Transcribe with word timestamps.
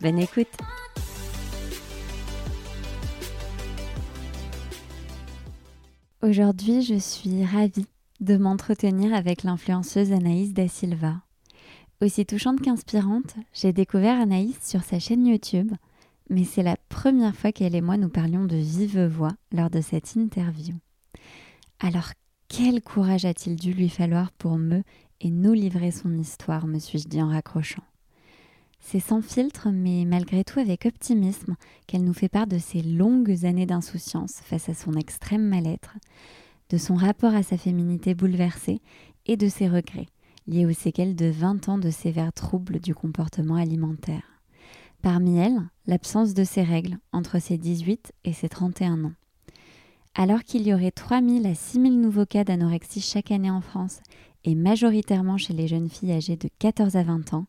Bonne 0.00 0.20
écoute 0.20 0.46
Aujourd'hui, 6.22 6.82
je 6.82 6.94
suis 6.94 7.44
ravie 7.44 7.86
de 8.20 8.36
m'entretenir 8.36 9.12
avec 9.12 9.42
l'influenceuse 9.42 10.12
Anaïs 10.12 10.52
Da 10.52 10.68
Silva. 10.68 11.16
Aussi 12.00 12.24
touchante 12.24 12.60
qu'inspirante, 12.60 13.34
j'ai 13.52 13.72
découvert 13.72 14.20
Anaïs 14.20 14.56
sur 14.62 14.84
sa 14.84 15.00
chaîne 15.00 15.26
YouTube, 15.26 15.72
mais 16.30 16.44
c'est 16.44 16.62
la 16.62 16.76
première 16.88 17.34
fois 17.34 17.50
qu'elle 17.50 17.74
et 17.74 17.80
moi 17.80 17.96
nous 17.96 18.08
parlions 18.08 18.44
de 18.44 18.56
vive 18.56 19.04
voix 19.06 19.32
lors 19.50 19.70
de 19.70 19.80
cette 19.80 20.14
interview. 20.14 20.76
Alors, 21.80 22.12
quel 22.46 22.82
courage 22.82 23.24
a-t-il 23.24 23.56
dû 23.56 23.72
lui 23.72 23.88
falloir 23.88 24.30
pour 24.30 24.58
me 24.58 24.84
et 25.20 25.30
nous 25.30 25.54
livrer 25.54 25.90
son 25.90 26.16
histoire, 26.16 26.68
me 26.68 26.78
suis-je 26.78 27.08
dit 27.08 27.20
en 27.20 27.30
raccrochant. 27.30 27.82
C'est 28.80 29.00
sans 29.00 29.20
filtre, 29.20 29.68
mais 29.70 30.04
malgré 30.04 30.44
tout 30.44 30.60
avec 30.60 30.86
optimisme, 30.86 31.56
qu'elle 31.86 32.04
nous 32.04 32.14
fait 32.14 32.28
part 32.28 32.46
de 32.46 32.58
ses 32.58 32.82
longues 32.82 33.44
années 33.44 33.66
d'insouciance 33.66 34.40
face 34.44 34.68
à 34.68 34.74
son 34.74 34.94
extrême 34.94 35.46
mal-être, 35.46 35.96
de 36.70 36.78
son 36.78 36.94
rapport 36.94 37.34
à 37.34 37.42
sa 37.42 37.56
féminité 37.56 38.14
bouleversée 38.14 38.80
et 39.26 39.36
de 39.36 39.48
ses 39.48 39.68
regrets, 39.68 40.08
liés 40.46 40.66
aux 40.66 40.72
séquelles 40.72 41.16
de 41.16 41.26
20 41.26 41.68
ans 41.68 41.78
de 41.78 41.90
sévères 41.90 42.32
troubles 42.32 42.80
du 42.80 42.94
comportement 42.94 43.56
alimentaire. 43.56 44.22
Parmi 45.02 45.38
elles, 45.38 45.60
l'absence 45.86 46.34
de 46.34 46.44
ses 46.44 46.62
règles 46.62 46.98
entre 47.12 47.40
ses 47.40 47.58
18 47.58 48.12
et 48.24 48.32
ses 48.32 48.48
31 48.48 49.04
ans. 49.04 49.12
Alors 50.14 50.42
qu'il 50.42 50.66
y 50.66 50.74
aurait 50.74 50.90
3000 50.90 51.46
à 51.46 51.54
6000 51.54 52.00
nouveaux 52.00 52.26
cas 52.26 52.42
d'anorexie 52.42 53.00
chaque 53.00 53.30
année 53.30 53.50
en 53.50 53.60
France, 53.60 54.00
et 54.44 54.54
majoritairement 54.54 55.36
chez 55.36 55.52
les 55.52 55.68
jeunes 55.68 55.88
filles 55.88 56.12
âgées 56.12 56.36
de 56.36 56.48
14 56.58 56.96
à 56.96 57.02
20 57.02 57.34
ans, 57.34 57.46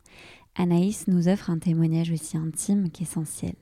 Anaïs 0.60 1.08
nous 1.08 1.30
offre 1.30 1.50
un 1.50 1.58
témoignage 1.58 2.12
aussi 2.12 2.36
intime 2.36 2.90
qu'essentiel. 2.92 3.56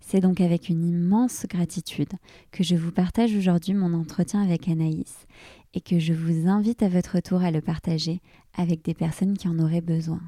C'est 0.00 0.20
donc 0.20 0.42
avec 0.42 0.68
une 0.68 0.84
immense 0.84 1.46
gratitude 1.46 2.12
que 2.52 2.62
je 2.62 2.76
vous 2.76 2.92
partage 2.92 3.34
aujourd'hui 3.34 3.72
mon 3.72 3.94
entretien 3.94 4.42
avec 4.42 4.68
Anaïs 4.68 5.26
et 5.72 5.80
que 5.80 5.98
je 5.98 6.12
vous 6.12 6.46
invite 6.46 6.82
à 6.82 6.90
votre 6.90 7.20
tour 7.20 7.40
à 7.40 7.50
le 7.50 7.62
partager 7.62 8.20
avec 8.52 8.84
des 8.84 8.92
personnes 8.92 9.38
qui 9.38 9.48
en 9.48 9.58
auraient 9.58 9.80
besoin. 9.80 10.20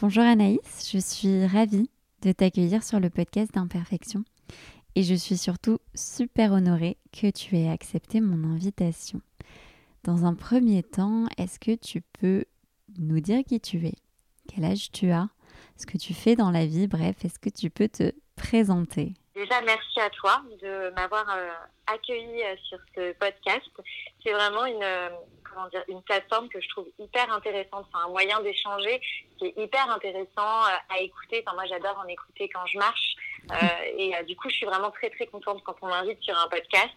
Bonjour 0.00 0.22
Anaïs, 0.22 0.88
je 0.92 0.98
suis 0.98 1.44
ravie 1.44 1.90
de 2.22 2.30
t'accueillir 2.30 2.84
sur 2.84 3.00
le 3.00 3.10
podcast 3.10 3.52
d'Imperfection 3.52 4.22
et 4.94 5.02
je 5.02 5.14
suis 5.14 5.38
surtout 5.38 5.78
super 5.96 6.52
honorée 6.52 6.98
que 7.12 7.30
tu 7.30 7.56
aies 7.56 7.68
accepté 7.68 8.20
mon 8.20 8.48
invitation. 8.48 9.22
Dans 10.04 10.24
un 10.24 10.34
premier 10.34 10.84
temps, 10.84 11.26
est-ce 11.36 11.58
que 11.58 11.74
tu 11.74 12.00
peux 12.20 12.44
nous 12.96 13.18
dire 13.18 13.42
qui 13.44 13.58
tu 13.58 13.84
es? 13.84 13.94
Quel 14.52 14.64
âge 14.64 14.90
tu 14.92 15.10
as, 15.12 15.28
ce 15.76 15.86
que 15.86 15.98
tu 15.98 16.14
fais 16.14 16.34
dans 16.34 16.50
la 16.50 16.66
vie, 16.66 16.88
bref, 16.88 17.24
est-ce 17.24 17.38
que 17.38 17.50
tu 17.50 17.70
peux 17.70 17.88
te 17.88 18.12
présenter? 18.36 19.14
Déjà, 19.38 19.60
merci 19.60 20.00
à 20.00 20.10
toi 20.10 20.42
de 20.60 20.90
m'avoir 20.96 21.24
euh, 21.30 21.48
accueilli 21.86 22.42
euh, 22.42 22.56
sur 22.64 22.78
ce 22.96 23.12
podcast. 23.12 23.70
C'est 24.24 24.32
vraiment 24.32 24.66
une, 24.66 24.82
euh, 24.82 25.10
comment 25.48 25.68
dire, 25.68 25.84
une 25.86 26.02
plateforme 26.02 26.48
que 26.48 26.60
je 26.60 26.68
trouve 26.70 26.88
hyper 26.98 27.32
intéressante. 27.32 27.86
C'est 27.92 28.00
un 28.00 28.08
moyen 28.08 28.40
d'échanger 28.40 29.00
qui 29.38 29.46
est 29.46 29.54
hyper 29.56 29.88
intéressant 29.90 30.64
à 30.88 30.98
écouter. 30.98 31.44
Enfin, 31.46 31.54
moi, 31.54 31.66
j'adore 31.66 32.02
en 32.04 32.08
écouter 32.08 32.48
quand 32.48 32.66
je 32.66 32.78
marche. 32.78 33.14
et 33.96 34.12
du 34.24 34.34
coup, 34.34 34.50
je 34.50 34.56
suis 34.56 34.66
vraiment 34.66 34.90
très, 34.90 35.08
très 35.10 35.26
contente 35.26 35.62
quand 35.64 35.76
on 35.82 35.86
m'invite 35.86 36.20
sur 36.20 36.36
un 36.36 36.48
podcast. 36.48 36.90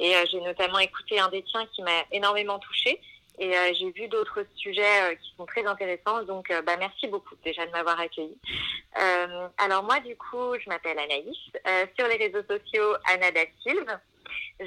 Et 0.00 0.14
j'ai 0.32 0.40
notamment 0.40 0.80
écouté 0.80 1.20
un 1.20 1.28
des 1.28 1.44
tiens 1.44 1.64
qui 1.66 1.82
m'a 1.82 2.02
énormément 2.10 2.58
touchée. 2.58 3.00
Et 3.38 3.56
euh, 3.56 3.72
j'ai 3.74 3.90
vu 3.90 4.08
d'autres 4.08 4.46
sujets 4.54 5.02
euh, 5.02 5.14
qui 5.16 5.34
sont 5.36 5.46
très 5.46 5.66
intéressants. 5.66 6.22
Donc, 6.22 6.50
euh, 6.50 6.62
bah, 6.62 6.76
merci 6.78 7.08
beaucoup 7.08 7.34
déjà 7.44 7.66
de 7.66 7.70
m'avoir 7.72 7.98
accueilli. 7.98 8.38
alors 9.58 9.82
moi, 9.82 9.98
du 10.00 10.16
coup, 10.16 10.54
je 10.58 10.68
m'appelle 10.68 10.98
Anaïs. 10.98 11.36
sur 11.98 12.06
les 12.06 12.16
réseaux 12.16 12.44
sociaux, 12.48 12.94
Anna 13.06 13.30
da 13.32 13.40
Silva. 13.62 14.00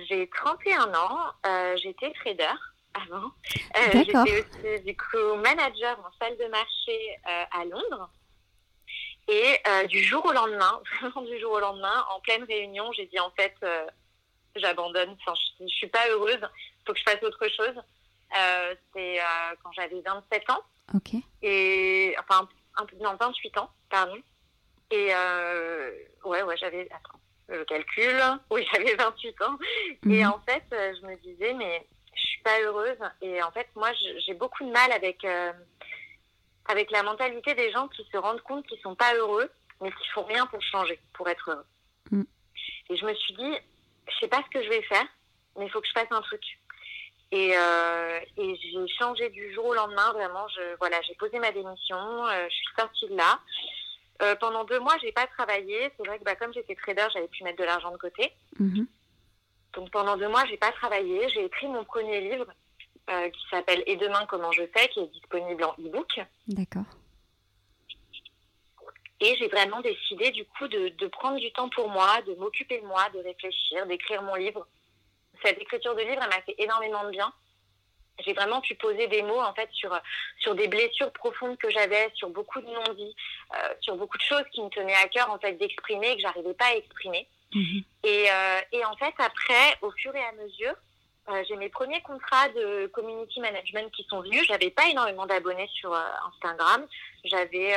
J'ai 0.09 0.29
31 0.29 0.93
ans. 0.93 1.75
J'étais 1.77 2.11
trader 2.13 2.43
avant. 2.93 3.31
J'étais 3.93 4.19
aussi, 4.19 4.83
du 4.83 4.97
coup, 4.97 5.35
manager 5.41 5.97
en 5.99 6.11
salle 6.19 6.37
de 6.37 6.45
marché 6.47 7.17
à 7.23 7.63
Londres. 7.63 8.09
Et 9.29 9.87
du 9.87 10.03
jour 10.03 10.25
au 10.25 10.33
lendemain, 10.33 10.81
vraiment 11.01 11.21
du 11.21 11.39
jour 11.39 11.53
au 11.53 11.59
lendemain, 11.59 12.05
en 12.13 12.19
pleine 12.19 12.43
réunion, 12.43 12.91
j'ai 12.91 13.05
dit 13.05 13.19
en 13.19 13.31
fait, 13.31 13.55
j'abandonne. 14.57 15.15
Enfin, 15.21 15.33
je, 15.59 15.65
je 15.65 15.73
suis 15.73 15.87
pas 15.87 16.09
heureuse. 16.09 16.39
Il 16.41 16.85
faut 16.85 16.93
que 16.93 16.99
je 16.99 17.09
fasse 17.09 17.23
autre 17.23 17.47
chose. 17.47 17.81
Euh, 18.37 18.75
c'est 18.93 19.19
euh, 19.19 19.55
quand 19.63 19.71
j'avais 19.73 20.01
27 20.01 20.49
ans. 20.49 20.61
Ok. 20.93 21.21
Et, 21.41 22.15
enfin, 22.19 22.47
un 22.77 22.85
peu, 22.85 22.95
non, 22.97 23.15
28 23.19 23.57
ans, 23.57 23.69
pardon. 23.89 24.17
Et 24.91 25.09
euh, 25.13 25.91
ouais, 26.23 26.43
ouais, 26.43 26.57
j'avais, 26.57 26.87
attends, 26.91 27.19
je 27.49 27.63
calcule. 27.63 28.21
Oui, 28.49 28.65
j'avais 28.73 28.95
28 28.95 29.41
ans. 29.41 29.57
Et 30.05 30.23
mhm. 30.23 30.31
en 30.31 30.39
fait, 30.39 30.63
je 30.71 31.05
me 31.05 31.15
disais, 31.17 31.53
mais 31.53 31.85
je 32.15 32.21
suis 32.21 32.41
pas 32.41 32.61
heureuse. 32.61 32.97
Et 33.21 33.41
en 33.43 33.51
fait, 33.51 33.67
moi, 33.75 33.89
j'ai 34.25 34.33
beaucoup 34.33 34.63
de 34.63 34.71
mal 34.71 34.91
avec, 34.91 35.25
avec 36.65 36.91
la 36.91 37.03
mentalité 37.03 37.53
des 37.53 37.71
gens 37.71 37.87
qui 37.89 38.07
se 38.11 38.17
rendent 38.17 38.41
compte 38.41 38.65
qu'ils 38.67 38.79
sont 38.79 38.95
pas 38.95 39.13
heureux, 39.15 39.49
mais 39.81 39.91
qui 39.91 40.07
font 40.13 40.23
rien 40.23 40.45
pour 40.47 40.61
changer, 40.61 40.99
pour 41.13 41.27
être 41.29 41.49
heureux. 41.49 41.65
Mm. 42.11 42.23
Et 42.89 42.97
je 42.97 43.05
me 43.05 43.13
suis 43.13 43.33
dit, 43.33 43.53
je 44.09 44.17
sais 44.19 44.27
pas 44.27 44.41
ce 44.43 44.49
que 44.57 44.63
je 44.63 44.69
vais 44.69 44.81
faire, 44.83 45.05
mais 45.57 45.65
il 45.65 45.71
faut 45.71 45.81
que 45.81 45.87
je 45.87 45.93
fasse 45.99 46.11
un 46.11 46.21
truc. 46.21 46.41
Et, 47.31 47.51
euh, 47.57 48.19
et 48.37 48.55
j'ai 48.55 48.87
changé 48.97 49.29
du 49.29 49.53
jour 49.53 49.65
au 49.65 49.73
lendemain, 49.73 50.11
vraiment. 50.13 50.47
Je, 50.47 50.77
voilà, 50.79 51.01
j'ai 51.01 51.15
posé 51.15 51.39
ma 51.39 51.51
démission, 51.51 52.25
euh, 52.25 52.47
je 52.49 52.55
suis 52.55 52.67
sortie 52.77 53.07
de 53.07 53.15
là. 53.15 53.39
Euh, 54.21 54.35
pendant 54.35 54.63
deux 54.63 54.79
mois, 54.79 54.95
j'ai 55.01 55.11
pas 55.11 55.27
travaillé. 55.27 55.91
C'est 55.97 56.07
vrai 56.07 56.19
que 56.19 56.23
bah, 56.23 56.35
comme 56.35 56.53
j'étais 56.53 56.75
trader, 56.75 57.07
j'avais 57.13 57.27
pu 57.27 57.43
mettre 57.43 57.59
de 57.59 57.65
l'argent 57.65 57.91
de 57.91 57.97
côté. 57.97 58.31
Mhm. 58.59 58.87
Donc 59.73 59.91
pendant 59.91 60.17
deux 60.17 60.29
mois, 60.29 60.45
j'ai 60.49 60.57
pas 60.57 60.71
travaillé. 60.71 61.29
J'ai 61.29 61.45
écrit 61.45 61.67
mon 61.67 61.83
premier 61.83 62.21
livre 62.21 62.47
qui 63.07 63.41
s'appelle 63.49 63.83
Et 63.87 63.95
demain 63.95 64.25
comment 64.27 64.51
je 64.51 64.63
fais, 64.75 64.89
qui 64.89 64.99
est 64.99 65.07
disponible 65.07 65.63
en 65.63 65.73
e-book. 65.79 66.19
D'accord. 66.47 66.83
Et 69.21 69.35
j'ai 69.37 69.47
vraiment 69.47 69.79
décidé 69.79 70.31
du 70.31 70.43
coup 70.45 70.67
de, 70.67 70.89
de 70.89 71.07
prendre 71.07 71.39
du 71.39 71.51
temps 71.53 71.69
pour 71.69 71.89
moi, 71.89 72.21
de 72.27 72.35
m'occuper 72.35 72.81
de 72.81 72.85
moi, 72.85 73.07
de 73.13 73.19
réfléchir, 73.19 73.85
d'écrire 73.87 74.21
mon 74.23 74.35
livre 74.35 74.67
cette 75.43 75.61
écriture 75.61 75.95
de 75.95 76.01
livre, 76.01 76.21
elle 76.21 76.29
m'a 76.29 76.41
fait 76.41 76.55
énormément 76.57 77.03
de 77.05 77.11
bien. 77.11 77.31
J'ai 78.25 78.33
vraiment 78.33 78.61
pu 78.61 78.75
poser 78.75 79.07
des 79.07 79.21
mots 79.21 79.41
en 79.41 79.53
fait 79.53 79.69
sur 79.73 79.97
sur 80.39 80.55
des 80.55 80.67
blessures 80.67 81.11
profondes 81.11 81.57
que 81.57 81.69
j'avais, 81.69 82.11
sur 82.15 82.29
beaucoup 82.29 82.59
de 82.61 82.65
non-dits, 82.65 83.15
euh, 83.53 83.73
sur 83.81 83.95
beaucoup 83.95 84.17
de 84.17 84.23
choses 84.23 84.43
qui 84.51 84.61
me 84.61 84.69
tenaient 84.69 84.95
à 84.95 85.07
cœur 85.07 85.29
en 85.31 85.37
fait 85.37 85.53
d'exprimer 85.53 86.15
que 86.15 86.21
j'arrivais 86.21 86.53
pas 86.53 86.65
à 86.65 86.75
exprimer. 86.75 87.27
Mhm. 87.53 87.83
Et, 88.03 88.25
euh, 88.31 88.59
et 88.71 88.83
en 88.85 88.95
fait 88.97 89.13
après, 89.19 89.77
au 89.81 89.91
fur 89.91 90.15
et 90.15 90.23
à 90.23 90.31
mesure, 90.33 90.73
euh, 91.29 91.43
j'ai 91.47 91.55
mes 91.57 91.69
premiers 91.69 92.01
contrats 92.01 92.49
de 92.49 92.87
community 92.87 93.39
management 93.39 93.91
qui 93.91 94.03
sont 94.09 94.21
venus. 94.21 94.45
J'avais 94.47 94.71
pas 94.71 94.87
énormément 94.89 95.25
d'abonnés 95.25 95.69
sur 95.73 95.93
Instagram. 95.93 96.87
J'avais 97.25 97.75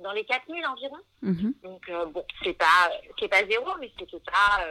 dans 0.00 0.12
les 0.12 0.24
4000 0.24 0.66
environ. 0.66 0.98
Mhm. 1.22 1.54
Donc 1.62 1.90
bon, 2.12 2.24
c'est 2.44 2.58
pas 2.58 2.90
c'est 3.18 3.28
pas 3.28 3.46
zéro, 3.46 3.70
mais 3.80 3.90
c'était 3.98 4.20
pas 4.20 4.66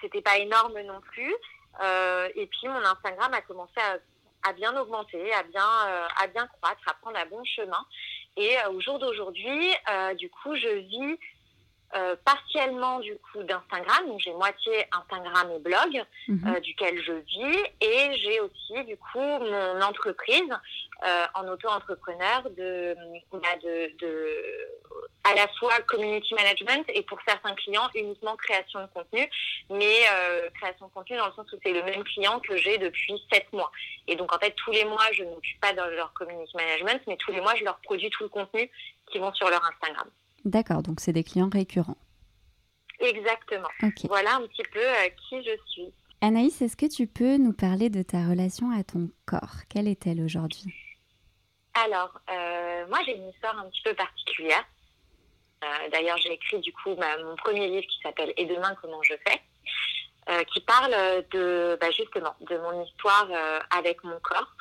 c'était 0.00 0.22
pas 0.22 0.38
énorme 0.38 0.80
non 0.82 1.00
plus. 1.00 1.34
Euh, 1.82 2.28
et 2.34 2.46
puis 2.46 2.68
mon 2.68 2.84
Instagram 2.84 3.32
a 3.32 3.40
commencé 3.42 3.80
à, 4.42 4.52
bien 4.52 4.76
augmenter, 4.76 5.32
à 5.32 5.42
bien, 5.44 5.68
euh, 5.86 6.06
à 6.20 6.26
bien 6.26 6.46
croître, 6.46 6.80
à 6.86 6.94
prendre 6.94 7.18
un 7.18 7.26
bon 7.26 7.44
chemin. 7.44 7.84
Et 8.36 8.58
euh, 8.58 8.70
au 8.70 8.80
jour 8.80 8.98
d'aujourd'hui, 8.98 9.72
du 10.18 10.30
coup, 10.30 10.54
je 10.56 10.68
vis 10.68 11.18
euh, 11.96 12.14
partiellement 12.24 13.00
du 13.00 13.16
coup 13.16 13.42
d'Instagram, 13.42 14.06
donc 14.06 14.20
j'ai 14.20 14.32
moitié 14.32 14.84
Instagram 14.92 15.50
et 15.56 15.58
blog 15.58 16.04
Mhm. 16.28 16.54
euh, 16.54 16.60
duquel 16.60 17.02
je 17.02 17.12
vis 17.12 17.58
et 17.80 18.16
j'ai 18.18 18.38
aussi 18.40 18.84
du 18.84 18.96
coup 18.96 19.18
mon 19.18 19.80
entreprise 19.82 20.52
euh, 21.04 21.24
en 21.34 21.48
auto-entrepreneur 21.48 22.42
de, 22.50 22.94
bah, 23.32 23.56
de, 23.62 23.90
de 23.98 24.36
à 25.24 25.34
la 25.34 25.48
fois 25.58 25.78
community 25.86 26.32
management 26.34 26.84
et 26.94 27.02
pour 27.02 27.18
certains 27.26 27.54
clients 27.54 27.88
uniquement 27.94 28.36
création 28.36 28.80
de 28.80 28.86
contenu, 28.94 29.28
mais 29.68 29.94
création 30.54 30.86
de 30.86 30.92
contenu 30.92 31.16
dans 31.16 31.26
le 31.26 31.32
sens 31.32 31.52
où 31.52 31.58
c'est 31.62 31.72
le 31.72 31.82
même 31.82 32.04
client 32.04 32.40
que 32.40 32.56
j'ai 32.56 32.78
depuis 32.78 33.22
sept 33.32 33.52
mois. 33.52 33.70
Et 34.08 34.16
donc 34.16 34.32
en 34.34 34.38
fait 34.38 34.52
tous 34.52 34.70
les 34.70 34.84
mois 34.84 35.04
je 35.12 35.24
ne 35.24 35.30
m'occupe 35.30 35.60
pas 35.60 35.72
de 35.72 35.82
leur 35.96 36.12
community 36.14 36.56
management, 36.56 37.02
mais 37.06 37.16
tous 37.16 37.32
les 37.32 37.40
mois 37.40 37.54
je 37.56 37.64
leur 37.64 37.78
produis 37.80 38.10
tout 38.10 38.22
le 38.24 38.28
contenu 38.28 38.70
qui 39.10 39.18
vont 39.18 39.32
sur 39.34 39.50
leur 39.50 39.62
Instagram. 39.64 40.08
D'accord, 40.44 40.82
donc 40.82 41.00
c'est 41.00 41.12
des 41.12 41.24
clients 41.24 41.50
récurrents. 41.52 41.96
Exactement. 43.00 43.68
Ok. 43.82 44.06
Voilà 44.08 44.36
un 44.36 44.46
petit 44.46 44.62
peu 44.72 44.80
euh, 44.80 45.08
qui 45.28 45.42
je 45.42 45.56
suis. 45.70 45.92
Anaïs, 46.20 46.60
est-ce 46.60 46.76
que 46.76 46.86
tu 46.86 47.06
peux 47.06 47.38
nous 47.38 47.54
parler 47.54 47.88
de 47.88 48.02
ta 48.02 48.28
relation 48.28 48.70
à 48.70 48.84
ton 48.84 49.10
corps? 49.26 49.64
Quelle 49.70 49.88
est-elle 49.88 50.20
aujourd'hui? 50.20 50.74
Alors, 51.74 52.20
euh, 52.30 52.86
moi 52.88 52.98
j'ai 53.06 53.16
une 53.16 53.28
histoire 53.30 53.58
un 53.58 53.68
petit 53.70 53.82
peu 53.82 53.94
particulière. 53.94 54.64
Euh, 55.64 55.88
D'ailleurs, 55.92 56.18
j'ai 56.18 56.32
écrit 56.32 56.60
du 56.60 56.72
coup 56.72 56.90
mon 56.90 57.36
premier 57.36 57.68
livre 57.68 57.86
qui 57.86 58.00
s'appelle 58.02 58.32
Et 58.36 58.46
demain 58.46 58.74
comment 58.82 59.02
je 59.02 59.14
fais, 59.26 60.44
qui 60.52 60.60
parle 60.60 60.92
de 61.32 61.76
bah, 61.80 61.90
justement 61.90 62.34
de 62.40 62.56
mon 62.58 62.84
histoire 62.84 63.28
avec 63.70 64.02
mon 64.04 64.18
corps. 64.20 64.54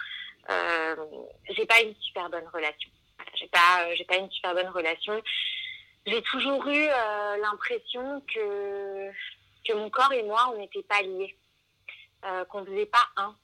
J'ai 1.50 1.66
pas 1.66 1.82
une 1.82 1.96
super 2.02 2.30
bonne 2.30 2.48
relation. 2.54 2.90
J'ai 3.36 3.48
pas, 3.48 3.96
j'ai 3.96 4.06
pas 4.06 4.18
une 4.18 4.32
super 4.32 4.54
bonne 4.54 4.70
relation. 4.70 5.22
J'ai 6.10 6.24
toujours 6.24 6.66
eu 6.66 6.88
euh, 6.88 7.38
l'impression 7.38 8.22
que 8.34 9.12
que 9.68 9.74
mon 9.74 9.92
corps 9.92 10.12
et 10.12 10.24
moi 10.24 10.52
on 10.52 10.58
n'était 10.58 10.82
pas 10.82 11.04
liés, 11.04 11.38
euh, 12.26 12.46
qu'on 12.46 12.66
faisait 12.66 12.88
pas 12.88 13.08
un 13.18 13.36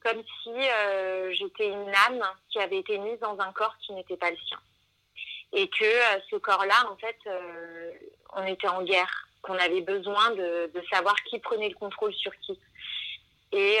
comme 0.00 0.22
si 0.42 0.50
euh, 0.50 1.32
j'étais 1.32 1.66
une 1.66 1.92
âme 2.06 2.22
qui 2.50 2.60
avait 2.60 2.78
été 2.78 2.98
mise 2.98 3.18
dans 3.18 3.36
un 3.40 3.50
corps 3.52 3.74
qui 3.80 3.92
n'était 3.94 4.16
pas 4.16 4.30
le 4.30 4.36
sien. 4.36 4.60
Et 5.52 5.68
que 5.68 5.84
ce 6.30 6.36
corps-là, 6.36 6.88
en 6.88 6.96
fait, 6.96 7.18
on 8.34 8.46
était 8.46 8.68
en 8.68 8.84
guerre, 8.84 9.26
qu'on 9.42 9.58
avait 9.58 9.80
besoin 9.80 10.30
de, 10.30 10.70
de 10.72 10.82
savoir 10.92 11.16
qui 11.24 11.40
prenait 11.40 11.70
le 11.70 11.74
contrôle 11.74 12.14
sur 12.14 12.30
qui. 12.38 12.60
Et 13.50 13.78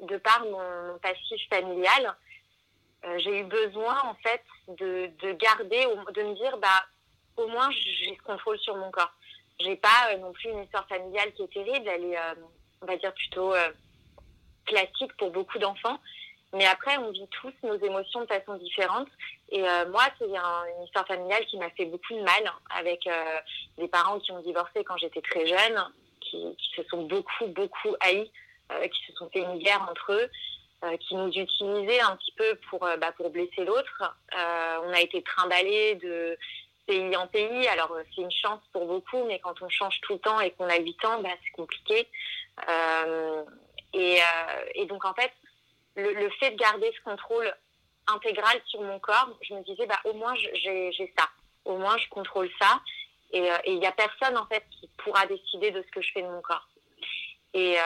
de 0.00 0.16
par 0.16 0.44
mon, 0.44 0.92
mon 0.92 0.98
passif 0.98 1.46
familial, 1.50 2.16
j'ai 3.18 3.40
eu 3.40 3.44
besoin, 3.44 4.00
en 4.04 4.14
fait, 4.14 4.44
de, 4.68 5.10
de 5.20 5.32
garder, 5.32 5.86
de 6.14 6.22
me 6.22 6.34
dire, 6.36 6.56
bah, 6.56 6.86
au 7.36 7.46
moins, 7.48 7.70
j'ai 7.70 8.14
ce 8.16 8.22
contrôle 8.22 8.58
sur 8.58 8.76
mon 8.76 8.90
corps. 8.90 9.12
J'ai 9.60 9.76
pas 9.76 10.08
euh, 10.10 10.18
non 10.18 10.32
plus 10.32 10.50
une 10.50 10.62
histoire 10.64 10.86
familiale 10.88 11.32
qui 11.32 11.42
est 11.42 11.52
terrible, 11.52 11.88
elle 11.88 12.04
est, 12.04 12.18
euh, 12.18 12.34
on 12.82 12.86
va 12.86 12.96
dire, 12.96 13.12
plutôt 13.14 13.54
euh, 13.54 13.68
classique 14.66 15.16
pour 15.16 15.30
beaucoup 15.30 15.58
d'enfants. 15.58 15.98
Mais 16.52 16.66
après, 16.66 16.96
on 16.98 17.10
vit 17.10 17.26
tous 17.40 17.52
nos 17.64 17.76
émotions 17.76 18.20
de 18.20 18.26
façon 18.26 18.54
différente. 18.54 19.08
Et 19.50 19.60
moi, 19.60 20.04
c'est 20.18 20.36
un- 20.36 20.64
une 20.76 20.84
histoire 20.84 21.04
familiale 21.06 21.44
qui 21.46 21.56
m'a 21.58 21.68
fait 21.70 21.84
beaucoup 21.84 22.14
de 22.14 22.22
mal 22.22 22.52
avec 22.70 23.06
euh, 23.08 23.38
des 23.76 23.88
parents 23.88 24.20
qui 24.20 24.30
ont 24.30 24.40
divorcé 24.40 24.84
quand 24.84 24.96
j'étais 24.96 25.20
très 25.20 25.46
jeune, 25.48 25.84
qui, 26.20 26.56
se 26.76 26.82
sont 26.84 27.02
beaucoup, 27.02 27.46
beaucoup 27.48 27.96
haïs, 28.00 28.30
qui 28.70 29.06
se 29.06 29.12
sont 29.14 29.28
fait 29.30 29.40
une 29.40 29.58
guerre 29.58 29.84
entre 29.90 30.12
eux, 30.12 30.30
qui 31.00 31.16
nous 31.16 31.28
utilisaient 31.28 32.00
un 32.00 32.16
petit 32.16 32.32
peu 32.32 32.54
pour, 32.70 32.80
bah, 32.80 33.12
pour 33.16 33.30
blesser 33.30 33.64
l'autre. 33.64 34.16
On 34.32 34.92
a 34.92 35.00
été 35.00 35.22
trimballés 35.22 35.96
de 35.96 36.38
pays 36.86 37.16
en 37.16 37.26
pays. 37.26 37.68
Alors, 37.68 37.92
euh, 37.92 38.02
c'est 38.14 38.22
une 38.22 38.30
chance 38.30 38.60
pour 38.72 38.86
beaucoup, 38.86 39.24
mais 39.24 39.38
quand 39.40 39.60
on 39.62 39.68
change 39.68 40.00
tout 40.02 40.14
le 40.14 40.18
temps 40.18 40.40
et 40.40 40.50
qu'on 40.52 40.68
a 40.68 40.78
8 40.78 41.04
ans, 41.04 41.20
bah, 41.20 41.30
c'est 41.44 41.50
compliqué. 41.52 42.08
Euh, 42.68 43.42
et, 43.92 44.20
euh, 44.20 44.64
et 44.74 44.86
donc, 44.86 45.04
en 45.04 45.14
fait, 45.14 45.32
le, 45.96 46.28
fait 46.40 46.50
de 46.50 46.56
garder 46.56 46.90
ce 46.96 47.02
contrôle 47.02 47.52
intégral 48.06 48.60
sur 48.66 48.82
mon 48.82 48.98
corps, 48.98 49.30
je 49.42 49.54
me 49.54 49.62
disais, 49.62 49.86
bah, 49.86 50.00
au 50.04 50.12
moins, 50.14 50.34
j'ai 50.36 51.12
ça. 51.18 51.28
Au 51.64 51.78
moins, 51.78 51.96
je 51.98 52.08
contrôle 52.08 52.50
ça. 52.60 52.80
Et 53.32 53.48
il 53.66 53.80
n'y 53.80 53.86
a 53.86 53.92
personne, 53.92 54.36
en 54.36 54.46
fait, 54.46 54.62
qui 54.70 54.88
pourra 54.98 55.26
décider 55.26 55.72
de 55.72 55.82
ce 55.82 55.90
que 55.90 56.00
je 56.00 56.12
fais 56.12 56.22
de 56.22 56.28
mon 56.28 56.40
corps. 56.40 56.68
Et, 57.52 57.76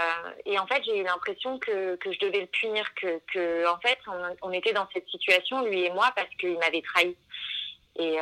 en 0.59 0.67
fait, 0.67 0.83
j'ai 0.85 0.99
eu 0.99 1.05
l'impression 1.05 1.59
que, 1.59 1.97
que 1.97 2.13
je 2.13 2.19
devais 2.19 2.41
le 2.41 2.47
punir, 2.47 2.93
que, 2.95 3.21
que 3.33 3.67
en 3.69 3.79
fait, 3.79 3.99
on, 4.43 4.53
était 4.53 4.73
dans 4.73 4.89
cette 4.93 5.09
situation, 5.09 5.65
lui 5.65 5.85
et 5.85 5.91
moi, 5.91 6.11
parce 6.17 6.29
qu'il 6.41 6.59
m'avait 6.59 6.83
trahi. 6.83 7.17
Et, 7.97 8.19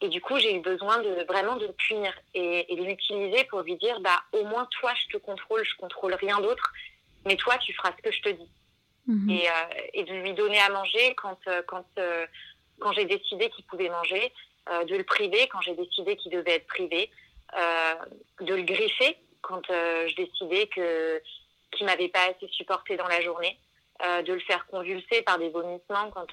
et 0.00 0.08
du 0.08 0.20
coup, 0.20 0.38
j'ai 0.38 0.54
eu 0.54 0.60
besoin 0.60 0.98
de 0.98 1.24
vraiment 1.24 1.56
de 1.56 1.66
le 1.66 1.72
punir 1.72 2.12
et, 2.34 2.72
et 2.72 2.76
de 2.76 2.82
l'utiliser 2.84 3.44
pour 3.44 3.62
lui 3.62 3.76
dire, 3.76 4.00
bah, 4.00 4.22
au 4.32 4.44
moins 4.44 4.66
toi, 4.80 4.92
je 4.94 5.16
te 5.16 5.16
contrôle, 5.16 5.64
je 5.64 5.76
contrôle 5.76 6.14
rien 6.14 6.40
d'autre, 6.40 6.72
mais 7.26 7.36
toi, 7.36 7.58
tu 7.58 7.72
feras 7.74 7.92
ce 7.96 8.02
que 8.02 8.12
je 8.12 8.22
te 8.22 8.28
dis 8.28 8.48
Mhm. 9.08 9.30
et, 9.30 9.48
euh, 9.48 9.52
et 9.94 10.04
de 10.04 10.12
lui 10.12 10.34
donner 10.34 10.60
à 10.60 10.68
manger 10.68 11.14
quand, 11.14 11.38
euh, 11.48 11.62
quand, 11.66 11.86
euh, 11.98 12.26
quand 12.78 12.92
j'ai 12.92 13.06
décidé 13.06 13.48
qu'il 13.50 13.64
pouvait 13.64 13.88
manger, 13.88 14.32
de 14.86 14.96
le 14.96 15.02
priver 15.02 15.48
quand 15.48 15.62
j'ai 15.62 15.74
décidé 15.74 16.14
qu'il 16.18 16.30
devait 16.30 16.56
être 16.56 16.66
privé, 16.66 17.10
de 17.54 18.54
le 18.54 18.62
griffer 18.64 19.16
quand 19.40 19.62
je 19.66 20.14
décidais 20.14 20.66
que 20.66 21.22
qu'il 21.72 21.86
m'avait 21.86 22.10
pas 22.10 22.24
assez 22.24 22.46
supporté 22.48 22.98
dans 22.98 23.08
la 23.08 23.22
journée, 23.22 23.58
de 24.26 24.30
le 24.30 24.40
faire 24.40 24.66
convulser 24.66 25.22
par 25.22 25.38
des 25.38 25.48
vomissements 25.48 26.10
quand 26.10 26.26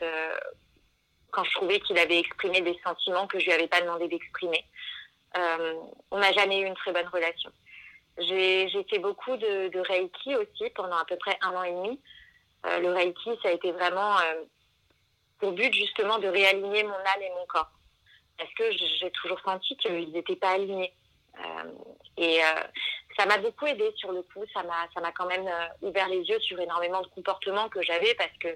quand 1.35 1.43
je 1.43 1.51
trouvais 1.55 1.79
qu'il 1.81 1.97
avait 1.97 2.19
exprimé 2.19 2.61
des 2.61 2.79
sentiments 2.81 3.27
que 3.27 3.39
je 3.39 3.45
lui 3.45 3.51
avais 3.51 3.67
pas 3.67 3.81
demandé 3.81 4.07
d'exprimer. 4.07 4.63
Euh, 5.37 5.73
on 6.11 6.19
n'a 6.19 6.31
jamais 6.31 6.61
eu 6.61 6.65
une 6.65 6.75
très 6.75 6.93
bonne 6.93 7.07
relation. 7.07 7.51
J'ai 8.17 8.69
fait 8.89 8.99
beaucoup 8.99 9.35
de, 9.35 9.79
reiki 9.79 10.35
aussi 10.35 10.69
pendant 10.73 10.95
à 10.95 11.03
peu 11.03 11.17
près 11.17 11.37
un 11.41 11.53
an 11.53 11.63
et 11.63 11.71
demi. 11.71 11.99
Euh, 12.65 12.79
le 12.79 12.93
Reiki, 12.93 13.29
ça 13.43 13.49
a 13.49 13.51
été 13.51 13.71
vraiment 13.73 14.17
euh, 14.19 14.43
pour 15.39 15.51
but 15.51 15.73
justement 15.73 16.17
de 16.19 16.27
réaligner 16.27 16.83
mon 16.83 16.93
âme 16.93 17.21
et 17.21 17.29
mon 17.37 17.45
corps. 17.47 17.71
Parce 18.37 18.53
que 18.53 18.71
j'ai 18.71 19.11
toujours 19.11 19.39
senti 19.41 19.75
qu'ils 19.77 20.11
n'étaient 20.11 20.37
pas 20.37 20.51
alignés. 20.51 20.93
Euh, 21.37 21.71
et 22.17 22.39
euh, 22.43 22.63
ça 23.17 23.25
m'a 23.25 23.37
beaucoup 23.37 23.65
aidé 23.65 23.93
sur 23.95 24.11
le 24.11 24.21
coup. 24.23 24.43
Ça 24.53 24.63
m'a, 24.63 24.87
ça 24.93 24.99
m'a 25.01 25.11
quand 25.11 25.27
même 25.27 25.47
euh, 25.47 25.87
ouvert 25.87 26.07
les 26.09 26.21
yeux 26.21 26.39
sur 26.41 26.59
énormément 26.59 27.01
de 27.01 27.07
comportements 27.07 27.69
que 27.69 27.81
j'avais 27.81 28.13
parce 28.15 28.35
que 28.39 28.49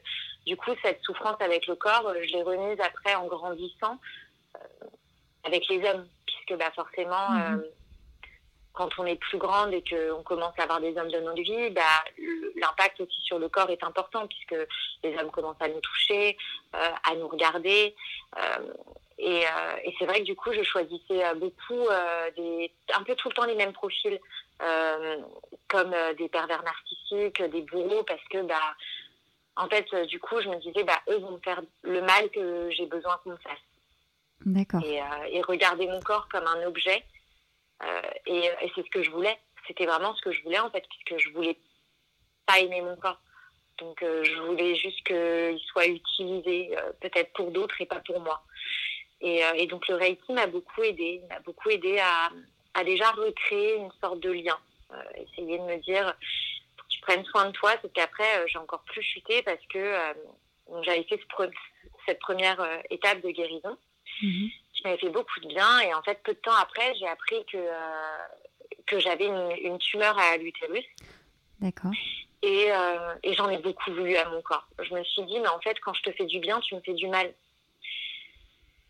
du 0.45 0.57
coup, 0.57 0.71
cette 0.83 1.01
souffrance 1.03 1.39
avec 1.39 1.67
le 1.67 1.75
corps, 1.75 2.07
euh, 2.07 2.21
je 2.23 2.33
l'ai 2.33 2.43
remise 2.43 2.79
après 2.81 3.15
en 3.15 3.27
grandissant 3.27 3.97
euh, 4.55 4.85
avec 5.43 5.67
les 5.69 5.83
hommes. 5.87 6.07
Puisque 6.25 6.59
bah, 6.59 6.71
forcément, 6.75 7.29
Mhm. 7.31 7.59
euh, 7.61 7.67
quand 8.73 8.89
on 8.97 9.05
est 9.05 9.15
plus 9.17 9.37
grande 9.37 9.73
et 9.73 9.83
qu'on 9.83 10.23
commence 10.23 10.57
à 10.57 10.63
avoir 10.63 10.79
des 10.79 10.95
hommes 10.97 11.11
de 11.11 11.19
notre 11.19 11.41
vie, 11.41 11.69
bah, 11.71 11.81
l'impact 12.55 13.01
aussi 13.01 13.21
sur 13.23 13.37
le 13.39 13.49
corps 13.49 13.69
est 13.69 13.83
important 13.83 14.25
puisque 14.27 14.55
les 15.03 15.17
hommes 15.17 15.31
commencent 15.31 15.61
à 15.61 15.67
nous 15.67 15.81
toucher, 15.81 16.37
euh, 16.75 16.89
à 17.09 17.15
nous 17.15 17.27
regarder. 17.27 17.95
Euh, 19.19 19.25
et 19.25 19.45
euh, 19.45 19.75
et 19.83 19.93
c'est 19.97 20.05
vrai 20.05 20.19
que 20.19 20.25
du 20.25 20.35
coup, 20.35 20.51
je 20.53 20.63
choisissais 20.63 21.25
euh, 21.25 21.33
beaucoup, 21.35 21.87
euh, 21.87 22.31
des, 22.35 22.71
un 22.93 23.03
peu 23.03 23.15
tout 23.15 23.29
le 23.29 23.33
temps 23.33 23.45
les 23.45 23.55
mêmes 23.55 23.73
profils, 23.73 24.19
euh, 24.61 25.17
comme 25.67 25.93
des 26.17 26.29
pervers 26.29 26.63
narcissiques, 26.63 27.41
des 27.41 27.61
bourreaux, 27.61 28.03
parce 28.03 28.23
que 28.29 28.41
bah, 28.43 28.75
en 29.55 29.67
fait, 29.67 29.93
du 30.07 30.19
coup, 30.19 30.39
je 30.41 30.49
me 30.49 30.57
disais, 30.57 30.83
bah, 30.83 30.99
eux 31.09 31.17
vont 31.17 31.31
me 31.31 31.39
faire 31.39 31.61
le 31.83 32.01
mal 32.01 32.29
que 32.31 32.69
j'ai 32.71 32.85
besoin 32.85 33.19
qu'on 33.23 33.31
me 33.31 33.37
fasse 33.37 33.59
D'accord. 34.45 34.81
et, 34.83 35.01
et 35.31 35.41
regarder 35.41 35.87
mon 35.87 35.99
corps 36.01 36.27
comme 36.29 36.47
un 36.47 36.65
objet. 36.65 37.03
Et 38.25 38.45
et 38.45 38.71
c'est 38.75 38.85
ce 38.85 38.89
que 38.89 39.03
je 39.03 39.09
voulais. 39.11 39.37
C'était 39.67 39.85
vraiment 39.85 40.13
ce 40.15 40.21
que 40.21 40.31
je 40.31 40.43
voulais 40.43 40.59
en 40.59 40.69
fait, 40.69 40.85
puisque 40.89 41.21
je 41.23 41.33
voulais 41.33 41.57
pas 42.45 42.59
aimer 42.59 42.81
mon 42.81 42.95
corps. 42.95 43.19
Donc 43.77 43.99
je 44.01 44.41
voulais 44.41 44.75
juste 44.75 45.01
qu'il 45.05 45.59
soit 45.67 45.87
utilisé 45.87 46.75
peut-être 47.01 47.31
pour 47.33 47.51
d'autres 47.51 47.79
et 47.81 47.85
pas 47.85 47.99
pour 47.99 48.19
moi. 48.19 48.43
Et, 49.21 49.43
euh, 49.43 49.51
et 49.55 49.67
donc 49.67 49.87
le 49.87 49.95
Reiki 49.95 50.31
m'a 50.33 50.47
beaucoup 50.47 50.81
aidé, 50.81 51.21
m'a 51.29 51.39
beaucoup 51.39 51.69
aidé 51.69 51.99
à, 51.99 52.29
à 52.73 52.83
déjà 52.83 53.11
recréer 53.11 53.75
une 53.75 53.91
sorte 54.01 54.19
de 54.21 54.31
lien. 54.31 54.57
Euh, 54.91 55.03
essayer 55.17 55.57
de 55.57 55.63
me 55.63 55.77
dire, 55.77 56.05
faut 56.77 56.83
que 56.83 56.89
tu 56.89 57.01
prennes 57.01 57.25
soin 57.25 57.45
de 57.47 57.51
toi, 57.51 57.71
parce 57.81 57.93
qu'après 57.93 58.39
euh, 58.39 58.45
j'ai 58.47 58.57
encore 58.57 58.81
plus 58.83 59.03
chuté 59.03 59.41
parce 59.43 59.63
que 59.73 59.95
j'avais 60.83 61.03
fait 61.03 61.17
ce 61.19 61.25
pre- 61.35 61.51
cette 62.05 62.19
première 62.19 62.59
étape 62.89 63.21
de 63.21 63.29
guérison 63.31 63.77
Mhm. 64.21 64.49
qui 64.73 64.83
m'avait 64.83 64.97
fait 64.97 65.09
beaucoup 65.09 65.39
de 65.41 65.47
bien. 65.47 65.79
Et 65.81 65.93
en 65.93 66.01
fait, 66.01 66.21
peu 66.23 66.33
de 66.33 66.39
temps 66.39 66.55
après, 66.55 66.93
j'ai 66.95 67.07
appris 67.07 67.45
que, 67.45 67.57
euh, 67.57 68.17
que 68.87 68.99
j'avais 68.99 69.25
une, 69.27 69.51
une 69.61 69.77
tumeur 69.77 70.17
à 70.17 70.35
l'utérus. 70.37 70.83
D'accord. 71.59 71.91
Et, 72.41 72.71
euh, 72.71 73.13
et 73.23 73.33
j'en 73.35 73.49
ai 73.49 73.57
beaucoup 73.59 73.91
voulu 73.93 74.15
à 74.15 74.27
mon 74.29 74.41
corps. 74.41 74.67
Je 74.81 74.93
me 74.93 75.03
suis 75.03 75.23
dit, 75.23 75.39
mais 75.39 75.47
en 75.49 75.59
fait, 75.61 75.79
quand 75.81 75.93
je 75.93 76.01
te 76.03 76.11
fais 76.13 76.25
du 76.25 76.39
bien, 76.39 76.59
tu 76.61 76.73
me 76.75 76.81
fais 76.81 76.93
du 76.93 77.07
mal. 77.07 77.33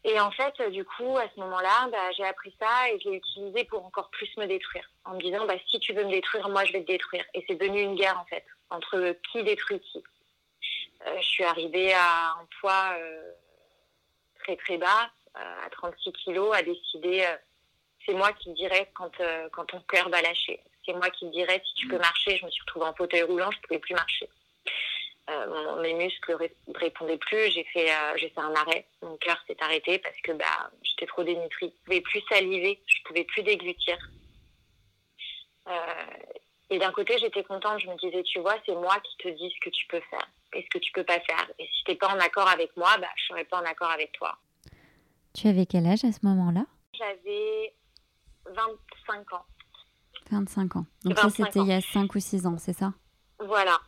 Et 0.06 0.20
en 0.20 0.32
fait, 0.32 0.54
euh, 0.62 0.70
du 0.70 0.86
coup, 0.86 1.18
à 1.18 1.28
ce 1.34 1.40
moment-là, 1.42 1.90
bah, 1.92 2.12
j'ai 2.16 2.24
appris 2.24 2.56
ça 2.60 2.90
et 2.90 3.00
je 3.00 3.10
l'ai 3.10 3.18
utilisé 3.18 3.66
pour 3.66 3.86
encore 3.86 4.10
plus 4.12 4.30
me 4.38 4.46
détruire. 4.46 4.90
En 5.04 5.16
me 5.16 5.22
disant, 5.22 5.46
bah, 5.46 5.56
si 5.70 5.80
tu 5.80 5.94
veux 5.94 6.06
me 6.06 6.12
détruire, 6.12 6.48
moi, 6.50 6.64
je 6.64 6.74
vais 6.74 6.82
te 6.82 6.88
détruire. 6.88 7.26
Et 7.34 7.44
c'est 7.48 7.56
devenu 7.56 7.82
une 7.82 7.96
guerre, 7.96 8.18
en 8.20 8.26
fait, 8.26 8.46
entre 8.70 9.16
qui 9.32 9.44
détruit 9.44 9.80
qui. 9.82 10.04
Euh, 11.06 11.18
je 11.22 11.28
suis 11.28 11.44
arrivée 11.44 11.94
à 11.94 12.32
un 12.40 12.48
poids 12.60 12.94
euh, 12.98 13.32
très, 14.44 14.56
très 14.56 14.78
bas, 14.78 15.10
euh, 15.38 15.66
à 15.66 15.70
36 15.70 16.14
kilos, 16.14 16.56
à 16.56 16.62
décider 16.62 17.26
euh, 17.26 17.36
c'est 18.06 18.14
moi 18.14 18.32
qui 18.34 18.52
dirais 18.54 18.90
quand, 18.96 19.12
quand 19.52 19.66
ton 19.66 19.82
cœur 19.82 20.10
va 20.10 20.22
lâcher. 20.22 20.60
C'est 20.86 20.94
moi 20.94 21.10
qui 21.12 21.30
dirais 21.30 21.62
si 21.64 21.74
tu 21.76 21.88
peux 21.90 21.98
marcher. 21.98 22.38
Je 22.38 22.46
me 22.46 22.50
suis 22.50 22.62
retrouvée 22.62 22.88
en 22.88 22.94
fauteuil 22.96 23.24
roulant, 23.24 23.52
je 23.52 23.58
ne 23.58 23.62
pouvais 23.64 23.80
plus 23.80 23.94
marcher. 23.94 24.28
Mes 25.82 25.94
muscles 25.94 26.38
ne 26.68 26.78
répondaient 26.78 27.18
plus. 27.18 27.52
J'ai 27.52 27.64
fait, 27.66 27.90
j'ai 28.18 28.30
fait 28.30 28.42
un 28.42 28.54
arrêt. 28.56 28.88
Mon 29.02 29.18
cœur 29.18 29.38
s'est 29.48 29.58
arrêté 29.62 30.00
parce 30.00 30.20
que 30.22 30.32
bah, 30.34 30.72
j'étais 30.84 31.06
trop 31.06 31.24
dénutrie. 31.24 31.68
Je 31.68 31.80
ne 31.80 31.86
pouvais 31.86 32.02
plus 32.02 32.22
saliver, 32.30 32.82
je 32.86 33.00
ne 33.00 33.04
pouvais 33.08 33.24
plus 33.24 33.44
déglutir. 33.44 33.98
Et 36.72 36.78
d'un 36.78 36.92
côté, 36.92 37.18
j'étais 37.18 37.44
contente. 37.44 37.80
Je 37.80 37.88
me 37.88 37.98
disais, 37.98 38.24
tu 38.24 38.40
vois, 38.40 38.56
c'est 38.66 38.76
moi 38.76 39.00
qui 39.00 39.18
te 39.18 39.28
dis 39.30 39.52
ce 39.56 39.60
que 39.66 39.70
tu 39.70 39.88
peux 39.88 40.02
faire 40.10 40.30
et 40.54 40.64
ce 40.64 40.70
que 40.70 40.80
tu 40.80 40.92
peux 40.92 41.04
pas 41.04 41.20
faire. 41.20 41.50
Et 41.60 41.66
si 41.66 41.84
tu 41.84 41.92
n'es 41.92 41.98
pas 41.98 42.10
en 42.10 42.20
accord 42.20 42.48
avec 42.48 42.76
moi, 42.78 42.98
bah, 43.00 43.10
je 43.16 43.26
serai 43.26 43.44
pas 43.46 43.62
en 43.62 43.66
accord 43.66 43.92
avec 43.92 44.12
toi. 44.14 44.38
Tu 45.34 45.48
avais 45.48 45.66
quel 45.66 45.86
âge 45.86 46.04
à 46.06 46.12
ce 46.12 46.20
moment-là? 46.24 46.66
J'avais 46.94 47.74
25 48.46 49.34
ans. 49.34 49.46
25 50.32 50.76
ans. 50.76 50.86
Donc 51.06 51.18
ça, 51.18 51.30
c'était 51.30 51.60
il 51.60 51.68
y 51.68 51.74
a 51.74 51.82
5 51.82 52.14
ou 52.14 52.20
6 52.20 52.46
ans, 52.46 52.58
c'est 52.58 52.74
ça? 52.74 52.94
Voilà. 53.40 53.80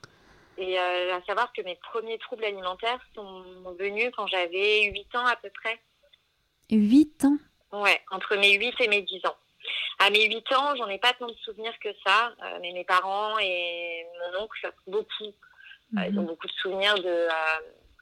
Et 0.62 0.78
euh, 0.78 1.16
à 1.16 1.24
savoir 1.24 1.52
que 1.54 1.64
mes 1.64 1.76
premiers 1.76 2.20
troubles 2.20 2.46
alimentaires 2.46 3.00
sont 3.16 3.44
venus 3.80 4.12
quand 4.16 4.28
j'avais 4.28 4.84
8 4.84 5.16
ans 5.16 5.26
à 5.26 5.36
peu 5.36 5.50
près. 5.50 5.80
8 6.70 7.26
ans? 7.26 7.38
Ouais, 7.72 8.00
entre 8.12 8.36
mes 8.36 8.54
8 8.60 8.76
et 8.82 8.88
mes 8.88 9.02
10 9.02 9.26
ans. 9.26 9.36
À 9.98 10.12
mes 10.12 10.24
8 10.28 10.54
ans, 10.54 10.76
j'en 10.76 10.88
ai 10.88 11.00
pas 11.00 11.14
tant 11.14 11.28
de 11.28 11.36
souvenirs 11.44 11.74
que 11.84 11.90
ça, 12.06 12.34
euh, 12.44 12.60
mais 12.62 12.74
mes 12.74 12.84
parents 12.84 13.40
et 13.40 14.06
mon 14.20 14.44
oncle, 14.44 14.72
beaucoup. 14.86 15.34
Euh, 15.98 16.06
ils 16.08 16.20
ont 16.20 16.22
mhm. 16.22 16.28
beaucoup 16.28 16.48
de 16.48 16.54
souvenirs 16.54 16.96
de, 16.96 17.28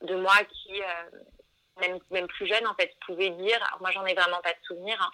de 0.05 0.15
moi 0.15 0.35
qui, 0.51 0.81
même, 1.79 1.97
même 2.11 2.27
plus 2.27 2.45
jeune, 2.45 2.67
en 2.67 2.73
fait, 2.73 2.93
pouvait 3.05 3.29
dire, 3.29 3.59
moi 3.79 3.91
j'en 3.91 4.05
ai 4.05 4.13
vraiment 4.13 4.41
pas 4.41 4.51
de 4.51 4.65
souvenirs, 4.67 4.99
hein, 5.01 5.09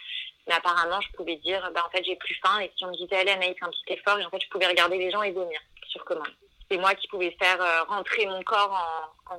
mais 0.47 0.55
apparemment 0.55 0.99
je 0.99 1.11
pouvais 1.15 1.35
dire, 1.37 1.69
bah, 1.75 1.83
en 1.85 1.89
fait 1.91 2.03
j'ai 2.03 2.15
plus 2.15 2.35
faim, 2.43 2.59
et 2.59 2.71
si 2.75 2.83
on 2.85 2.89
me 2.89 2.97
disait, 2.97 3.17
allez 3.17 3.31
Anaïs, 3.31 3.55
un 3.61 3.69
petit 3.69 3.93
effort, 3.93 4.19
et 4.19 4.25
en 4.25 4.29
fait 4.31 4.41
je 4.43 4.49
pouvais 4.49 4.67
regarder 4.67 4.97
les 4.97 5.11
gens 5.11 5.21
et 5.21 5.31
vomir 5.31 5.59
sur 5.87 6.03
commande. 6.03 6.33
C'est 6.69 6.77
moi 6.77 6.95
qui 6.95 7.07
pouvais 7.07 7.35
faire 7.39 7.85
rentrer 7.87 8.25
mon 8.25 8.41
corps 8.43 9.11
en, 9.29 9.35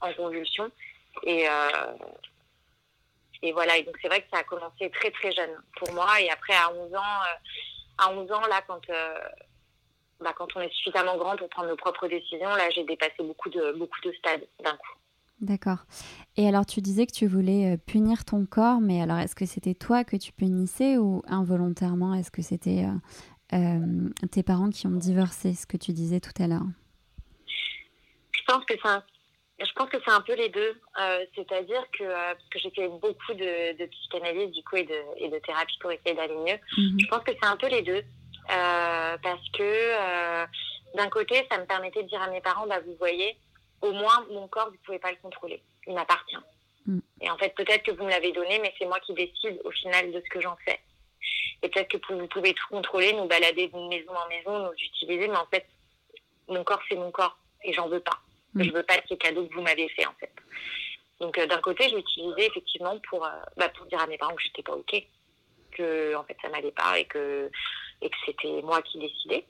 en, 0.00 0.12
convulsion. 0.14 0.70
Et, 1.22 1.46
et 3.42 3.52
voilà, 3.52 3.76
et 3.78 3.82
donc 3.82 3.96
c'est 4.02 4.08
vrai 4.08 4.20
que 4.20 4.28
ça 4.32 4.40
a 4.40 4.44
commencé 4.44 4.90
très 4.90 5.10
très 5.10 5.32
jeune 5.32 5.50
pour 5.76 5.92
moi. 5.94 6.20
Et 6.20 6.30
après, 6.30 6.54
à 6.54 6.70
11 6.72 6.94
ans, 6.94 6.98
euh, 6.98 8.04
à 8.04 8.12
11 8.12 8.32
ans 8.32 8.46
là, 8.48 8.60
quand, 8.66 8.90
euh, 8.90 9.14
bah, 10.20 10.34
quand 10.36 10.48
on 10.56 10.60
est 10.60 10.72
suffisamment 10.72 11.16
grand 11.16 11.36
pour 11.36 11.48
prendre 11.48 11.68
nos 11.68 11.76
propres 11.76 12.06
décisions, 12.08 12.50
là, 12.50 12.68
j'ai 12.74 12.84
dépassé 12.84 13.14
beaucoup 13.20 13.48
de, 13.48 13.72
beaucoup 13.78 14.00
de 14.04 14.12
stades 14.12 14.46
d'un 14.62 14.72
coup. 14.76 14.96
D'accord. 15.40 15.78
Et 16.36 16.46
alors, 16.46 16.66
tu 16.66 16.82
disais 16.82 17.06
que 17.06 17.12
tu 17.12 17.26
voulais 17.26 17.72
euh, 17.72 17.76
punir 17.78 18.26
ton 18.26 18.44
corps, 18.44 18.82
mais 18.82 19.00
alors, 19.00 19.18
est-ce 19.18 19.34
que 19.34 19.46
c'était 19.46 19.72
toi 19.72 20.04
que 20.04 20.16
tu 20.16 20.32
punissais 20.32 20.98
ou 20.98 21.22
involontairement 21.26 22.12
Est-ce 22.12 22.30
que 22.30 22.42
c'était 22.42 22.84
tes 24.30 24.42
parents 24.42 24.70
qui 24.70 24.86
ont 24.86 24.96
divorcé, 24.96 25.54
ce 25.54 25.66
que 25.66 25.76
tu 25.76 25.92
disais 25.92 26.20
tout 26.20 26.42
à 26.42 26.46
l'heure 26.46 26.66
Je 28.32 28.42
pense 28.46 28.64
que 28.64 28.74
c'est 28.80 28.88
un 28.88 29.02
je 29.60 29.72
pense 29.74 29.90
que 29.90 29.98
c'est 30.04 30.12
un 30.12 30.20
peu 30.20 30.34
les 30.34 30.48
deux. 30.48 30.80
Euh, 31.00 31.24
c'est-à-dire 31.34 31.84
que, 31.92 32.04
euh, 32.04 32.34
parce 32.34 32.48
que 32.50 32.58
j'ai 32.58 32.70
fait 32.70 32.88
beaucoup 32.88 33.34
de, 33.34 33.76
de, 33.76 33.86
psychanalyse 33.86 34.50
du 34.52 34.62
coup 34.64 34.76
et 34.76 34.84
de, 34.84 34.94
et 35.18 35.28
de 35.28 35.38
thérapie 35.38 35.76
pour 35.80 35.92
essayer 35.92 36.14
d'aller 36.14 36.34
mieux, 36.34 36.58
mhm. 36.78 36.98
je 36.98 37.06
pense 37.06 37.22
que 37.24 37.32
c'est 37.32 37.48
un 37.48 37.56
peu 37.56 37.68
les 37.68 37.82
deux. 37.82 38.02
Euh, 38.50 39.16
parce 39.22 39.48
que 39.50 40.96
d'un 40.96 41.08
côté, 41.08 41.46
ça 41.50 41.58
me 41.58 41.66
permettait 41.66 42.02
de 42.02 42.08
dire 42.08 42.20
à 42.20 42.28
mes 42.30 42.40
parents, 42.40 42.66
bah, 42.66 42.80
vous 42.84 42.96
voyez, 42.98 43.36
au 43.80 43.92
moins 43.92 44.26
mon 44.30 44.48
corps, 44.48 44.66
vous 44.66 44.72
ne 44.72 44.84
pouvez 44.84 44.98
pas 44.98 45.10
le 45.10 45.18
contrôler. 45.22 45.62
Il 45.86 45.94
m'appartient. 45.94 46.36
Mhm. 46.86 47.02
Et 47.20 47.30
en 47.30 47.36
fait, 47.36 47.54
peut-être 47.54 47.82
que 47.84 47.92
vous 47.92 48.04
me 48.04 48.10
l'avez 48.10 48.32
donné, 48.32 48.58
mais 48.60 48.72
c'est 48.78 48.86
moi 48.86 48.98
qui 49.00 49.14
décide 49.14 49.60
au 49.64 49.70
final 49.70 50.10
de 50.10 50.20
ce 50.20 50.30
que 50.30 50.40
j'en 50.40 50.56
fais. 50.64 50.80
Et 51.62 51.68
peut-être 51.68 51.88
que 51.88 52.12
vous 52.12 52.26
pouvez 52.28 52.54
tout 52.54 52.68
contrôler, 52.68 53.12
nous 53.12 53.26
balader 53.26 53.68
d'une 53.68 53.88
maison 53.88 54.12
en 54.12 54.28
maison, 54.28 54.66
nous 54.66 54.72
utiliser, 54.72 55.28
mais 55.28 55.36
en 55.36 55.46
fait, 55.46 55.66
mon 56.48 56.64
corps, 56.64 56.80
c'est 56.88 56.96
mon 56.96 57.10
corps 57.10 57.38
et 57.64 57.72
j'en 57.72 57.88
veux 57.88 58.00
pas. 58.00 58.20
Je 58.54 58.64
Je 58.64 58.70
veux 58.72 58.82
pas 58.82 58.94
ces 59.08 59.16
cadeaux 59.16 59.46
que 59.46 59.54
vous 59.54 59.62
m'avez 59.62 59.88
fait 59.90 60.06
en 60.06 60.14
fait. 60.14 60.32
Donc 61.20 61.38
euh, 61.38 61.46
d'un 61.46 61.60
côté, 61.60 61.88
je 61.88 61.96
l'utilisais 61.96 62.46
effectivement 62.46 62.98
pour, 63.08 63.24
euh, 63.24 63.30
bah, 63.56 63.68
pour 63.68 63.86
dire 63.86 64.00
à 64.00 64.06
mes 64.06 64.18
parents 64.18 64.34
que 64.34 64.42
j'étais 64.42 64.62
pas 64.62 64.74
ok, 64.74 65.06
que 65.72 66.14
en 66.16 66.24
fait 66.24 66.36
ça 66.42 66.48
m'allait 66.48 66.72
pas 66.72 66.98
et 66.98 67.04
que 67.04 67.50
et 68.02 68.10
que 68.10 68.16
c'était 68.26 68.62
moi 68.62 68.82
qui 68.82 68.98
décidais. 68.98 69.46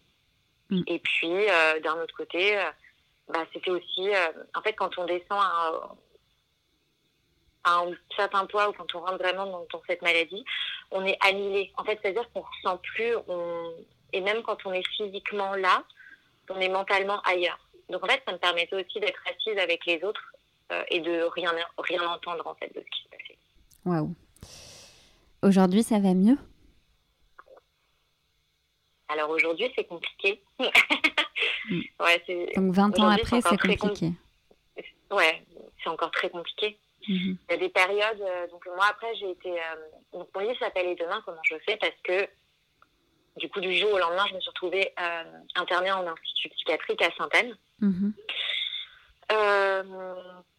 Mm. 0.69 0.83
Et 0.87 0.99
puis 0.99 1.49
euh, 1.49 1.81
d'un 1.81 2.01
autre 2.03 2.15
côté, 2.15 2.59
bah, 3.29 3.47
c'était 3.53 3.71
aussi 3.71 4.11
en 4.55 4.63
fait 4.63 4.75
quand 4.75 4.99
on 4.99 5.07
descend 5.07 5.39
à, 5.39 5.95
un 7.65 7.93
certain 8.17 8.47
poids 8.47 8.71
ou 8.71 8.73
quand 8.73 8.95
on 8.95 9.01
rentre 9.01 9.19
vraiment 9.19 9.47
dans, 9.47 9.67
dans 9.73 9.83
cette 9.87 10.03
maladie, 10.03 10.45
on 10.91 11.05
est 11.05 11.17
annulé. 11.21 11.73
En 11.77 11.85
fait, 11.85 11.99
c'est-à-dire 12.03 12.29
qu'on 12.33 12.43
ressent 12.43 12.79
plus, 12.79 13.15
on... 13.29 13.73
et 14.13 14.21
même 14.21 14.43
quand 14.43 14.59
on 14.65 14.73
est 14.73 14.87
physiquement 14.97 15.55
là, 15.55 15.85
on 16.49 16.61
est 16.61 16.69
mentalement 16.69 17.21
ailleurs. 17.23 17.59
Donc 17.89 18.05
en 18.05 18.07
fait, 18.07 18.23
ça 18.27 18.33
me 18.33 18.39
permettait 18.39 18.77
aussi 18.77 19.01
d'être 19.01 19.21
assise 19.27 19.59
avec 19.59 19.85
les 19.87 20.03
autres 20.03 20.33
euh, 20.73 20.83
et 20.89 21.01
de 21.01 21.23
rien, 21.35 21.53
rien 21.79 22.09
entendre 22.09 22.47
en 22.47 22.55
fait 22.55 22.69
de 22.75 22.81
ce 22.81 22.91
qui 22.91 23.03
se 23.03 23.09
passait. 23.09 23.39
Waouh. 23.85 24.15
Aujourd'hui, 25.43 25.83
ça 25.83 25.99
va 25.99 26.15
mieux? 26.15 26.39
Alors 29.09 29.31
aujourd'hui, 29.31 29.73
c'est 29.77 29.85
compliqué. 29.85 30.43
Mm. 31.69 31.83
Donc 32.57 32.75
20 32.75 32.99
ans 33.01 33.09
après, 33.09 33.41
c'est 33.41 33.57
compliqué. 33.57 34.13
Ouais, 35.11 35.45
c'est 35.83 35.89
encore 35.89 36.11
très 36.11 36.31
compliqué. 36.31 36.79
Mm-hmm. 37.09 37.37
Il 37.49 37.51
y 37.51 37.55
a 37.55 37.57
des 37.57 37.69
périodes. 37.69 38.21
Euh, 38.21 38.47
donc 38.49 38.67
moi 38.67 38.87
après, 38.91 39.15
j'ai 39.17 39.31
été. 39.31 39.51
Euh, 39.51 39.77
donc 40.13 40.29
mon 40.35 40.43
livre 40.43 40.59
s'appelle 40.59 40.87
Et 40.87 40.95
demain, 40.95 41.23
comment 41.25 41.43
je 41.45 41.57
fais 41.67 41.77
Parce 41.77 41.97
que 42.05 42.29
du 43.37 43.49
coup, 43.49 43.61
du 43.61 43.75
jour 43.75 43.93
au 43.93 43.99
lendemain, 43.99 44.25
je 44.29 44.35
me 44.35 44.41
suis 44.41 44.51
retrouvée 44.51 44.93
internée 45.55 45.93
en 45.93 46.07
institut 46.07 46.49
psychiatrique 46.51 47.01
à 47.01 47.11
Sainte-Anne. 47.17 47.57
Mhm. 47.81 48.13
Euh, 49.33 49.83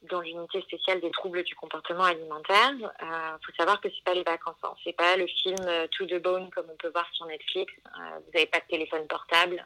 dans 0.09 0.21
l'unité 0.21 0.61
spéciale 0.61 1.01
des 1.01 1.11
troubles 1.11 1.43
du 1.43 1.55
comportement 1.55 2.05
alimentaire. 2.05 2.71
Il 2.73 2.85
euh, 2.85 3.37
faut 3.45 3.51
savoir 3.57 3.81
que 3.81 3.89
c'est 3.89 4.03
pas 4.03 4.13
les 4.13 4.23
vacances, 4.23 4.55
hein. 4.63 4.73
c'est 4.83 4.95
pas 4.95 5.17
le 5.17 5.27
film 5.27 5.57
euh, 5.67 5.87
To 5.91 6.05
the 6.05 6.21
Bone 6.21 6.49
comme 6.51 6.67
on 6.71 6.75
peut 6.77 6.89
voir 6.89 7.07
sur 7.13 7.25
Netflix. 7.25 7.71
vous 7.85 8.31
n'avez 8.33 8.47
pas 8.47 8.59
de 8.59 8.65
téléphone 8.69 9.05
portable. 9.07 9.63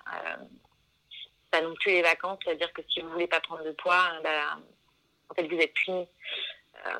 pas 1.51 1.61
non 1.61 1.73
plus 1.75 1.91
les 1.91 2.01
vacances, 2.01 2.39
c'est-à-dire 2.43 2.71
que 2.73 2.81
si 2.89 3.01
vous 3.01 3.09
voulez 3.09 3.27
pas 3.27 3.39
prendre 3.41 3.63
de 3.63 3.71
poids, 3.71 4.09
bah, 4.23 4.57
en 5.29 5.33
fait 5.35 5.47
vous 5.47 5.57
êtes 5.57 5.73
puni. 5.73 6.07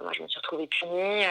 Moi, 0.01 0.11
je 0.13 0.23
me 0.23 0.27
suis 0.27 0.39
retrouvée 0.39 0.67
punie. 0.67 1.23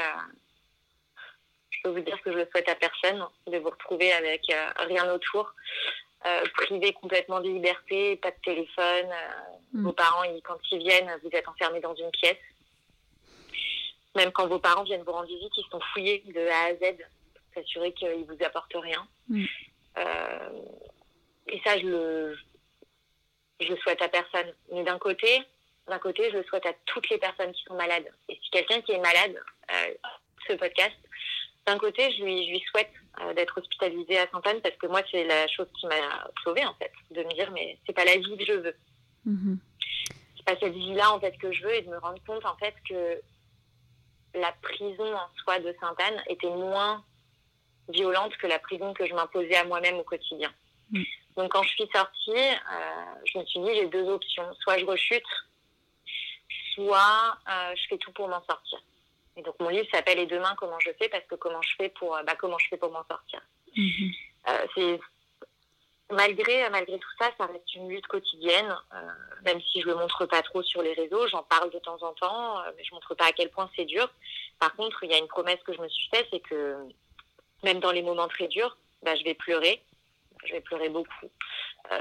je 1.70 1.78
peux 1.82 1.90
vous 1.90 2.00
dire 2.00 2.20
que 2.22 2.32
je 2.32 2.38
le 2.38 2.48
souhaite 2.50 2.68
à 2.68 2.74
personne 2.74 3.24
de 3.46 3.58
vous 3.58 3.70
retrouver 3.70 4.12
avec 4.12 4.42
rien 4.78 5.12
autour. 5.12 5.54
Euh, 6.26 6.42
privé 6.54 6.94
complètement 6.94 7.40
de 7.40 7.50
liberté, 7.50 8.16
pas 8.16 8.30
de 8.30 8.36
téléphone. 8.42 9.10
Euh, 9.10 9.74
mm. 9.74 9.84
Vos 9.84 9.92
parents, 9.92 10.22
quand 10.42 10.58
ils 10.72 10.78
viennent, 10.78 11.10
vous 11.22 11.28
êtes 11.32 11.46
enfermés 11.46 11.80
dans 11.80 11.94
une 11.94 12.10
pièce. 12.12 12.38
Même 14.14 14.32
quand 14.32 14.46
vos 14.46 14.58
parents 14.58 14.84
viennent 14.84 15.02
vous 15.02 15.12
rendre 15.12 15.28
visite, 15.28 15.52
ils 15.54 15.68
sont 15.70 15.80
fouillés 15.92 16.22
de 16.26 16.40
A 16.48 16.64
à 16.68 16.74
Z 16.76 16.96
pour 17.34 17.42
s'assurer 17.54 17.92
qu'ils 17.92 18.20
ne 18.20 18.24
vous 18.24 18.42
apportent 18.42 18.74
rien. 18.74 19.06
Mm. 19.28 19.44
Euh, 19.98 20.50
et 21.48 21.60
ça, 21.62 21.78
je 21.78 21.86
le, 21.86 22.38
je 23.60 23.68
le 23.68 23.76
souhaite 23.76 24.00
à 24.00 24.08
personne. 24.08 24.50
Mais 24.72 24.82
d'un 24.82 24.98
côté, 24.98 25.42
d'un 25.88 25.98
côté, 25.98 26.30
je 26.30 26.38
le 26.38 26.44
souhaite 26.44 26.66
à 26.66 26.72
toutes 26.86 27.08
les 27.10 27.18
personnes 27.18 27.52
qui 27.52 27.62
sont 27.64 27.74
malades. 27.74 28.08
Et 28.28 28.38
si 28.42 28.50
quelqu'un 28.50 28.80
qui 28.80 28.92
est 28.92 28.98
malade, 28.98 29.38
ce 30.46 30.54
podcast, 30.54 30.96
d'un 31.66 31.78
côté, 31.78 32.12
je 32.12 32.22
lui, 32.22 32.46
je 32.46 32.50
lui 32.52 32.64
souhaite 32.70 32.92
euh, 33.20 33.32
d'être 33.34 33.58
hospitalisée 33.58 34.18
à 34.18 34.28
Sainte-Anne 34.30 34.60
parce 34.60 34.76
que 34.76 34.86
moi, 34.86 35.00
c'est 35.10 35.24
la 35.24 35.46
chose 35.48 35.68
qui 35.78 35.86
m'a 35.86 36.28
sauvée, 36.42 36.64
en 36.64 36.74
fait, 36.74 36.92
de 37.10 37.22
me 37.22 37.34
dire, 37.34 37.50
mais 37.52 37.78
c'est 37.86 37.92
pas 37.92 38.04
la 38.04 38.16
vie 38.16 38.36
que 38.36 38.44
je 38.44 38.52
veux. 38.52 38.76
Mm-hmm. 39.26 39.58
C'est 40.36 40.44
pas 40.44 40.60
cette 40.60 40.74
vie-là, 40.74 41.12
en 41.12 41.20
fait, 41.20 41.36
que 41.38 41.52
je 41.52 41.62
veux 41.62 41.74
et 41.74 41.82
de 41.82 41.90
me 41.90 41.98
rendre 41.98 42.22
compte, 42.26 42.44
en 42.44 42.56
fait, 42.56 42.74
que 42.88 43.20
la 44.34 44.52
prison 44.62 45.14
en 45.14 45.28
soi 45.42 45.58
de 45.60 45.74
Sainte-Anne 45.80 46.22
était 46.28 46.50
moins 46.50 47.02
violente 47.88 48.36
que 48.36 48.46
la 48.46 48.58
prison 48.58 48.92
que 48.92 49.06
je 49.06 49.14
m'imposais 49.14 49.56
à 49.56 49.64
moi-même 49.64 49.96
au 49.96 50.04
quotidien. 50.04 50.52
Mm. 50.90 51.02
Donc, 51.36 51.52
quand 51.52 51.62
je 51.62 51.70
suis 51.70 51.88
sortie, 51.94 52.30
euh, 52.30 53.14
je 53.24 53.38
me 53.38 53.44
suis 53.46 53.60
dit, 53.60 53.74
j'ai 53.74 53.86
deux 53.86 54.08
options. 54.08 54.54
Soit 54.60 54.78
je 54.78 54.84
rechute, 54.84 55.22
soit 56.74 57.38
euh, 57.48 57.74
je 57.76 57.88
fais 57.88 57.98
tout 57.98 58.12
pour 58.12 58.28
m'en 58.28 58.42
sortir. 58.44 58.80
Et 59.36 59.42
donc 59.42 59.58
mon 59.60 59.68
livre 59.68 59.86
s'appelle 59.92 60.18
Et 60.18 60.26
demain 60.26 60.54
comment 60.56 60.78
je 60.80 60.90
fais? 60.98 61.08
Parce 61.08 61.24
que 61.24 61.34
comment 61.34 61.62
je 61.62 61.74
fais 61.76 61.88
pour 61.88 62.18
bah, 62.26 62.34
comment 62.38 62.58
je 62.58 62.68
fais 62.68 62.76
pour 62.76 62.90
m'en 62.90 63.04
sortir? 63.04 63.40
Mhm. 63.76 64.12
Euh, 64.48 64.66
c'est 64.74 65.00
malgré 66.10 66.68
malgré 66.70 66.98
tout 66.98 67.08
ça, 67.18 67.30
ça 67.38 67.46
reste 67.46 67.74
une 67.74 67.88
lutte 67.88 68.06
quotidienne. 68.06 68.74
Euh, 68.94 69.08
même 69.44 69.60
si 69.60 69.80
je 69.80 69.86
le 69.86 69.94
montre 69.94 70.26
pas 70.26 70.42
trop 70.42 70.62
sur 70.62 70.82
les 70.82 70.92
réseaux, 70.92 71.26
j'en 71.28 71.42
parle 71.42 71.70
de 71.70 71.78
temps 71.78 72.00
en 72.02 72.12
temps, 72.12 72.60
euh, 72.60 72.70
mais 72.76 72.84
je 72.84 72.94
montre 72.94 73.14
pas 73.14 73.26
à 73.26 73.32
quel 73.32 73.50
point 73.50 73.70
c'est 73.76 73.84
dur. 73.84 74.08
Par 74.58 74.74
contre, 74.76 75.02
il 75.02 75.10
y 75.10 75.14
a 75.14 75.18
une 75.18 75.28
promesse 75.28 75.60
que 75.64 75.74
je 75.74 75.80
me 75.80 75.88
suis 75.88 76.08
faite, 76.10 76.26
c'est 76.32 76.40
que 76.40 76.76
même 77.62 77.80
dans 77.80 77.92
les 77.92 78.02
moments 78.02 78.28
très 78.28 78.48
durs, 78.48 78.76
bah, 79.02 79.16
je 79.16 79.24
vais 79.24 79.34
pleurer. 79.34 79.82
Je 80.44 80.52
vais 80.52 80.60
pleurer 80.60 80.90
beaucoup. 80.90 81.30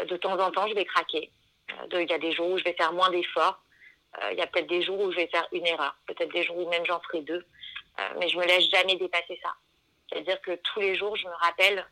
de 0.09 0.17
temps 0.17 0.37
en 0.37 0.51
temps, 0.51 0.67
je 0.67 0.73
vais 0.73 0.83
craquer. 0.83 1.31
Il 1.93 2.09
y 2.09 2.13
a 2.13 2.17
des 2.17 2.33
jours 2.33 2.49
où 2.49 2.57
je 2.57 2.63
vais 2.65 2.73
faire 2.73 2.91
moins 2.91 3.09
d'efforts. 3.09 3.63
Euh, 4.21 4.31
il 4.31 4.37
y 4.37 4.41
a 4.41 4.47
peut-être 4.47 4.67
des 4.67 4.83
jours 4.83 4.99
où 4.99 5.11
je 5.11 5.17
vais 5.17 5.27
faire 5.27 5.47
une 5.51 5.65
erreur, 5.65 5.95
peut-être 6.05 6.31
des 6.31 6.43
jours 6.43 6.57
où 6.57 6.69
même 6.69 6.85
j'en 6.85 6.99
ferai 7.01 7.21
deux, 7.21 7.45
euh, 7.99 8.09
mais 8.19 8.29
je 8.29 8.37
me 8.37 8.45
laisse 8.45 8.69
jamais 8.69 8.95
dépasser 8.95 9.39
ça. 9.41 9.53
C'est-à-dire 10.09 10.39
que 10.41 10.55
tous 10.55 10.79
les 10.79 10.95
jours, 10.95 11.15
je 11.15 11.25
me 11.25 11.33
rappelle 11.33 11.85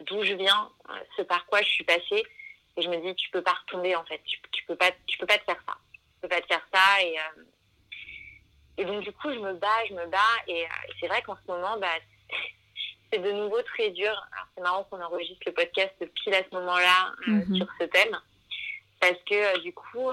d'où 0.00 0.22
je 0.22 0.34
viens, 0.34 0.70
ce 1.16 1.22
par 1.22 1.46
quoi 1.46 1.62
je 1.62 1.68
suis 1.68 1.84
passée, 1.84 2.22
et 2.76 2.82
je 2.82 2.88
me 2.90 2.96
dis, 2.98 3.14
tu 3.14 3.30
peux 3.30 3.42
pas 3.42 3.54
retomber 3.54 3.96
en 3.96 4.04
fait, 4.04 4.20
tu, 4.26 4.38
tu 4.52 4.64
peux 4.64 4.76
pas, 4.76 4.90
tu 5.06 5.16
peux 5.16 5.26
pas 5.26 5.38
te 5.38 5.44
faire 5.44 5.62
ça, 5.66 5.74
tu 5.94 6.20
peux 6.20 6.28
pas 6.28 6.42
te 6.42 6.46
faire 6.46 6.66
ça, 6.72 7.02
et 7.02 7.16
et 8.78 8.84
donc 8.84 9.02
du 9.02 9.12
coup, 9.12 9.32
je 9.32 9.38
me 9.38 9.54
bats, 9.54 9.86
je 9.88 9.94
me 9.94 10.06
bats, 10.06 10.18
et, 10.48 10.66
c'est 11.00 11.06
vrai 11.06 11.22
qu'en 11.22 11.36
ce 11.36 11.50
moment, 11.50 11.78
bah, 11.78 11.88
c'est 13.10 13.20
de 13.20 13.32
nouveau 13.32 13.62
très 13.62 13.88
dur. 13.90 14.12
c'est 14.54 14.62
marrant 14.62 14.84
qu'on 14.84 15.00
enregistre 15.00 15.44
le 15.46 15.52
podcast 15.52 15.94
pile 15.98 16.34
à 16.34 16.42
ce 16.42 16.54
moment-là 16.54 17.14
mhm. 17.26 17.56
sur 17.56 17.66
ce 17.80 17.86
thème, 17.86 18.20
parce 19.00 19.18
que 19.26 19.60
du 19.60 19.72
coup 19.72 20.12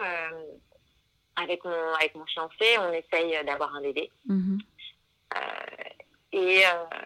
avec 1.35 1.63
mon, 1.63 1.93
avec 1.95 2.15
mon 2.15 2.25
fiancé, 2.25 2.77
on 2.79 2.91
essaye 2.93 3.43
d'avoir 3.45 3.75
un 3.75 3.81
bébé. 3.81 4.11
Mhm. 4.27 4.59
Euh, 5.35 5.39
et, 6.31 6.65
euh, 6.65 6.99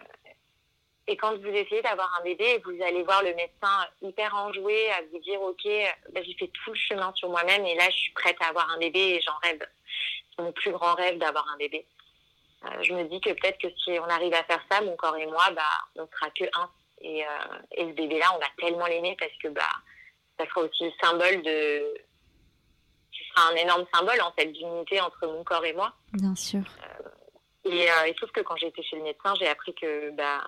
et 1.06 1.16
quand 1.16 1.36
vous 1.38 1.48
essayez 1.48 1.82
d'avoir 1.82 2.14
un 2.20 2.24
bébé, 2.24 2.60
vous 2.64 2.82
allez 2.82 3.02
voir 3.02 3.22
le 3.22 3.34
médecin 3.34 3.86
hyper 4.02 4.34
enjoué 4.34 4.90
à 4.92 5.02
vous 5.10 5.18
dire, 5.20 5.40
OK, 5.40 5.66
bah, 6.12 6.20
j'ai 6.22 6.34
fait 6.34 6.48
tout 6.48 6.70
le 6.70 6.76
chemin 6.76 7.12
sur 7.14 7.30
moi-même 7.30 7.64
et 7.64 7.74
là, 7.74 7.88
je 7.90 7.96
suis 7.96 8.12
prête 8.12 8.36
à 8.40 8.48
avoir 8.48 8.70
un 8.70 8.78
bébé 8.78 9.00
et 9.00 9.20
j'en 9.20 9.36
rêve. 9.42 9.66
C'est 10.36 10.42
mon 10.42 10.52
plus 10.52 10.72
grand 10.72 10.94
rêve 10.94 11.18
d'avoir 11.18 11.46
un 11.48 11.56
bébé. 11.56 11.86
Euh, 12.64 12.82
je 12.82 12.92
me 12.92 13.04
dis 13.04 13.20
que 13.20 13.30
peut-être 13.30 13.58
que 13.58 13.68
si 13.78 13.98
on 13.98 14.08
arrive 14.08 14.34
à 14.34 14.44
faire 14.44 14.62
ça, 14.70 14.80
mon 14.80 14.96
corps 14.96 15.16
et 15.16 15.26
moi, 15.26 15.50
bah, 15.52 15.62
on 15.96 16.06
sera 16.06 16.30
que 16.30 16.44
un. 16.44 16.70
Et, 17.00 17.20
et 17.70 17.84
ce 17.84 17.92
bébé-là, 17.92 18.26
on 18.34 18.40
va 18.40 18.46
tellement 18.58 18.86
l'aimer 18.86 19.16
parce 19.20 19.32
que 19.40 19.46
bah, 19.48 19.70
ça 20.36 20.46
sera 20.46 20.62
aussi 20.62 20.84
le 20.84 20.92
symbole 21.00 21.42
de, 21.42 21.94
un 23.38 23.54
énorme 23.56 23.84
symbole 23.92 24.20
en 24.20 24.32
fait 24.32 24.46
d'unité 24.46 25.00
entre 25.00 25.26
mon 25.26 25.44
corps 25.44 25.64
et 25.64 25.72
moi. 25.72 25.92
Bien 26.12 26.34
sûr. 26.34 26.60
Euh, 26.60 27.08
et 27.64 27.90
euh, 27.90 28.08
il 28.08 28.14
trouve 28.14 28.30
que 28.30 28.40
quand 28.40 28.56
j'étais 28.56 28.82
chez 28.82 28.96
le 28.96 29.02
médecin, 29.02 29.34
j'ai 29.38 29.48
appris 29.48 29.74
que 29.74 30.10
bah, 30.12 30.42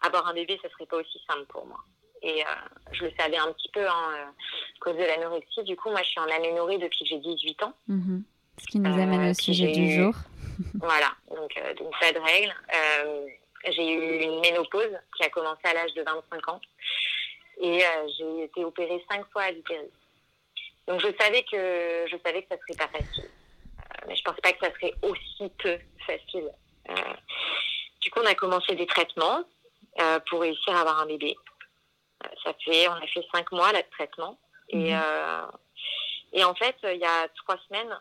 avoir 0.00 0.26
un 0.26 0.34
bébé, 0.34 0.58
ça 0.62 0.68
serait 0.70 0.86
pas 0.86 0.96
aussi 0.96 1.20
simple 1.28 1.46
pour 1.48 1.66
moi. 1.66 1.78
Et 2.22 2.42
euh, 2.42 2.92
je 2.92 3.04
le 3.04 3.12
savais 3.18 3.36
un 3.36 3.52
petit 3.52 3.68
peu 3.72 3.86
hein, 3.86 4.10
à 4.12 4.80
cause 4.80 4.96
de 4.96 5.04
l'anorexie. 5.04 5.62
Du 5.62 5.76
coup, 5.76 5.90
moi, 5.90 6.02
je 6.02 6.08
suis 6.08 6.20
en 6.20 6.28
aménorrhée 6.28 6.78
depuis 6.78 7.04
que 7.04 7.10
j'ai 7.10 7.18
18 7.18 7.62
ans. 7.62 7.72
Mhm. 7.86 8.24
Ce 8.58 8.66
qui 8.66 8.80
nous 8.80 8.92
amène 8.92 9.30
au 9.30 9.34
sujet 9.34 9.70
du 9.70 9.92
jour. 9.92 10.14
voilà, 10.74 11.12
donc, 11.30 11.54
donc 11.78 11.92
pas 12.00 12.12
de 12.12 12.18
règles. 12.18 12.54
j'ai 13.70 13.92
eu 13.92 14.22
une 14.24 14.40
ménopause 14.40 14.98
qui 15.16 15.22
a 15.22 15.28
commencé 15.30 15.60
à 15.62 15.74
l'âge 15.74 15.94
de 15.94 16.02
25 16.02 16.48
ans. 16.48 16.60
Et 17.60 17.82
j'ai 18.16 18.44
été 18.44 18.64
opérée 18.64 19.04
cinq 19.08 19.24
fois 19.30 19.42
à 19.42 19.50
l'utérus. 19.52 19.90
Donc 20.88 21.02
je 21.02 21.08
savais 21.20 21.42
que 21.42 22.06
je 22.10 22.16
savais 22.24 22.42
que 22.42 22.48
ça 22.48 22.56
serait 22.56 22.78
pas 22.78 22.98
facile, 22.98 23.24
euh, 23.26 24.06
mais 24.08 24.16
je 24.16 24.22
pensais 24.24 24.40
pas 24.40 24.52
que 24.54 24.66
ça 24.66 24.72
serait 24.72 24.94
aussi 25.02 25.52
peu 25.58 25.78
facile. 26.06 26.50
Euh, 26.88 26.94
du 28.00 28.10
coup, 28.10 28.20
on 28.22 28.26
a 28.26 28.34
commencé 28.34 28.74
des 28.74 28.86
traitements 28.86 29.44
euh, 30.00 30.18
pour 30.30 30.40
réussir 30.40 30.74
à 30.74 30.80
avoir 30.80 31.00
un 31.00 31.06
bébé. 31.06 31.36
ça 32.42 32.54
fait, 32.64 32.88
on 32.88 32.92
a 32.92 33.06
fait 33.06 33.22
cinq 33.34 33.52
mois 33.52 33.70
là 33.72 33.82
de 33.82 33.90
traitement 33.90 34.38
et 34.70 34.94
mhm. 34.94 35.50
et 36.32 36.44
en 36.44 36.54
fait, 36.54 36.76
il 36.82 37.00
y 37.00 37.04
a 37.04 37.28
trois 37.36 37.58
semaines, 37.68 37.94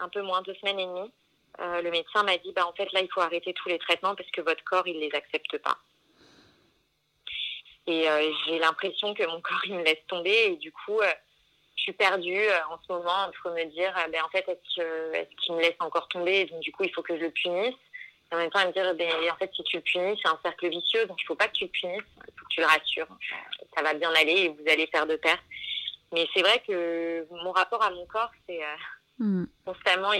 un 0.00 0.08
peu 0.08 0.22
moins 0.22 0.42
deux 0.42 0.54
semaines 0.54 0.80
et 0.80 0.86
demie, 0.86 1.12
le 1.58 1.90
médecin 1.90 2.24
m'a 2.24 2.36
dit 2.38 2.52
bah 2.52 2.66
en 2.66 2.72
fait 2.72 2.90
là 2.92 3.00
il 3.00 3.08
faut 3.12 3.20
arrêter 3.20 3.52
tous 3.54 3.68
les 3.68 3.78
traitements 3.78 4.16
parce 4.16 4.30
que 4.32 4.40
votre 4.40 4.64
corps 4.64 4.88
il 4.88 4.98
les 4.98 5.14
accepte 5.14 5.56
pas. 5.58 5.78
Et 7.86 8.08
j'ai 8.44 8.58
l'impression 8.58 9.14
que 9.14 9.24
mon 9.24 9.40
corps 9.40 9.64
il 9.66 9.76
me 9.76 9.84
laisse 9.84 10.04
tomber 10.08 10.46
et 10.46 10.56
du 10.56 10.72
coup 10.72 11.00
je 11.82 11.86
suis 11.86 11.92
perdue 11.94 12.38
euh, 12.38 12.58
en 12.70 12.78
ce 12.86 12.92
moment 12.92 13.24
entre 13.26 13.50
me 13.50 13.64
dire, 13.64 13.92
euh, 13.98 14.08
ben, 14.08 14.22
en 14.22 14.28
fait, 14.28 14.46
est-ce 14.48 15.36
qu'il 15.44 15.56
me 15.56 15.60
laisse 15.60 15.74
encore 15.80 16.06
tomber 16.06 16.44
donc, 16.44 16.60
du 16.60 16.70
coup, 16.70 16.84
il 16.84 16.94
faut 16.94 17.02
que 17.02 17.16
je 17.16 17.22
le 17.22 17.30
punisse? 17.30 17.74
Et 18.30 18.34
en 18.36 18.38
même 18.38 18.50
temps, 18.50 18.64
me 18.64 18.72
dire, 18.72 18.94
ben, 18.94 19.10
en 19.32 19.36
fait, 19.36 19.50
si 19.52 19.64
tu 19.64 19.78
le 19.78 19.82
punis, 19.82 20.16
c'est 20.22 20.28
un 20.28 20.38
cercle 20.44 20.68
vicieux, 20.68 21.06
donc 21.06 21.20
il 21.20 21.24
ne 21.24 21.26
faut 21.26 21.34
pas 21.34 21.48
que 21.48 21.54
tu 21.54 21.64
le 21.64 21.70
punisses, 21.70 22.04
il 22.28 22.32
faut 22.38 22.44
que 22.44 22.54
tu 22.54 22.60
le 22.60 22.66
rassures. 22.66 23.08
Ça 23.76 23.82
va 23.82 23.94
bien 23.94 24.14
aller 24.14 24.42
et 24.42 24.48
vous 24.50 24.70
allez 24.70 24.86
faire 24.86 25.08
de 25.08 25.16
pair. 25.16 25.36
Mais 26.12 26.28
c'est 26.32 26.42
vrai 26.42 26.62
que 26.64 27.26
mon 27.42 27.50
rapport 27.50 27.82
à 27.82 27.90
mon 27.90 28.06
corps, 28.06 28.30
c'est 28.46 28.62
euh, 28.62 28.76
mm. 29.18 29.46
constamment 29.66 30.12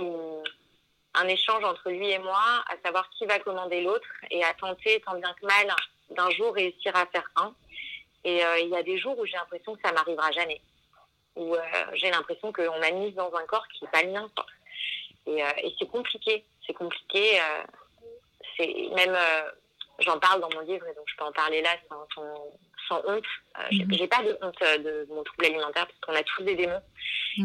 un 1.14 1.28
échange 1.28 1.62
entre 1.62 1.90
lui 1.90 2.10
et 2.10 2.18
moi, 2.18 2.64
à 2.68 2.74
savoir 2.84 3.08
qui 3.10 3.24
va 3.26 3.38
commander 3.38 3.82
l'autre 3.82 4.08
et 4.32 4.42
à 4.42 4.52
tenter, 4.54 5.00
tant 5.06 5.14
bien 5.14 5.32
que 5.40 5.46
mal, 5.46 5.72
d'un 6.10 6.30
jour 6.30 6.54
réussir 6.54 6.96
à 6.96 7.06
faire 7.06 7.30
un. 7.36 7.54
Et 8.24 8.42
il 8.62 8.68
y 8.68 8.76
a 8.76 8.82
des 8.82 8.98
jours 8.98 9.18
où 9.18 9.26
j'ai 9.26 9.36
l'impression 9.36 9.74
que 9.74 9.80
ça 9.84 9.92
m'arrivera 9.92 10.30
jamais 10.32 10.60
où 11.36 11.54
euh, 11.54 11.60
j'ai 11.94 12.10
l'impression 12.10 12.52
qu'on 12.52 12.78
m'a 12.78 12.90
mise 12.90 13.14
dans 13.14 13.34
un 13.34 13.44
corps 13.46 13.66
qui 13.68 13.84
n'est 13.84 13.90
pas 13.90 14.02
le 14.02 14.12
mien. 14.12 14.30
Et, 15.26 15.42
euh, 15.42 15.48
et 15.62 15.74
c'est 15.78 15.88
compliqué. 15.88 16.44
C'est 16.66 16.74
compliqué. 16.74 17.40
Euh, 17.40 17.62
c'est 18.56 18.74
même, 18.94 19.16
j'en 20.00 20.18
parle 20.18 20.40
dans 20.40 20.50
mon 20.54 20.60
livre, 20.60 20.86
et 20.86 20.94
donc 20.94 21.04
je 21.06 21.16
peux 21.16 21.24
en 21.24 21.32
parler 21.32 21.62
là 21.62 21.70
sans, 21.88 22.06
sans, 22.14 23.02
honte. 23.06 23.24
Mhm. 23.70 23.94
J'ai 23.94 24.08
pas 24.08 24.22
de 24.22 24.36
honte 24.42 24.60
de 24.60 25.06
mon 25.08 25.22
trouble 25.22 25.46
alimentaire 25.46 25.86
parce 25.86 25.98
qu'on 26.00 26.14
a 26.14 26.22
tous 26.22 26.42
des 26.42 26.54
démons 26.54 26.82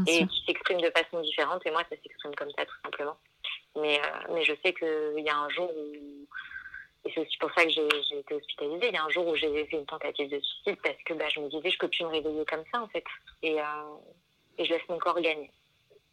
et 0.06 0.28
qui 0.28 0.44
s'expriment 0.46 0.82
de 0.82 0.92
façon 0.92 1.22
différente. 1.22 1.66
Et 1.66 1.72
moi, 1.72 1.84
ça 1.90 1.96
s'exprime 2.04 2.36
comme 2.36 2.52
ça, 2.52 2.66
tout 2.66 2.76
simplement. 2.84 3.18
Mais, 3.78 4.02
mais 4.32 4.44
je 4.44 4.54
sais 4.66 4.74
qu'il 4.74 5.24
y 5.24 5.30
a 5.30 5.38
un 5.38 5.50
jour 5.50 5.72
où 5.72 6.28
et 7.06 7.12
c'est 7.14 7.22
aussi 7.22 7.38
pour 7.38 7.52
ça 7.54 7.64
que 7.64 7.70
j'ai 7.70 7.88
été 8.18 8.34
hospitalisée. 8.34 8.88
Il 8.90 8.94
y 8.94 8.98
a 8.98 9.04
un 9.04 9.10
jour 9.10 9.28
où 9.28 9.36
j'ai 9.36 9.66
fait 9.66 9.78
une 9.78 9.86
tentative 9.86 10.30
de 10.30 10.40
suicide 10.40 10.78
parce 10.84 11.02
que 11.06 11.14
bah, 11.14 11.30
je 11.30 11.40
me 11.40 11.50
disais, 11.50 11.70
je 11.70 11.78
peux 11.78 11.88
plus 11.88 12.04
me 12.04 12.10
réveiller 12.10 12.46
comme 12.46 12.64
ça, 12.72 12.82
en 12.82 12.88
fait. 12.88 13.04
Et, 13.44 13.60
euh, 13.60 13.64
et 14.58 14.66
je 14.66 14.74
laisse 14.74 14.88
mon 14.90 14.98
corps 14.98 15.20
gagner. 15.22 15.52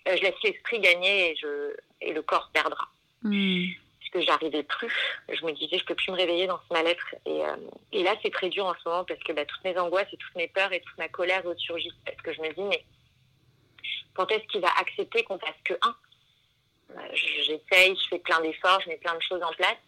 Euh, 0.06 0.16
je 0.16 0.22
laisse 0.22 0.42
l'esprit 0.42 0.80
gagner 0.80 1.30
et, 1.30 1.36
je, 1.36 1.76
et 2.00 2.12
le 2.12 2.22
corps 2.22 2.50
perdra. 2.52 2.88
Hmm. 3.22 3.64
Parce 3.98 4.10
que 4.12 4.20
j'arrivais 4.20 4.62
plus. 4.62 4.92
Je 5.30 5.44
me 5.44 5.52
disais, 5.52 5.78
je 5.78 5.84
peux 5.84 5.94
plus 5.94 6.12
me 6.12 6.16
réveiller 6.16 6.46
dans 6.46 6.60
ce 6.68 6.72
mal-être. 6.72 7.14
Et, 7.26 7.44
euh, 7.44 7.56
et 7.92 8.02
là, 8.02 8.14
c'est 8.22 8.32
très 8.32 8.50
dur 8.50 8.66
en 8.66 8.74
ce 8.74 8.88
moment 8.88 9.04
parce 9.04 9.20
que 9.20 9.32
bah, 9.32 9.44
toutes 9.46 9.64
mes 9.64 9.76
angoisses 9.78 10.12
et 10.12 10.16
toutes 10.16 10.36
mes 10.36 10.48
peurs 10.48 10.72
et 10.72 10.80
toute 10.80 10.98
ma 10.98 11.08
colère 11.08 11.42
ressurgissent. 11.42 11.92
Parce 12.04 12.18
que 12.18 12.32
je 12.32 12.40
me 12.40 12.52
dis, 12.52 12.62
mais 12.62 12.84
quand 14.12 14.30
est-ce 14.30 14.46
qu'il 14.46 14.60
va 14.60 14.70
accepter 14.78 15.24
qu'on 15.24 15.38
fasse 15.38 15.56
que 15.64 15.74
un? 15.82 15.96
J'essaye, 17.14 17.96
je 17.96 18.08
fais 18.08 18.18
plein 18.20 18.40
d'efforts, 18.40 18.80
je 18.82 18.90
mets 18.90 18.98
plein 18.98 19.14
de 19.14 19.22
choses 19.22 19.42
en 19.42 19.52
place. 19.52 19.78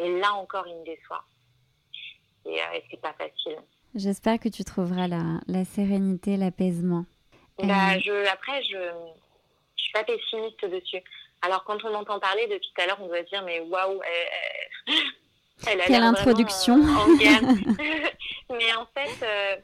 Et 0.00 0.18
là 0.18 0.32
encore, 0.34 0.66
il 0.66 0.76
me 0.76 0.84
déçoit. 0.84 1.22
Et, 2.46 2.58
euh, 2.58 2.80
c'est 2.90 3.00
pas 3.00 3.12
facile. 3.12 3.58
J'espère 3.94 4.38
que 4.38 4.48
tu 4.48 4.64
trouveras 4.64 5.08
la, 5.08 5.40
la 5.46 5.64
sérénité, 5.64 6.36
l'apaisement. 6.38 7.04
Bah, 7.58 7.94
euh, 7.94 8.00
je, 8.02 8.28
après, 8.32 8.62
je 8.62 8.76
ne 8.76 9.12
suis 9.76 9.92
pas 9.92 10.04
pessimiste 10.04 10.64
dessus. 10.64 11.02
Alors, 11.42 11.64
quand 11.64 11.84
on 11.84 11.94
entend 11.94 12.18
parler 12.18 12.46
depuis 12.46 12.70
tout 12.74 12.80
à 12.80 12.86
l'heure, 12.86 12.98
on 13.00 13.08
doit 13.08 13.22
dire, 13.22 13.42
mais 13.44 13.60
waouh, 13.60 14.00
elle, 15.66 15.80
a 15.80 15.84
Quelle 15.84 16.02
introduction 16.02 16.74
en. 16.74 17.06
Mais 18.56 18.74
en 18.74 18.86
fait, 18.94 19.10
je 19.20 19.24
euh, 19.24 19.56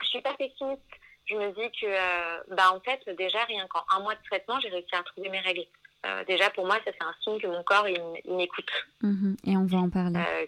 je 0.00 0.06
suis 0.06 0.22
pas 0.22 0.34
pessimiste. 0.34 0.82
Je 1.26 1.36
me 1.36 1.52
dis 1.52 1.70
que, 1.80 2.54
bah, 2.54 2.72
en 2.74 2.80
fait, 2.80 3.00
déjà, 3.16 3.44
rien 3.44 3.66
qu'en 3.68 3.84
un 3.94 4.00
mois 4.00 4.14
de 4.14 4.22
traitement, 4.24 4.58
j'ai 4.60 4.70
réussi 4.70 4.94
à 4.94 5.02
trouver 5.02 5.28
mes 5.28 5.40
règles. 5.40 5.66
Euh, 6.06 6.24
déjà, 6.24 6.50
pour 6.50 6.66
moi, 6.66 6.76
ça 6.84 6.92
c'est 6.92 7.02
un 7.02 7.14
signe 7.22 7.40
que 7.40 7.46
mon 7.46 7.62
corps, 7.64 7.88
il, 7.88 8.00
m'écoute. 8.34 8.70
Mhm. 9.02 9.36
et 9.44 9.56
on 9.56 9.66
va 9.66 9.78
en 9.78 9.90
parler. 9.90 10.18
Euh, 10.18 10.46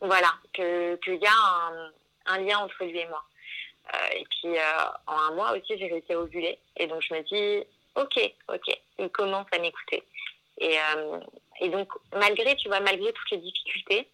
voilà, 0.00 0.34
qu'il 0.52 1.20
y 1.20 1.26
a 1.26 1.92
un, 2.26 2.38
lien 2.38 2.58
entre 2.58 2.84
lui 2.84 2.98
et 2.98 3.06
moi. 3.06 3.22
Euh, 3.94 4.16
et 4.16 4.24
puis, 4.30 4.56
en 5.06 5.16
un 5.16 5.34
mois 5.34 5.52
aussi, 5.52 5.78
j'ai 5.78 5.86
réussi 5.86 6.12
à 6.12 6.18
ovuler. 6.18 6.58
Et 6.76 6.86
donc, 6.86 7.02
je 7.02 7.14
me 7.14 7.22
dis, 7.22 7.66
ok, 7.94 8.34
ok, 8.48 8.80
il 8.98 9.08
commence 9.10 9.46
à 9.52 9.58
m'écouter. 9.58 10.02
Et, 10.58 10.76
et 11.60 11.68
donc, 11.68 11.88
malgré, 12.14 12.56
tu 12.56 12.68
vois, 12.68 12.80
malgré 12.80 13.12
toutes 13.12 13.30
les 13.30 13.38
difficultés, 13.38 14.08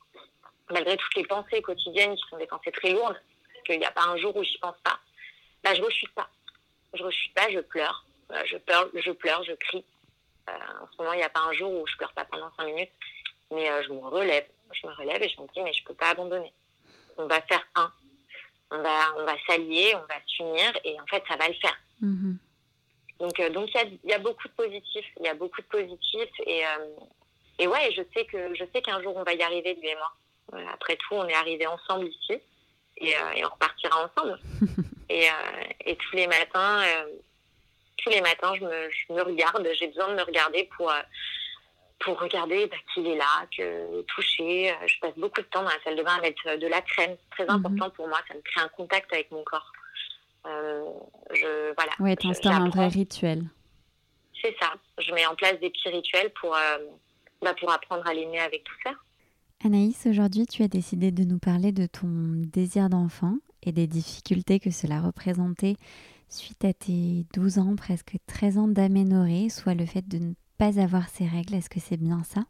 malgré 0.70 0.96
toutes 0.96 1.14
les 1.16 1.24
pensées 1.24 1.62
quotidiennes 1.62 2.14
qui 2.14 2.28
sont 2.28 2.37
des 2.37 2.46
pensées 2.46 2.72
très 2.72 2.90
lourdes, 2.90 3.20
parce 3.52 3.64
qu'il 3.64 3.78
n'y 3.78 3.87
a 3.87 3.90
pas 3.90 4.04
un 4.04 4.16
jour 4.18 4.37
où 4.37 4.44
je 4.44 4.59
pense 4.61 4.76
pas, 4.85 4.98
bah, 5.64 5.74
je 5.74 5.83
rechute 5.83 6.12
pas. 6.14 6.28
Je 6.94 7.02
rechute 7.02 7.35
pas, 7.35 7.50
je 7.50 7.61
pleure. 7.61 8.04
Je 8.44 8.59
pleure, 8.59 8.88
je 8.94 9.11
pleure, 9.11 9.42
je 9.44 9.52
crie. 9.54 9.85
Euh, 10.48 10.82
en 10.82 10.88
ce 10.90 10.98
moment, 10.98 11.12
il 11.12 11.18
n'y 11.18 11.22
a 11.22 11.28
pas 11.28 11.40
un 11.40 11.52
jour 11.52 11.70
où 11.72 11.87
je 11.87 11.96
pleure 11.96 12.12
pas 12.12 12.24
pendant 12.24 12.50
cinq 12.56 12.66
minutes, 12.66 12.90
mais 13.50 13.70
euh, 13.70 13.82
je 13.87 13.92
me 13.92 14.00
relève. 14.00 14.46
Je 14.72 14.87
me 14.87 14.92
relève 14.92 15.22
et 15.22 15.28
je 15.28 15.40
me 15.40 15.46
dis, 15.48 15.62
mais 15.62 15.72
je 15.72 15.84
peux 15.84 15.94
pas 15.94 16.11
abandonner. 16.11 16.52
On 17.16 17.26
va 17.26 17.40
faire 17.42 17.64
un. 17.74 17.90
On 18.70 18.82
va, 18.82 19.14
on 19.16 19.24
va 19.24 19.34
s'allier, 19.46 19.94
on 19.94 20.06
va 20.06 20.20
s'unir 20.26 20.72
et 20.84 21.00
en 21.00 21.06
fait, 21.06 21.22
ça 21.26 21.37
va 21.37 21.48
le 21.48 21.54
faire. 21.54 21.76
Mm-hmm. 22.02 22.37
Donc, 23.20 23.40
euh, 23.40 23.50
donc 23.50 23.70
il 23.74 23.98
y, 24.04 24.12
a 24.12 24.18
beaucoup 24.18 24.46
de 24.46 24.52
positifs. 24.52 25.06
Il 25.18 25.24
y 25.24 25.28
a 25.28 25.34
beaucoup 25.34 25.62
de 25.62 25.66
positifs 25.66 26.40
et, 26.46 26.62
et 27.58 27.66
ouais, 27.66 27.90
je 27.96 28.02
sais 28.14 28.26
que 28.26 28.54
je 28.54 28.64
sais 28.72 28.82
qu'un 28.82 29.02
jour 29.02 29.16
on 29.16 29.22
va 29.22 29.32
y 29.32 29.42
arriver 29.42 29.74
lui 29.74 29.88
et 29.88 29.96
moi. 29.96 30.62
après 30.70 30.96
tout, 30.96 31.14
on 31.14 31.26
est 31.26 31.34
arrivés 31.34 31.66
ensemble 31.66 32.06
ici 32.06 32.40
et, 32.98 33.14
et 33.37 33.44
on 33.44 33.48
repartira 33.48 34.04
ensemble. 34.04 34.38
et, 35.08 35.26
et, 35.87 35.96
tous 35.96 36.14
les 36.14 36.26
matins, 36.26 36.84
tous 37.98 38.11
les 38.11 38.20
matins, 38.20 38.54
je 38.54 38.64
me, 38.64 38.90
je 38.90 39.12
me 39.12 39.22
regarde. 39.22 39.66
J'ai 39.78 39.88
besoin 39.88 40.08
de 40.08 40.14
me 40.14 40.22
regarder 40.22 40.68
pour, 40.76 40.90
euh, 40.90 41.00
pour 42.00 42.18
regarder 42.20 42.66
bah, 42.66 42.76
qu'il 42.92 43.06
est 43.06 43.16
là, 43.16 43.46
que 43.56 44.02
toucher. 44.02 44.70
Euh, 44.70 44.74
je 44.87 44.98
passe 45.00 45.14
beaucoup 45.16 45.40
de 45.40 45.46
temps 45.46 45.62
dans 45.62 45.68
la 45.68 45.82
salle 45.84 45.96
de 45.96 46.02
bain 46.02 46.16
à 46.16 46.20
mettre 46.20 46.42
euh, 46.46 46.56
de 46.56 46.66
la 46.66 46.80
crème. 46.80 47.16
C'est 47.37 47.44
très 47.44 47.52
mhm. 47.52 47.64
important 47.64 47.90
pour 47.90 48.08
moi. 48.08 48.18
Ça 48.28 48.34
me 48.34 48.40
crée 48.40 48.61
un 48.61 48.68
contact 48.68 49.12
avec 49.12 49.30
mon 49.30 49.42
corps. 49.44 49.72
je, 50.44 51.74
voilà. 51.74 51.92
Oui, 52.00 52.16
tu 52.16 52.28
installes 52.28 52.54
un 52.54 52.68
vrai 52.68 52.88
rituel. 52.88 53.44
C'est 54.40 54.56
ça. 54.61 54.72
Je 54.98 55.12
mets 55.12 55.26
en 55.26 55.34
place 55.34 55.58
des 55.61 55.70
petits 55.70 55.88
rituels 55.88 56.32
pour, 56.40 56.56
bah, 57.42 57.54
pour 57.58 57.72
apprendre 57.72 58.06
à 58.06 58.14
l'aimer 58.14 58.38
avec 58.38 58.62
tout 58.62 58.76
ça. 58.84 58.92
Anaïs, 59.64 60.06
aujourd'hui, 60.06 60.46
tu 60.46 60.62
as 60.62 60.68
décidé 60.68 61.11
de 61.11 61.24
nous 61.24 61.40
parler 61.40 61.72
de 61.72 61.87
ton 61.87 62.06
désir 62.06 62.88
d'enfant 62.88 63.38
et 63.64 63.72
des 63.72 63.88
difficultés 63.88 64.61
que 64.61 64.70
cela 64.70 65.00
représentait 65.00 65.74
suite 66.29 66.64
à 66.64 66.73
tes 66.73 67.25
12 67.35 67.59
ans, 67.59 67.77
presque 67.77 68.12
13 68.27 68.59
ans 68.59 68.69
d'aménorrhée, 68.69 69.49
soit 69.49 69.75
le 69.75 69.87
fait 69.87 70.07
de 70.07 70.19
ne 70.19 70.35
pas 70.59 70.81
avoir 70.81 71.09
ces 71.09 71.27
règles. 71.27 71.55
Est-ce 71.55 71.71
que 71.71 71.81
c'est 71.81 71.97
bien 71.97 72.23
ça? 72.25 72.43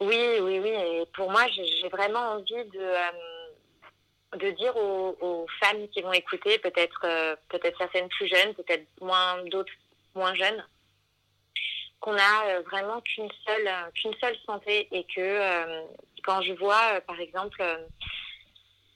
Oui, 0.00 0.38
oui, 0.40 0.60
oui. 0.60 0.68
Et 0.68 1.04
pour 1.14 1.30
moi, 1.30 1.46
j'ai 1.48 1.88
vraiment 1.88 2.34
envie 2.36 2.64
de, 2.72 2.80
euh, 2.80 4.52
dire 4.52 4.76
aux, 4.76 5.46
femmes 5.60 5.88
qui 5.88 6.02
vont 6.02 6.12
écouter, 6.12 6.58
peut-être 6.58 7.00
euh, 7.04 7.34
peut-être 7.48 7.78
certaines 7.78 8.08
plus 8.08 8.28
jeunes, 8.28 8.54
peut-être 8.54 8.86
moins 9.00 9.42
d'autres 9.44 9.72
moins 10.14 10.34
jeunes, 10.34 10.64
qu'on 12.00 12.16
a 12.16 12.46
euh, 12.48 12.62
vraiment 12.70 13.00
qu'une 13.00 13.30
seule, 13.46 13.70
qu'une 13.94 14.14
seule 14.20 14.36
santé 14.44 14.88
et 14.92 15.04
que 15.04 15.84
quand 16.22 16.42
je 16.42 16.52
vois, 16.54 17.00
par 17.06 17.18
exemple, 17.20 17.62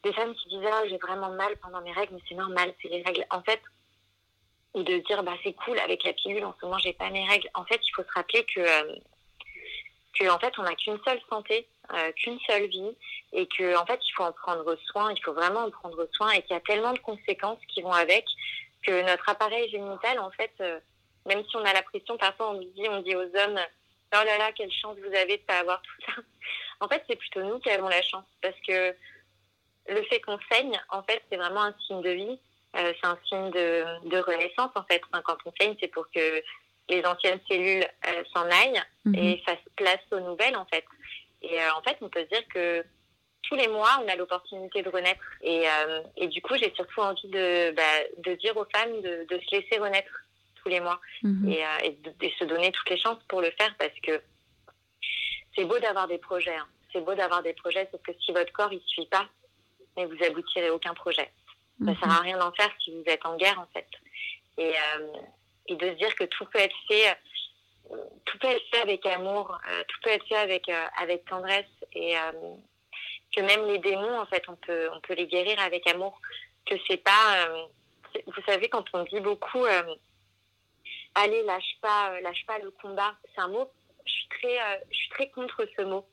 des 0.02 0.12
femmes 0.12 0.34
qui 0.34 0.48
disent 0.50 0.68
ah, 0.70 0.82
j'ai 0.88 0.98
vraiment 0.98 1.30
mal 1.30 1.56
pendant 1.62 1.80
mes 1.80 1.92
règles, 1.92 2.14
mais 2.14 2.22
c'est 2.28 2.34
normal, 2.34 2.74
c'est 2.82 2.88
les 2.88 3.02
règles. 3.02 3.24
En 3.30 3.42
fait, 3.42 3.60
ou 4.74 4.82
de 4.82 4.98
dire 4.98 5.22
bah 5.22 5.34
c'est 5.42 5.52
cool 5.52 5.78
avec 5.80 6.04
la 6.04 6.12
pilule 6.12 6.44
en 6.44 6.54
ce 6.58 6.64
moment 6.64 6.78
j'ai 6.78 6.92
pas 6.92 7.10
mes 7.10 7.26
règles. 7.26 7.48
En 7.54 7.64
fait, 7.64 7.80
il 7.86 7.90
faut 7.94 8.02
se 8.02 8.12
rappeler 8.14 8.44
que 8.44 8.60
euh, 8.60 8.94
que 10.18 10.28
en 10.28 10.38
fait 10.38 10.52
on 10.58 10.62
n'a 10.62 10.74
qu'une 10.74 10.98
seule 11.04 11.20
santé, 11.28 11.66
euh, 11.92 12.12
qu'une 12.12 12.38
seule 12.48 12.66
vie 12.66 12.96
et 13.32 13.46
que 13.46 13.76
en 13.76 13.86
fait 13.86 14.00
il 14.06 14.12
faut 14.12 14.24
en 14.24 14.32
prendre 14.32 14.76
soin, 14.86 15.12
il 15.12 15.22
faut 15.22 15.32
vraiment 15.32 15.64
en 15.64 15.70
prendre 15.70 16.06
soin 16.12 16.30
et 16.32 16.42
qu'il 16.42 16.52
y 16.52 16.56
a 16.56 16.60
tellement 16.60 16.92
de 16.92 16.98
conséquences 16.98 17.60
qui 17.68 17.82
vont 17.82 17.92
avec 17.92 18.24
que 18.82 19.02
notre 19.02 19.28
appareil 19.28 19.70
génital 19.70 20.18
en 20.18 20.30
fait 20.30 20.52
euh, 20.60 20.80
même 21.26 21.44
si 21.44 21.56
on 21.56 21.64
a 21.64 21.72
la 21.72 21.82
pression 21.82 22.16
parfois 22.16 22.50
on 22.50 22.60
dit 22.60 22.88
on 22.88 23.02
dit 23.02 23.14
aux 23.14 23.20
hommes 23.20 23.60
oh 24.14 24.24
là 24.24 24.38
là 24.38 24.52
quelle 24.52 24.72
chance 24.72 24.96
vous 24.98 25.14
avez 25.14 25.36
de 25.36 25.42
pas 25.42 25.58
avoir 25.58 25.80
tout 25.82 26.06
ça. 26.06 26.12
En 26.82 26.88
fait, 26.88 27.04
c'est 27.06 27.16
plutôt 27.16 27.42
nous 27.42 27.58
qui 27.58 27.68
avons 27.68 27.88
la 27.88 28.00
chance 28.00 28.24
parce 28.40 28.56
que 28.66 28.96
le 29.88 30.02
fait 30.04 30.20
qu'on 30.20 30.38
saigne, 30.50 30.80
en 30.88 31.02
fait, 31.02 31.22
c'est 31.28 31.36
vraiment 31.36 31.64
un 31.64 31.74
signe 31.86 32.00
de 32.00 32.10
vie 32.10 32.38
euh, 32.76 32.92
c'est 33.00 33.06
un 33.06 33.18
signe 33.26 33.50
de, 33.50 34.08
de, 34.08 34.18
renaissance 34.18 34.70
en 34.74 34.84
fait. 34.84 35.00
quand 35.24 35.36
on 35.44 35.52
saigne, 35.60 35.76
c'est 35.80 35.88
pour 35.88 36.08
que 36.10 36.42
les 36.88 37.04
anciennes 37.04 37.40
cellules 37.48 37.84
euh, 38.06 38.22
s'en 38.32 38.44
aillent 38.44 38.82
mhm. 39.04 39.14
et 39.14 39.42
fassent 39.44 39.58
place 39.76 40.00
aux 40.12 40.20
nouvelles 40.20 40.56
en 40.56 40.66
fait. 40.66 40.84
Et 41.42 41.60
euh, 41.60 41.74
en 41.76 41.82
fait, 41.82 41.96
on 42.00 42.08
peut 42.08 42.24
dire 42.24 42.46
que 42.52 42.84
tous 43.42 43.56
les 43.56 43.68
mois, 43.68 44.00
on 44.04 44.08
a 44.08 44.14
l'opportunité 44.14 44.82
de 44.82 44.88
renaître. 44.88 45.24
Et, 45.42 45.64
et 46.16 46.28
du 46.28 46.40
coup, 46.42 46.54
j'ai 46.56 46.72
surtout 46.74 47.00
envie 47.00 47.28
de, 47.28 47.72
bah, 47.72 47.82
de 48.18 48.34
dire 48.34 48.56
aux 48.56 48.66
femmes 48.66 49.00
de, 49.00 49.26
de, 49.28 49.40
se 49.40 49.56
laisser 49.56 49.78
renaître 49.80 50.12
tous 50.62 50.68
les 50.68 50.78
mois 50.78 51.00
mhm. 51.22 51.48
et, 51.48 51.64
et, 51.82 51.90
de, 51.90 52.28
se 52.38 52.44
donner 52.44 52.70
toutes 52.70 52.90
les 52.90 52.98
chances 52.98 53.18
pour 53.26 53.40
le 53.40 53.50
faire 53.58 53.74
parce 53.78 53.98
que 54.04 54.20
c'est 55.56 55.64
beau 55.64 55.78
d'avoir 55.80 56.06
des 56.06 56.18
projets. 56.18 56.54
Hein. 56.54 56.68
C'est 56.92 57.00
beau 57.00 57.14
d'avoir 57.14 57.42
des 57.42 57.54
projets, 57.54 57.88
sauf 57.90 58.00
que 58.02 58.12
si 58.24 58.30
votre 58.30 58.52
corps 58.52 58.70
ne 58.70 58.78
suit 58.78 59.06
pas, 59.06 59.26
mais 59.96 60.04
vous 60.04 60.22
aboutirez 60.24 60.70
aucun 60.70 60.94
projet. 60.94 61.30
Ça 61.86 61.94
sert 61.94 62.10
à 62.10 62.18
mhm. 62.18 62.22
rien 62.22 62.38
d'en 62.38 62.52
faire 62.52 62.70
si 62.82 62.90
vous 62.90 63.02
êtes 63.06 63.24
en 63.24 63.36
guerre, 63.36 63.58
en 63.58 63.66
fait. 63.72 63.88
Et, 64.58 64.74
euh, 64.74 65.12
et 65.68 65.76
de 65.76 65.86
se 65.86 65.94
dire 65.94 66.14
que 66.14 66.24
tout 66.24 66.44
peut 66.46 66.58
être 66.58 66.76
fait, 66.86 67.10
euh, 67.90 67.96
tout 68.26 68.38
peut 68.38 68.48
être 68.48 68.66
fait 68.70 68.82
avec 68.82 69.06
amour, 69.06 69.58
euh, 69.70 69.82
tout 69.88 69.98
peut 70.02 70.10
être 70.10 70.26
fait 70.26 70.36
avec, 70.36 70.70
avec 70.98 71.24
tendresse 71.24 71.64
et 71.94 72.14
que 73.34 73.40
même 73.40 73.66
les 73.66 73.78
démons, 73.78 74.18
en 74.20 74.26
fait, 74.26 74.42
on 74.48 74.56
peut, 74.56 74.90
on 74.92 75.00
peut 75.00 75.14
les 75.14 75.26
guérir 75.26 75.58
avec 75.60 75.86
amour. 75.86 76.20
Que 76.66 76.74
c'est 76.86 76.98
pas, 76.98 77.48
vous 78.26 78.42
savez, 78.46 78.68
quand 78.68 78.84
on 78.92 79.04
dit 79.04 79.20
beaucoup, 79.20 79.64
allez, 81.14 81.42
lâche 81.44 81.78
pas, 81.80 82.20
lâche 82.20 82.44
pas 82.46 82.58
le 82.58 82.70
combat. 82.70 83.14
C'est 83.34 83.40
un 83.40 83.48
mot, 83.48 83.70
je 84.04 84.12
suis 84.12 84.28
très, 84.28 84.58
je 84.90 84.96
suis 84.96 85.08
très 85.10 85.30
contre 85.30 85.66
ce 85.76 85.82
mot 85.82 86.06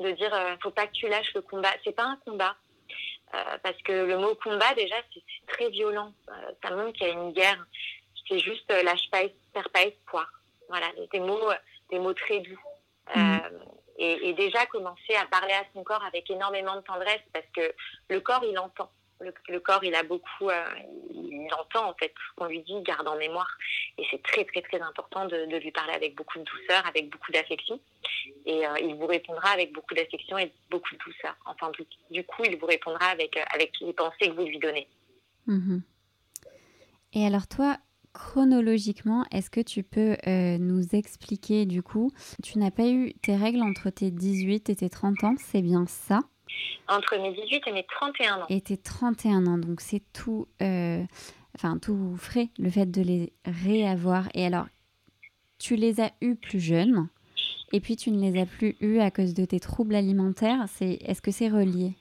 de 0.00 0.10
dire, 0.12 0.56
faut 0.62 0.70
pas 0.70 0.86
que 0.86 0.92
tu 0.92 1.08
lâches 1.08 1.34
le 1.34 1.42
combat. 1.42 1.72
C'est 1.84 1.94
pas 1.94 2.04
un 2.04 2.16
combat. 2.24 2.56
Euh, 3.34 3.58
parce 3.62 3.80
que 3.82 3.92
le 3.92 4.18
mot 4.18 4.34
combat, 4.34 4.74
déjà, 4.74 4.96
c'est 5.12 5.22
très 5.46 5.70
violent. 5.70 6.12
Euh, 6.28 6.32
ça 6.62 6.74
montre 6.74 6.92
qu'il 6.92 7.06
y 7.06 7.10
a 7.10 7.14
une 7.14 7.32
guerre. 7.32 7.64
C'est 8.28 8.38
juste 8.38 8.70
euh, 8.70 8.82
lâche 8.82 9.10
pas, 9.10 9.22
perds 9.54 9.70
pas 9.70 9.82
espoir. 9.82 10.30
Voilà, 10.68 10.86
des 11.10 11.20
mots, 11.20 11.50
des 11.90 11.98
mots 11.98 12.14
très 12.14 12.40
doux. 12.40 12.60
Mm. 13.14 13.38
Et, 13.98 14.32
déjà 14.32 14.66
commencer 14.66 15.14
à 15.20 15.26
parler 15.26 15.52
à 15.52 15.64
son 15.74 15.84
corps 15.84 16.02
avec 16.04 16.28
énormément 16.30 16.74
de 16.76 16.80
tendresse 16.80 17.20
parce 17.32 17.46
que 17.54 17.72
le 18.08 18.20
corps, 18.20 18.42
il 18.44 18.58
entend. 18.58 18.90
Le, 19.48 19.60
corps, 19.60 19.84
il 19.84 19.94
a 19.94 20.02
beaucoup, 20.02 20.50
il 21.10 21.48
entend 21.58 21.90
en 21.90 21.94
fait 21.94 22.12
ce 22.12 22.34
qu'on 22.36 22.46
lui 22.46 22.60
dit, 22.60 22.72
il 22.72 22.82
garde 22.82 23.06
en 23.06 23.16
mémoire. 23.16 23.56
Et 23.98 24.04
c'est 24.10 24.22
très, 24.22 24.44
très, 24.44 24.62
très 24.62 24.80
important 24.80 25.26
de, 25.26 25.56
lui 25.58 25.70
parler 25.70 25.92
avec 25.92 26.14
beaucoup 26.14 26.38
de 26.38 26.44
douceur, 26.44 26.86
avec 26.86 27.10
beaucoup 27.10 27.30
d'affection. 27.32 27.78
Et 28.46 28.66
euh, 28.66 28.78
il 28.80 28.94
vous 28.94 29.06
répondra 29.06 29.50
avec 29.50 29.72
beaucoup 29.72 29.94
d'affection 29.94 30.38
et 30.38 30.50
beaucoup 30.70 30.94
de 30.94 30.98
douceur. 31.04 31.36
Enfin, 31.44 31.70
du, 32.10 32.24
coup, 32.24 32.44
il 32.44 32.56
vous 32.56 32.66
répondra 32.66 33.06
avec, 33.06 33.36
euh, 33.36 33.44
avec 33.54 33.72
les 33.80 33.92
pensées 33.92 34.28
que 34.28 34.32
vous 34.32 34.46
lui 34.46 34.58
donnez. 34.58 34.88
Mhm. 35.46 35.82
Et 37.14 37.26
alors, 37.26 37.46
toi, 37.46 37.76
chronologiquement, 38.12 39.24
est-ce 39.30 39.50
que 39.50 39.60
tu 39.60 39.82
peux 39.82 40.16
euh, 40.26 40.58
nous 40.58 40.94
expliquer 40.94 41.66
du 41.66 41.82
coup, 41.82 42.10
tu 42.42 42.58
n'as 42.58 42.70
pas 42.70 42.88
eu 42.88 43.12
tes 43.14 43.36
règles 43.36 43.62
entre 43.62 43.90
tes 43.90 44.10
18 44.10 44.70
et 44.70 44.76
tes 44.76 44.90
30 44.90 45.24
ans, 45.24 45.34
c'est 45.38 45.62
bien 45.62 45.86
ça? 45.86 46.20
Entre 46.88 47.16
mes 47.16 47.32
18 47.32 47.62
et 47.66 47.72
mes 47.72 47.84
31 47.84 48.42
ans. 48.42 48.46
Et 48.48 48.60
tes 48.60 48.76
31 48.76 49.46
ans, 49.46 49.58
donc 49.58 49.80
c'est 49.80 50.02
tout 50.12 50.48
enfin 51.56 51.78
tout 51.78 52.16
frais, 52.16 52.48
le 52.58 52.70
fait 52.70 52.86
de 52.86 53.02
les 53.02 53.32
réavoir. 53.44 54.28
Et 54.34 54.46
alors, 54.46 54.66
tu 55.58 55.76
les 55.76 56.00
as 56.00 56.10
eus 56.20 56.34
plus 56.34 56.60
jeunes, 56.60 57.08
et 57.72 57.80
puis 57.80 57.96
tu 57.96 58.10
ne 58.10 58.20
les 58.20 58.40
as 58.40 58.46
plus 58.46 58.76
eus 58.80 59.00
à 59.00 59.10
cause 59.10 59.34
de 59.34 59.44
tes 59.44 59.60
troubles 59.60 59.94
alimentaires. 59.94 60.64
C'est, 60.68 60.98
est-ce 61.02 61.22
que 61.22 61.30
c'est 61.30 61.48
relié? 61.48 61.92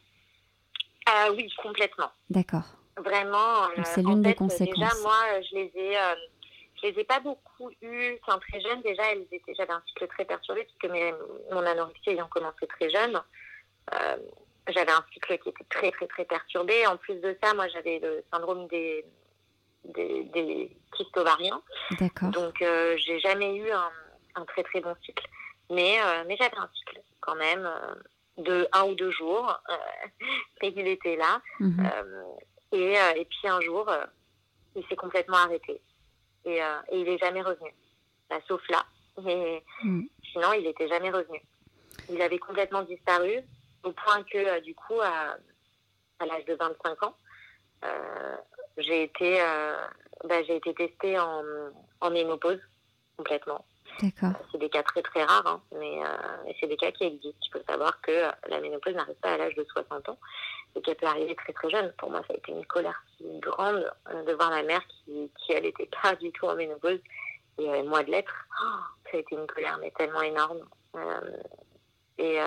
Ah 1.05 1.29
Oui, 1.35 1.49
complètement. 1.61 2.11
D'accord. 2.29 2.75
Vraiment. 2.97 3.63
Euh, 3.77 3.81
c'est 3.83 4.03
l'une 4.03 4.21
des 4.21 4.35
conséquences. 4.35 4.75
Déjà, 4.75 5.01
moi, 5.01 5.15
euh, 5.33 5.41
je 5.49 5.55
les 5.55 5.71
ai. 5.75 5.97
Euh, 5.97 6.15
je 6.81 6.87
les 6.87 6.99
ai 6.99 7.03
pas 7.03 7.19
beaucoup 7.19 7.69
eus, 7.83 8.17
enfin 8.23 8.39
très 8.39 8.59
jeunes 8.59 8.81
déjà, 8.81 9.03
elles 9.11 9.27
étaient, 9.31 9.53
j'avais 9.55 9.71
un 9.71 9.83
cycle 9.85 10.07
très 10.07 10.25
perturbé 10.25 10.63
puisque 10.63 10.91
mes, 10.91 11.13
mon 11.51 11.63
anorexie 11.63 12.09
ayant 12.09 12.27
commencé 12.27 12.65
très 12.65 12.89
jeune, 12.89 13.21
j'avais 14.67 14.91
un 14.91 15.03
cycle 15.13 15.37
qui 15.39 15.49
était 15.49 15.65
très 15.69 15.91
très 15.91 16.07
très 16.07 16.25
perturbé. 16.25 16.85
En 16.87 16.97
plus 16.97 17.15
de 17.15 17.37
ça, 17.43 17.53
moi 17.53 17.67
j'avais 17.69 17.99
le 17.99 18.23
syndrome 18.31 18.67
des 18.67 19.05
des, 19.85 20.23
des 20.25 20.77
kystes 20.95 21.17
ovariens. 21.17 21.61
Donc, 22.31 22.61
euh, 22.61 22.95
j'ai 22.97 23.19
jamais 23.19 23.55
eu 23.55 23.71
un, 23.71 23.91
un, 24.35 24.45
très 24.45 24.63
très 24.63 24.81
bon 24.81 24.95
cycle. 25.03 25.27
Mais, 25.69 25.99
euh, 26.01 26.23
mais 26.27 26.35
j'avais 26.37 26.57
un 26.57 26.69
cycle 26.73 27.01
quand 27.19 27.35
même 27.35 27.65
euh, 27.65 27.95
de 28.37 28.67
un 28.73 28.83
ou 28.83 28.95
deux 28.95 29.11
jours. 29.11 29.59
et 30.61 30.73
il 30.75 30.87
était 30.87 31.15
là. 31.15 31.41
Mhm. 31.59 31.89
et, 32.73 32.93
et 33.15 33.25
puis 33.25 33.47
un 33.47 33.61
jour, 33.61 33.89
il 34.75 34.85
s'est 34.87 34.95
complètement 34.95 35.37
arrêté. 35.37 35.81
Et, 36.45 36.57
et 36.57 36.61
il 36.99 37.03
n'est 37.05 37.17
jamais 37.17 37.41
revenu. 37.41 37.73
Bah, 38.29 38.39
sauf 38.47 38.61
là. 38.69 38.85
Mais 39.23 39.63
mhm. 39.83 40.07
sinon, 40.31 40.53
il 40.53 40.63
n'était 40.63 40.87
jamais 40.87 41.11
revenu. 41.11 41.41
Il 42.09 42.21
avait 42.21 42.39
complètement 42.39 42.83
disparu 42.83 43.41
au 43.83 43.91
point 43.91 44.23
que, 44.23 44.59
du 44.61 44.75
coup, 44.75 44.99
à, 45.01 45.37
à 46.19 46.25
l'âge 46.25 46.45
de 46.45 46.55
25 46.55 47.03
ans, 47.03 47.15
euh, 47.83 48.35
j'ai 48.77 49.03
été, 49.03 49.41
euh, 49.41 49.75
bah, 50.25 50.43
j'ai 50.43 50.57
été 50.57 50.73
testée 50.73 51.19
en, 51.19 51.43
en 51.99 52.09
ménopause 52.11 52.59
complètement. 53.17 53.65
C'est 54.51 54.57
des 54.57 54.69
cas 54.69 54.83
très 54.83 55.01
très 55.01 55.23
rares, 55.23 55.45
hein, 55.45 55.61
mais, 55.77 56.03
euh, 56.03 56.53
c'est 56.59 56.67
des 56.67 56.77
cas 56.77 56.91
qui 56.91 57.03
existent. 57.03 57.39
Il 57.45 57.51
faut 57.51 57.65
savoir 57.67 57.99
que 58.01 58.31
la 58.47 58.59
ménopause 58.59 58.95
n'arrive 58.95 59.15
pas 59.15 59.33
à 59.33 59.37
l'âge 59.37 59.55
de 59.55 59.63
60 59.63 60.09
ans 60.09 60.17
et 60.75 60.81
qu'elle 60.81 60.95
peut 60.95 61.05
arriver 61.05 61.35
très 61.35 61.53
très 61.53 61.69
jeune. 61.69 61.91
Pour 61.97 62.09
moi, 62.09 62.21
ça 62.27 62.33
a 62.33 62.37
été 62.37 62.51
une 62.51 62.65
colère 62.65 63.03
si 63.17 63.25
grande 63.39 63.91
euh, 64.09 64.23
de 64.23 64.33
voir 64.33 64.49
ma 64.49 64.63
mère 64.63 64.81
qui, 64.87 65.29
qui 65.37 65.51
elle, 65.51 65.63
n'était 65.63 65.89
pas 66.01 66.15
du 66.15 66.31
tout 66.31 66.45
en 66.47 66.55
ménopause 66.55 66.99
et 67.59 67.69
euh, 67.69 67.83
moi 67.83 68.03
de 68.03 68.11
l'être. 68.11 68.33
Oh, 68.63 68.79
ça 69.11 69.17
a 69.17 69.19
été 69.19 69.35
une 69.35 69.47
colère 69.47 69.77
mais 69.79 69.91
tellement 69.91 70.21
énorme. 70.21 70.61
et 72.17 72.39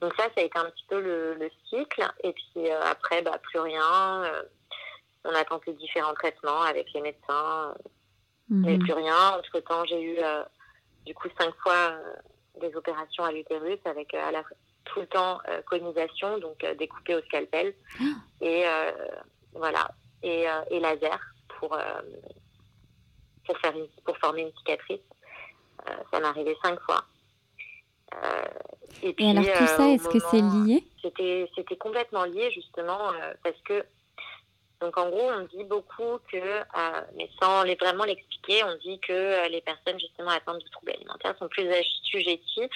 donc 0.00 0.12
ça, 0.16 0.24
ça 0.24 0.40
a 0.40 0.42
été 0.42 0.58
un 0.58 0.66
petit 0.66 0.84
peu 0.88 1.00
le, 1.00 1.34
le 1.34 1.50
cycle. 1.68 2.06
Et 2.22 2.32
puis 2.32 2.70
après, 2.70 3.22
bah, 3.22 3.38
plus 3.42 3.60
rien 3.60 4.22
on 5.26 5.34
a 5.34 5.44
tenté 5.44 5.72
différents 5.74 6.14
traitements 6.14 6.62
avec 6.62 6.92
les 6.92 7.00
médecins, 7.00 7.74
mais 8.48 8.76
mhm. 8.76 8.82
plus 8.82 8.92
rien. 8.92 9.30
Entre 9.38 9.60
temps, 9.60 9.84
j'ai 9.84 10.00
eu 10.00 10.18
euh, 10.18 10.42
du 11.04 11.14
coup 11.14 11.28
cinq 11.38 11.54
fois 11.56 11.90
euh, 11.90 12.14
des 12.60 12.74
opérations 12.76 13.24
à 13.24 13.32
l'utérus 13.32 13.78
avec 13.84 14.14
euh, 14.14 14.28
à 14.28 14.30
la, 14.30 14.42
tout 14.84 15.00
le 15.00 15.06
temps 15.06 15.40
conisation, 15.66 16.38
donc 16.38 16.64
découpé 16.78 17.16
au 17.16 17.22
scalpel, 17.22 17.74
et 18.40 18.64
voilà, 19.52 19.90
et, 20.22 20.46
et, 20.70 20.80
laser 20.80 21.18
pour 21.48 21.76
pour 23.44 23.58
faire 23.58 23.74
pour 24.04 24.16
former 24.18 24.42
une 24.42 24.52
cicatrice. 24.58 25.00
ça 26.12 26.20
m'est 26.20 26.26
arrivé 26.26 26.56
cinq 26.62 26.80
fois. 26.82 27.04
Et, 29.02 29.12
puis, 29.12 29.30
alors 29.30 29.44
tout 29.44 29.66
ça, 29.66 29.88
est-ce 29.88 30.08
que 30.08 30.18
c'est 30.18 30.40
lié 30.40 30.84
C'était 31.02 31.76
complètement 31.76 32.24
lié 32.24 32.50
justement 32.50 33.12
parce 33.42 33.60
que 33.64 33.84
donc 34.80 34.98
en 34.98 35.08
gros, 35.08 35.30
on 35.30 35.44
dit 35.44 35.64
beaucoup 35.64 36.18
que, 36.30 36.36
euh, 36.36 37.00
mais 37.16 37.30
sans 37.40 37.62
les, 37.62 37.76
vraiment 37.76 38.04
l'expliquer, 38.04 38.62
on 38.64 38.76
dit 38.76 39.00
que 39.00 39.12
euh, 39.12 39.48
les 39.48 39.62
personnes 39.62 39.98
justement 39.98 40.30
atteintes 40.30 40.62
de 40.62 40.68
troubles 40.68 40.92
alimentaires 40.92 41.34
sont 41.38 41.48
plus 41.48 41.66
assujetties 41.68 42.68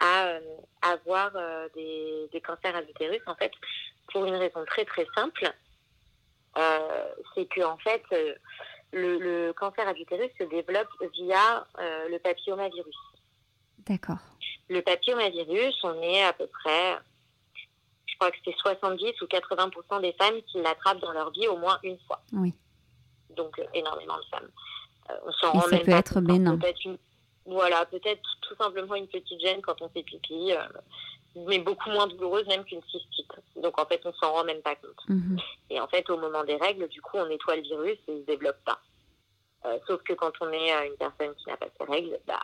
à 0.00 0.38
avoir 0.82 1.32
des, 1.74 2.28
des, 2.30 2.40
cancers 2.40 2.76
à 2.76 2.80
l'utérus, 2.82 3.20
en 3.26 3.34
fait, 3.34 3.50
pour 4.12 4.24
une 4.26 4.36
raison 4.36 4.64
très 4.64 4.84
très 4.84 5.04
simple. 5.16 5.52
c'est 7.34 7.46
que 7.46 7.64
en 7.64 7.76
fait, 7.78 8.04
le, 8.92 9.18
le, 9.18 9.52
cancer 9.54 9.88
à 9.88 9.92
l'utérus 9.92 10.30
se 10.38 10.44
développe 10.44 10.86
via 11.14 11.66
le 12.08 12.16
papillomavirus. 12.18 12.96
D'accord. 13.88 14.20
Le 14.68 14.82
papillomavirus, 14.82 15.76
on 15.82 16.00
est 16.02 16.22
à 16.24 16.32
peu 16.32 16.46
près, 16.46 16.98
je 18.06 18.14
crois 18.16 18.30
que 18.30 18.36
c'est 18.44 18.56
70 18.56 19.20
ou 19.22 19.24
80% 19.26 20.00
des 20.02 20.12
femmes 20.12 20.40
qui 20.46 20.60
l'attrapent 20.60 21.00
dans 21.00 21.12
leur 21.12 21.30
vie 21.30 21.48
au 21.48 21.56
moins 21.56 21.78
une 21.82 21.98
fois. 22.06 22.20
Oui. 22.32 22.54
Donc 23.30 23.60
énormément 23.72 24.16
de 24.16 24.24
femmes. 24.30 24.48
on 25.24 25.32
s'en 25.32 25.52
rend 25.52 25.60
ça 25.62 25.78
peut 25.78 25.90
être 25.92 26.20
bénin. 26.20 26.58
Peut 26.58 26.72
voilà, 27.48 27.86
peut-être 27.86 28.22
tout 28.42 28.54
simplement 28.56 28.94
une 28.94 29.06
petite 29.06 29.40
gêne 29.40 29.62
quand 29.62 29.80
on 29.80 29.88
fait 29.88 30.02
pipi, 30.02 30.52
euh, 30.52 30.62
mais 31.46 31.58
beaucoup 31.58 31.88
moins 31.90 32.06
douloureuse 32.06 32.46
même 32.46 32.64
qu'une 32.64 32.82
cystite. 32.82 33.32
Donc 33.56 33.80
en 33.80 33.86
fait, 33.86 34.00
on 34.04 34.12
s'en 34.12 34.32
rend 34.32 34.44
même 34.44 34.60
pas 34.60 34.74
compte. 34.74 35.08
Mhm. 35.08 35.38
Et 35.70 35.80
en 35.80 35.88
fait, 35.88 36.08
au 36.10 36.18
moment 36.18 36.44
des 36.44 36.56
règles, 36.56 36.88
du 36.88 37.00
coup, 37.00 37.16
on 37.16 37.26
nettoie 37.26 37.56
le 37.56 37.62
virus 37.62 37.98
et 38.08 38.12
il 38.12 38.20
se 38.20 38.26
développe 38.26 38.62
pas. 38.64 38.78
Euh, 39.64 39.78
sauf 39.86 40.02
que 40.02 40.12
quand 40.12 40.32
on 40.40 40.52
est 40.52 40.86
une 40.86 40.96
personne 40.96 41.34
qui 41.36 41.48
n'a 41.48 41.56
pas 41.56 41.68
ses 41.78 41.84
règles, 41.90 42.18
bah, 42.26 42.40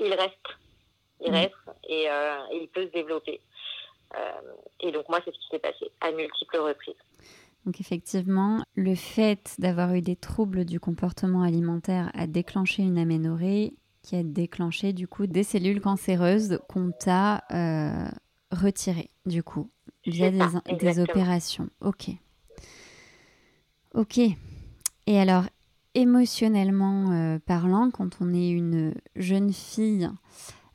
il 0.00 0.12
reste. 0.12 0.34
Il 1.22 1.32
reste 1.32 1.54
et, 1.88 2.10
euh, 2.10 2.38
et, 2.52 2.62
il 2.62 2.68
peut 2.68 2.86
se 2.86 2.92
développer. 2.92 3.40
et 4.80 4.92
donc 4.92 5.08
moi, 5.08 5.20
c'est 5.24 5.32
ce 5.32 5.38
qui 5.38 5.48
s'est 5.50 5.58
passé 5.58 5.90
à 6.00 6.10
multiples 6.12 6.58
reprises. 6.58 6.94
Donc 7.66 7.80
effectivement, 7.80 8.62
le 8.74 8.94
fait 8.94 9.54
d'avoir 9.58 9.94
eu 9.94 10.00
des 10.00 10.16
troubles 10.16 10.64
du 10.64 10.80
comportement 10.80 11.42
alimentaire 11.42 12.10
a 12.14 12.26
déclenché 12.26 12.82
une 12.82 12.98
aménorrhée 12.98 13.74
qui 14.02 14.16
a 14.16 14.22
déclenché 14.22 14.92
du 14.92 15.06
coup 15.06 15.26
des 15.26 15.42
cellules 15.42 15.80
cancéreuses 15.80 16.58
qu'on 16.68 16.90
t'a 16.90 17.44
euh, 17.52 18.08
retirées 18.50 19.10
du 19.26 19.42
coup 19.42 19.70
via 20.06 20.30
des, 20.30 21.00
opérations. 21.00 21.68
Ok. 21.82 22.10
Ok. 23.94 24.18
Et 25.06 25.20
alors, 25.20 25.44
émotionnellement 25.94 27.10
euh, 27.10 27.38
parlant, 27.44 27.90
quand 27.90 28.18
on 28.20 28.32
est 28.32 28.48
une 28.48 28.94
jeune 29.16 29.52
fille, 29.52 30.08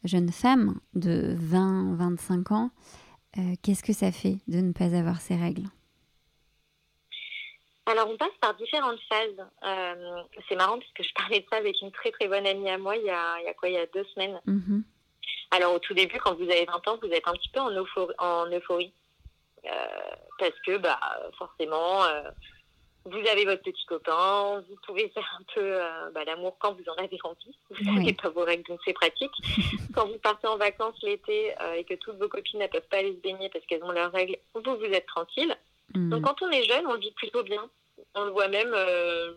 jeune 0.06 0.32
femme 0.32 0.80
de 0.94 1.36
20-25 1.36 2.54
ans, 2.54 2.72
euh, 3.38 3.42
qu'est-ce 3.64 3.84
que 3.84 3.94
ça 3.94 4.12
fait 4.12 4.38
de 4.48 4.60
ne 4.60 4.72
pas 4.72 4.96
avoir 4.96 5.20
ces 5.22 5.36
règles? 5.36 5.68
Alors, 7.88 8.10
on 8.10 8.18
passe 8.18 8.36
par 8.42 8.56
différentes 8.56 9.00
phases. 9.10 9.46
Euh, 9.64 10.24
c'est 10.50 10.56
marrant 10.56 10.80
parce 10.80 10.92
que 10.94 11.04
je 11.04 11.14
parlais 11.14 11.40
de 11.42 11.46
ça 11.52 11.58
avec 11.58 11.80
une 11.82 11.92
très 11.92 12.12
très 12.12 12.28
bonne 12.28 12.48
amie 12.48 12.70
à 12.70 12.78
moi 12.78 12.96
il 12.96 13.04
y 13.04 13.10
a, 13.10 13.40
il 13.40 13.46
y 13.46 13.48
a 13.48 13.54
quoi 13.54 13.70
Il 13.70 13.76
y 13.76 13.78
a 13.78 13.86
deux 13.88 14.06
semaines. 14.06 14.40
Mm-hmm. 14.48 14.82
Alors, 15.52 15.74
au 15.76 15.80
tout 15.80 15.94
début, 15.94 16.18
quand 16.18 16.36
vous 16.36 16.44
avez 16.50 16.66
20 16.66 16.88
ans, 16.88 16.98
vous 17.02 17.10
êtes 17.10 17.28
un 17.28 17.34
petit 17.34 17.50
peu 17.50 17.60
en 17.60 17.70
euphorie. 17.70 18.16
En 18.18 18.48
euphorie 18.48 18.94
euh, 19.66 20.16
parce 20.40 20.60
que, 20.66 20.78
bah, 20.78 21.00
forcément, 21.38 22.04
vous 23.06 23.28
avez 23.32 23.46
votre 23.46 23.62
petit 23.62 23.86
copain, 23.86 24.64
vous 24.68 24.76
pouvez 24.86 25.10
faire 25.10 25.40
un 25.40 25.44
peu 25.54 25.80
bah, 26.14 26.24
l'amour 26.26 26.58
quand 26.60 26.74
vous 26.74 26.90
en 26.90 26.96
avez 26.96 27.18
envie. 27.24 27.58
Vous 27.70 27.92
n'avez 27.94 28.14
pas 28.14 28.30
vos 28.30 28.44
règles, 28.44 28.64
donc 28.64 28.80
c'est 28.84 28.94
pratique. 28.94 29.32
quand 29.94 30.08
vous 30.08 30.18
partez 30.18 30.48
en 30.48 30.58
vacances 30.58 31.02
l'été 31.04 31.54
et 31.76 31.84
que 31.84 31.94
toutes 31.96 32.18
vos 32.18 32.28
copines 32.28 32.60
ne 32.60 32.68
peuvent 32.68 32.88
pas 32.90 32.98
aller 32.98 33.14
se 33.14 33.22
baigner 33.22 33.50
parce 33.50 33.66
qu'elles 33.66 33.84
ont 33.84 33.92
leurs 33.92 34.12
règles, 34.12 34.38
vous, 34.54 34.62
vous 34.78 34.86
êtes 34.86 35.06
tranquille. 35.06 35.56
Mm. 35.94 36.10
Donc 36.10 36.24
quand 36.24 36.42
on 36.42 36.50
est 36.50 36.64
jeune, 36.64 36.86
on 36.88 36.94
le 36.94 37.00
vit 37.00 37.12
plutôt 37.12 37.44
bien. 37.44 37.70
On 38.16 38.26
le 38.26 38.32
voit 38.32 38.48
même, 38.48 38.74
euh, 38.74 39.34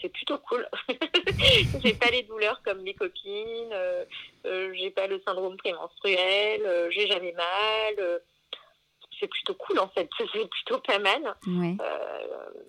c'est 0.00 0.08
plutôt 0.08 0.38
cool. 0.38 0.66
j'ai 1.84 1.94
pas 1.94 2.10
les 2.10 2.22
douleurs 2.22 2.60
comme 2.64 2.82
mes 2.82 2.94
copines, 2.94 3.72
euh, 3.72 4.04
euh, 4.46 4.72
j'ai 4.74 4.90
pas 4.90 5.06
le 5.06 5.20
syndrome 5.20 5.56
prémenstruel, 5.56 6.90
j'ai 6.90 7.06
jamais 7.06 7.32
mal. 7.32 8.20
C'est 9.18 9.28
plutôt 9.28 9.54
cool 9.54 9.78
en 9.78 9.88
fait, 9.88 10.08
c'est 10.18 10.48
plutôt 10.48 10.78
pas 10.78 10.98
mal. 10.98 11.34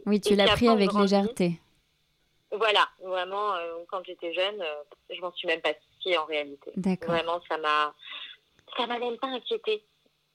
oui, 0.05 0.21
tu 0.21 0.35
l'as 0.35 0.47
pris 0.47 0.67
avec 0.69 0.93
légèreté. 0.93 1.59
Voilà, 2.51 2.87
vraiment, 3.01 3.53
quand 3.89 4.01
j'étais 4.05 4.33
jeune, 4.33 4.63
je 5.09 5.19
m'en 5.19 5.31
suis 5.33 5.47
même 5.47 5.61
pas 5.61 5.73
souciée 5.73 6.17
en 6.17 6.25
réalité. 6.25 6.71
Vraiment, 7.05 7.41
ça 7.49 7.57
m'a, 7.57 7.93
ça 8.77 8.87
m'a 8.87 8.99
même 8.99 9.17
pas 9.17 9.27
inquiété. 9.27 9.83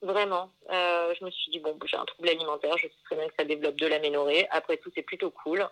Vraiment. 0.01 0.51
Euh, 0.71 1.13
je 1.19 1.23
me 1.23 1.29
suis 1.29 1.51
dit, 1.51 1.59
bon, 1.59 1.77
j'ai 1.85 1.95
un 1.95 2.05
trouble 2.05 2.29
alimentaire, 2.29 2.75
je 2.77 2.87
sais 2.87 2.93
très 3.05 3.15
bien 3.15 3.27
que 3.27 3.35
ça 3.37 3.45
développe 3.45 3.75
de 3.75 3.85
l'aménorrhée. 3.85 4.47
Après 4.49 4.77
tout, 4.77 4.91
c'est 4.95 5.03
plutôt 5.03 5.29
cool. 5.29 5.67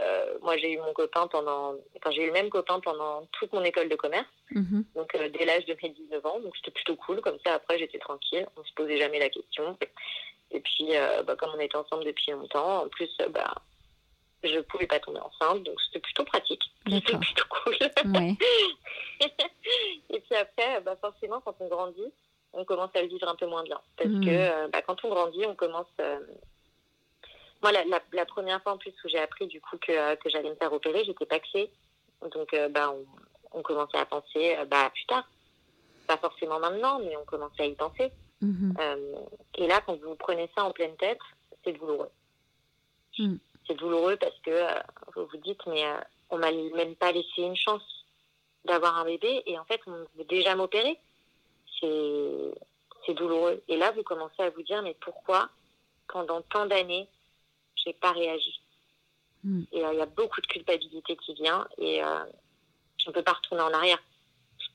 Euh, 0.00 0.38
moi, 0.42 0.56
j'ai 0.56 0.72
eu 0.72 0.78
mon 0.78 0.92
copain 0.92 1.28
pendant. 1.28 1.76
Enfin, 1.96 2.10
j'ai 2.10 2.24
eu 2.24 2.26
le 2.26 2.32
même 2.32 2.50
copain 2.50 2.80
pendant 2.80 3.24
toute 3.32 3.52
mon 3.52 3.62
école 3.62 3.88
de 3.88 3.94
commerce. 3.94 4.26
Mm-hmm. 4.52 4.84
Donc, 4.96 5.14
euh, 5.14 5.28
dès 5.28 5.44
l'âge 5.44 5.64
de 5.66 5.76
mes 5.80 5.90
19 5.90 6.26
ans. 6.26 6.40
Donc, 6.40 6.56
c'était 6.56 6.72
plutôt 6.72 6.96
cool. 6.96 7.20
Comme 7.20 7.38
ça, 7.46 7.54
après, 7.54 7.78
j'étais 7.78 7.98
tranquille. 7.98 8.46
On 8.56 8.64
se 8.64 8.72
posait 8.74 8.98
jamais 8.98 9.20
la 9.20 9.28
question. 9.28 9.78
Et 10.50 10.60
puis, 10.60 10.88
bah, 11.24 11.36
comme 11.36 11.50
on 11.54 11.60
était 11.60 11.76
ensemble 11.76 12.04
depuis 12.04 12.32
longtemps, 12.32 12.84
en 12.84 12.88
plus, 12.88 13.10
bah, 13.30 13.54
je 14.42 14.58
pouvais 14.60 14.86
pas 14.86 14.98
tomber 14.98 15.20
enceinte. 15.20 15.62
Donc, 15.62 15.80
c'était 15.82 16.00
plutôt 16.00 16.24
pratique. 16.24 16.62
C'était 16.90 17.16
plutôt 17.16 17.44
cool. 17.50 17.76
Et 20.10 20.20
puis 20.20 20.34
après, 20.34 20.80
bah, 20.80 20.96
forcément, 21.00 21.40
quand 21.40 21.54
on 21.60 21.68
grandit, 21.68 22.12
on 22.52 22.64
commence 22.64 22.90
à 22.94 23.02
le 23.02 23.08
vivre 23.08 23.28
un 23.28 23.34
peu 23.34 23.46
moins 23.46 23.62
bien. 23.62 23.80
Parce 23.96 24.10
hmm. 24.10 24.24
que 24.24 24.30
euh, 24.30 24.68
bah, 24.68 24.82
quand 24.82 25.04
on 25.04 25.10
grandit, 25.10 25.44
on 25.46 25.54
commence. 25.54 25.86
Euh, 26.00 26.18
moi, 27.62 27.72
la, 27.72 28.26
première 28.26 28.62
fois 28.62 28.72
en 28.72 28.78
plus 28.78 28.92
où 29.04 29.08
j'ai 29.08 29.18
appris 29.18 29.48
du 29.48 29.60
coup 29.60 29.76
que, 29.78 29.90
euh, 29.90 30.16
que 30.16 30.30
j'allais 30.30 30.50
me 30.50 30.54
faire 30.54 30.72
opérer, 30.72 31.04
j'étais 31.04 31.26
paxée. 31.26 31.70
Donc, 32.34 32.54
bah, 32.70 32.94
on, 33.52 33.62
commençait 33.62 33.98
à 33.98 34.06
penser 34.06 34.56
bah, 34.68 34.90
plus 34.92 35.06
tard. 35.06 35.28
Pas 36.06 36.16
forcément 36.16 36.58
maintenant, 36.58 36.98
mais 37.00 37.16
on 37.16 37.24
commençait 37.24 37.62
à 37.62 37.66
y 37.66 37.74
penser. 37.74 38.12
Hmm. 38.40 38.72
et 39.56 39.66
là, 39.66 39.80
quand 39.84 40.00
vous 40.00 40.14
prenez 40.14 40.48
ça 40.56 40.64
en 40.64 40.70
pleine 40.70 40.96
tête, 40.96 41.18
c'est 41.64 41.72
douloureux. 41.72 42.10
Hmm. 43.18 43.36
C'est 43.66 43.74
douloureux 43.74 44.16
parce 44.16 44.38
que 44.40 44.50
vous 45.16 45.26
vous 45.26 45.36
dites, 45.38 45.64
mais 45.66 45.84
on 46.30 46.38
m'a 46.38 46.52
même 46.52 46.94
pas 46.94 47.12
laissé 47.12 47.42
une 47.42 47.56
chance 47.56 47.82
d'avoir 48.64 48.96
un 48.96 49.04
bébé 49.04 49.42
et 49.46 49.58
en 49.58 49.64
fait, 49.64 49.80
on 49.86 49.92
veut 50.16 50.24
déjà 50.28 50.54
m'opérer 50.54 50.98
c'est 51.80 53.14
douloureux. 53.14 53.62
Et 53.68 53.76
là, 53.76 53.90
vous 53.92 54.02
commencez 54.02 54.42
à 54.42 54.50
vous 54.50 54.62
dire, 54.62 54.82
mais 54.82 54.94
pourquoi, 55.00 55.48
pendant 56.08 56.42
tant 56.42 56.66
d'années, 56.66 57.08
j'ai 57.84 57.92
pas 57.92 58.12
réagi 58.12 58.60
hmm. 59.44 59.62
Et 59.72 59.84
euh, 59.84 59.92
il 59.92 59.98
y 59.98 60.02
a 60.02 60.06
beaucoup 60.06 60.40
de 60.40 60.46
culpabilité 60.46 61.16
qui 61.16 61.34
vient 61.34 61.66
et 61.78 62.02
euh, 62.02 62.24
je 62.98 63.08
ne 63.08 63.14
peux 63.14 63.22
pas 63.22 63.32
retourner 63.32 63.62
en 63.62 63.72
arrière. 63.72 64.02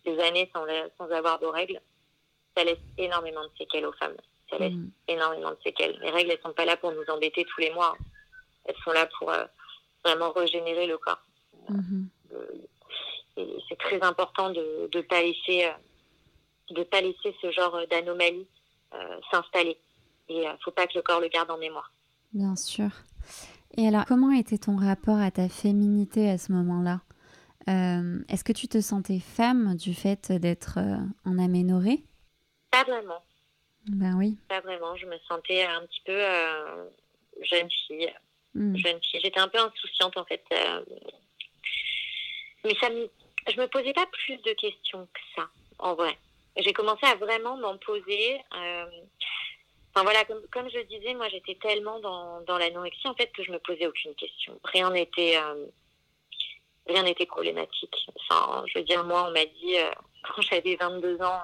Des 0.05 0.19
années 0.19 0.49
sans, 0.53 0.65
sans 0.97 1.09
avoir 1.11 1.39
de 1.39 1.45
règles, 1.45 1.81
ça 2.55 2.63
laisse 2.63 2.79
énormément 2.97 3.43
de 3.43 3.51
séquelles 3.57 3.85
aux 3.85 3.93
femmes. 3.93 4.17
Ça 4.49 4.57
laisse 4.57 4.73
hmm. 4.73 4.89
énormément 5.07 5.51
de 5.51 5.57
séquelles. 5.63 5.97
Les 6.01 6.11
règles, 6.11 6.31
elles 6.31 6.41
sont 6.41 6.53
pas 6.53 6.65
là 6.65 6.77
pour 6.77 6.91
nous 6.91 7.05
embêter 7.09 7.45
tous 7.45 7.61
les 7.61 7.71
mois. 7.71 7.95
Elles 8.65 8.75
sont 8.83 8.91
là 8.91 9.07
pour 9.17 9.29
euh, 9.31 9.45
vraiment 10.03 10.31
régénérer 10.31 10.87
le 10.87 10.97
corps. 10.97 11.21
Hmm. 11.69 12.07
et 13.37 13.57
c'est 13.69 13.77
très 13.77 14.01
important 14.01 14.49
de 14.49 14.89
ne 14.93 15.01
pas 15.01 15.21
laisser 15.21 15.71
de 16.69 16.79
ne 16.79 16.83
pas 16.83 17.01
laisser 17.01 17.35
ce 17.41 17.51
genre 17.51 17.77
d'anomalie 17.89 18.47
euh, 18.93 19.19
s'installer. 19.31 19.77
Et 20.29 20.41
il 20.41 20.45
euh, 20.45 20.51
ne 20.51 20.57
faut 20.63 20.71
pas 20.71 20.87
que 20.87 20.93
le 20.95 21.01
corps 21.01 21.19
le 21.19 21.27
garde 21.27 21.49
en 21.51 21.57
mémoire. 21.57 21.91
Bien 22.33 22.55
sûr. 22.55 22.89
Et 23.75 23.87
alors, 23.87 24.05
comment 24.05 24.31
était 24.31 24.57
ton 24.57 24.77
rapport 24.77 25.17
à 25.17 25.31
ta 25.31 25.49
féminité 25.49 26.29
à 26.29 26.37
ce 26.37 26.51
moment-là? 26.51 27.01
Euh, 27.69 28.19
Est-ce 28.29 28.43
que 28.43 28.53
tu 28.53 28.67
te 28.67 28.81
sentais 28.81 29.19
femme 29.19 29.75
du 29.75 29.93
fait 29.93 30.31
d'être 30.31 30.79
en 31.25 31.39
aménorrhée? 31.39 32.03
Pas 32.71 32.83
vraiment. 32.83 33.23
Ben 33.87 34.15
oui. 34.17 34.37
Pas 34.47 34.61
vraiment. 34.61 34.95
Je 34.95 35.05
me 35.07 35.17
sentais 35.27 35.63
un 35.63 35.81
petit 35.81 36.01
peu 36.05 36.19
jeune 37.41 37.69
fille. 37.87 38.13
Hmm. 38.53 38.75
Jeune 38.75 38.99
fille. 39.01 39.21
J'étais 39.23 39.39
un 39.39 39.47
peu 39.47 39.59
insouciante 39.59 40.17
en 40.17 40.25
fait. 40.25 40.43
mais 42.63 42.75
ça 42.79 42.89
me... 42.89 43.09
je 43.51 43.59
me 43.59 43.67
posais 43.67 43.93
pas 43.93 44.05
plus 44.11 44.37
de 44.37 44.53
questions 44.53 45.07
que 45.13 45.21
ça, 45.35 45.47
en 45.79 45.95
vrai 45.95 46.17
j'ai 46.57 46.73
commencé 46.73 47.05
à 47.05 47.15
vraiment 47.15 47.57
m'en 47.57 47.77
poser. 47.77 48.39
Euh, 48.55 48.85
enfin 49.93 50.03
voilà, 50.03 50.23
comme, 50.25 50.41
comme 50.51 50.69
je 50.69 50.79
disais, 50.81 51.13
moi 51.13 51.29
j'étais 51.29 51.55
tellement 51.55 51.99
dans, 51.99 52.41
dans 52.41 52.57
l'anorexie 52.57 53.07
en 53.07 53.15
fait 53.15 53.31
que 53.31 53.43
je 53.43 53.51
me 53.51 53.59
posais 53.59 53.87
aucune 53.87 54.13
question. 54.15 54.59
Rien 54.65 54.91
n'était 54.91 55.37
euh, 55.37 55.65
rien 56.87 57.03
n'était 57.03 57.25
problématique. 57.25 57.95
Enfin, 58.15 58.63
je 58.67 58.79
veux 58.79 58.85
dire, 58.85 59.03
moi 59.03 59.27
on 59.27 59.31
m'a 59.31 59.45
dit 59.45 59.77
euh, 59.77 59.89
quand 60.35 60.41
j'avais 60.41 60.75
22 60.75 61.21
ans, 61.21 61.41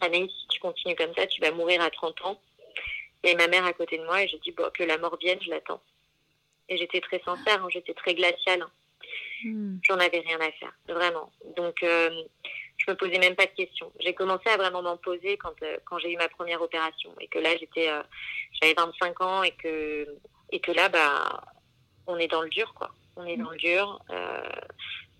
Anaïs, 0.00 0.30
si 0.30 0.48
tu 0.48 0.60
continues 0.60 0.96
comme 0.96 1.14
ça, 1.14 1.26
tu 1.26 1.40
vas 1.40 1.50
mourir 1.50 1.80
à 1.80 1.90
30 1.90 2.24
ans. 2.24 2.40
Et 3.22 3.34
ma 3.34 3.48
mère 3.48 3.64
à 3.64 3.72
côté 3.72 3.98
de 3.98 4.04
moi 4.04 4.22
et 4.22 4.28
j'ai 4.28 4.38
dit 4.38 4.52
bon, 4.52 4.70
que 4.72 4.84
la 4.84 4.98
mort 4.98 5.16
vienne, 5.16 5.40
je 5.42 5.50
l'attends. 5.50 5.80
Et 6.68 6.76
j'étais 6.76 7.00
très 7.00 7.20
sincère, 7.20 7.64
hein, 7.64 7.68
j'étais 7.70 7.94
très 7.94 8.14
glaciale. 8.14 8.62
Hein. 8.62 8.70
Hmm. 9.44 9.78
J'en 9.82 9.98
avais 9.98 10.20
rien 10.20 10.40
à 10.40 10.50
faire, 10.52 10.72
vraiment. 10.88 11.32
Donc 11.56 11.82
je 12.86 12.92
me 12.92 12.96
posais 12.96 13.18
même 13.18 13.34
pas 13.34 13.46
de 13.46 13.52
questions. 13.52 13.92
J'ai 14.00 14.14
commencé 14.14 14.48
à 14.48 14.56
vraiment 14.56 14.82
m'en 14.82 14.96
poser 14.96 15.36
quand, 15.36 15.54
euh, 15.62 15.76
quand 15.84 15.98
j'ai 15.98 16.12
eu 16.12 16.16
ma 16.16 16.28
première 16.28 16.62
opération 16.62 17.12
et 17.20 17.26
que 17.28 17.38
là 17.38 17.50
j'étais 17.58 17.90
euh, 17.90 18.02
j'avais 18.60 18.74
25 18.74 19.20
ans 19.22 19.42
et 19.42 19.52
que 19.52 20.06
et 20.52 20.60
que 20.60 20.72
là 20.72 20.88
bah 20.88 21.42
on 22.06 22.16
est 22.18 22.28
dans 22.28 22.42
le 22.42 22.48
dur 22.48 22.72
quoi. 22.74 22.90
On 23.16 23.26
est 23.26 23.36
dans 23.36 23.50
le 23.50 23.56
dur. 23.56 24.00
Euh, 24.10 24.42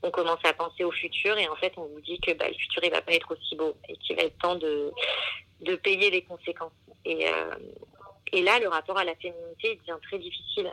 on 0.02 0.10
commence 0.10 0.44
à 0.44 0.52
penser 0.52 0.84
au 0.84 0.92
futur 0.92 1.36
et 1.38 1.48
en 1.48 1.56
fait, 1.56 1.72
on 1.78 1.86
vous 1.86 2.00
dit 2.02 2.20
que 2.20 2.32
bah, 2.34 2.46
le 2.46 2.54
futur, 2.54 2.84
il 2.84 2.90
va 2.90 3.00
pas 3.00 3.12
être 3.12 3.32
aussi 3.32 3.56
beau 3.56 3.74
et 3.88 3.96
qu'il 3.96 4.14
va 4.14 4.22
être 4.22 4.38
temps 4.38 4.54
de, 4.54 4.92
de 5.62 5.74
payer 5.76 6.10
les 6.10 6.22
conséquences. 6.22 6.74
Et, 7.06 7.26
et 8.32 8.42
là, 8.42 8.60
le 8.60 8.68
rapport 8.68 8.98
à 8.98 9.04
la 9.04 9.14
féminité 9.16 9.76
devient 9.76 9.98
très 10.02 10.18
difficile. 10.18 10.70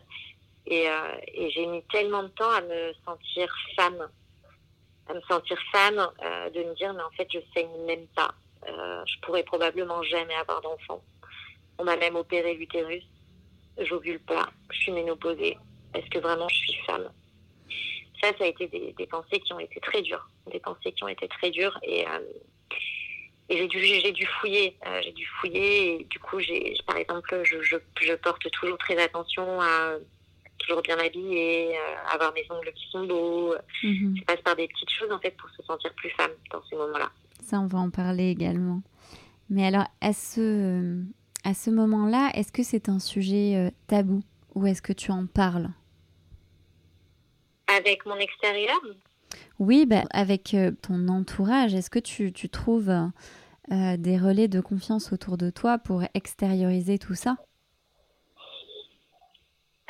Et, 0.68 0.88
et 1.34 1.50
j'ai 1.52 1.66
mis 1.66 1.82
tellement 1.84 2.24
de 2.24 2.28
temps 2.28 2.52
à 2.52 2.62
me 2.62 2.94
sentir 3.06 3.56
femme, 3.78 4.10
à 5.08 5.14
me 5.14 5.22
sentir 5.22 5.58
femme, 5.72 6.08
euh, 6.24 6.50
de 6.50 6.64
me 6.64 6.76
dire, 6.76 6.94
mais 6.94 7.04
en 7.04 7.12
fait, 7.12 7.28
je 7.32 7.40
saigne 7.54 7.86
même 7.86 8.08
pas. 8.16 8.34
Euh, 8.70 9.04
je 9.06 9.20
pourrais 9.22 9.44
probablement 9.44 10.02
jamais 10.04 10.36
avoir 10.36 10.62
d'enfant. 10.62 11.02
On 11.78 11.84
m'a 11.84 11.98
même 11.98 12.16
opéré 12.16 12.54
l'utérus. 12.54 13.04
J'ovule 13.78 14.20
pas. 14.20 14.50
Je 14.72 14.78
suis 14.80 14.92
ménopausée. 14.92 15.58
Est-ce 15.94 16.10
que 16.10 16.20
vraiment 16.20 16.48
je 16.48 16.56
suis 16.56 16.76
femme 16.86 17.12
Ça, 18.22 18.30
ça 18.38 18.44
a 18.46 18.48
été 18.48 18.68
des, 18.68 19.08
pensées 19.08 19.40
qui 19.40 19.54
ont 19.54 19.60
été 19.60 19.80
très 19.80 20.02
dures. 20.02 20.28
Des 20.52 20.60
pensées 20.60 20.92
qui 20.92 21.04
ont 21.04 21.08
été 21.08 21.28
très 21.28 21.52
dures. 21.52 21.78
Et, 21.84 22.08
euh, 22.08 22.20
et 23.50 23.58
j'ai 23.58 23.68
dû, 23.68 24.12
dû 24.14 24.26
fouiller. 24.40 24.78
Euh, 24.86 25.02
j'ai 25.04 25.12
dû 25.12 25.26
fouiller. 25.40 26.02
Et 26.02 26.04
du 26.06 26.20
coup, 26.20 26.40
j'ai, 26.40 26.76
par 26.86 26.98
exemple, 26.98 27.42
je, 27.44 27.62
je, 27.62 28.14
porte 28.16 28.50
toujours 28.52 28.78
très 28.78 29.02
attention 29.02 29.60
à 29.62 29.98
toujours 30.60 30.82
bien 30.82 30.98
habiller, 30.98 31.76
euh, 31.76 32.14
avoir 32.14 32.34
mes 32.34 32.46
ongles 32.50 32.72
qui 32.74 32.90
sont 32.92 33.06
beaux. 33.06 33.56
Mm-hmm. 33.84 34.20
Je 34.20 34.24
passe 34.24 34.42
par 34.42 34.56
des 34.56 34.68
petites 34.68 34.92
choses, 34.92 35.12
en 35.12 35.20
fait, 35.20 35.32
pour 35.32 35.50
se 35.50 35.64
sentir 35.64 35.94
plus 35.96 36.10
femme 36.12 36.32
dans 36.52 36.62
ces 36.70 36.76
moments-là. 36.76 37.10
Ça, 37.42 37.60
on 37.60 37.68
va 37.68 37.80
en 37.80 37.90
parler 37.90 38.30
également. 38.30 38.82
Mais 39.50 39.66
alors, 39.66 39.88
à 40.02 40.14
ce, 40.14 41.02
à 41.44 41.54
ce 41.54 41.70
moment-là, 41.70 42.32
est-ce 42.34 42.52
que 42.52 42.64
c'est 42.64 42.90
un 42.90 43.00
sujet 43.00 43.56
euh, 43.56 43.70
tabou 43.88 44.22
ou 44.56 44.66
est-ce 44.66 44.82
que 44.82 44.94
tu 44.94 45.12
en 45.12 45.26
parles? 45.26 45.70
Avec 47.68 48.06
mon 48.06 48.16
extérieur? 48.16 48.80
Oui, 49.60 49.86
bah, 49.86 50.04
avec 50.12 50.54
euh, 50.54 50.72
ton 50.82 51.08
entourage. 51.08 51.74
Est-ce 51.74 51.90
que 51.90 52.00
tu, 52.00 52.32
tu 52.32 52.50
trouves 52.50 52.90
euh, 52.90 53.98
des 53.98 54.18
relais 54.18 54.48
de 54.48 54.62
confiance 54.62 55.14
autour 55.14 55.38
de 55.38 55.50
toi 55.50 55.78
pour 55.78 56.04
extérioriser 56.14 57.00
tout 57.00 57.16
ça 57.16 57.38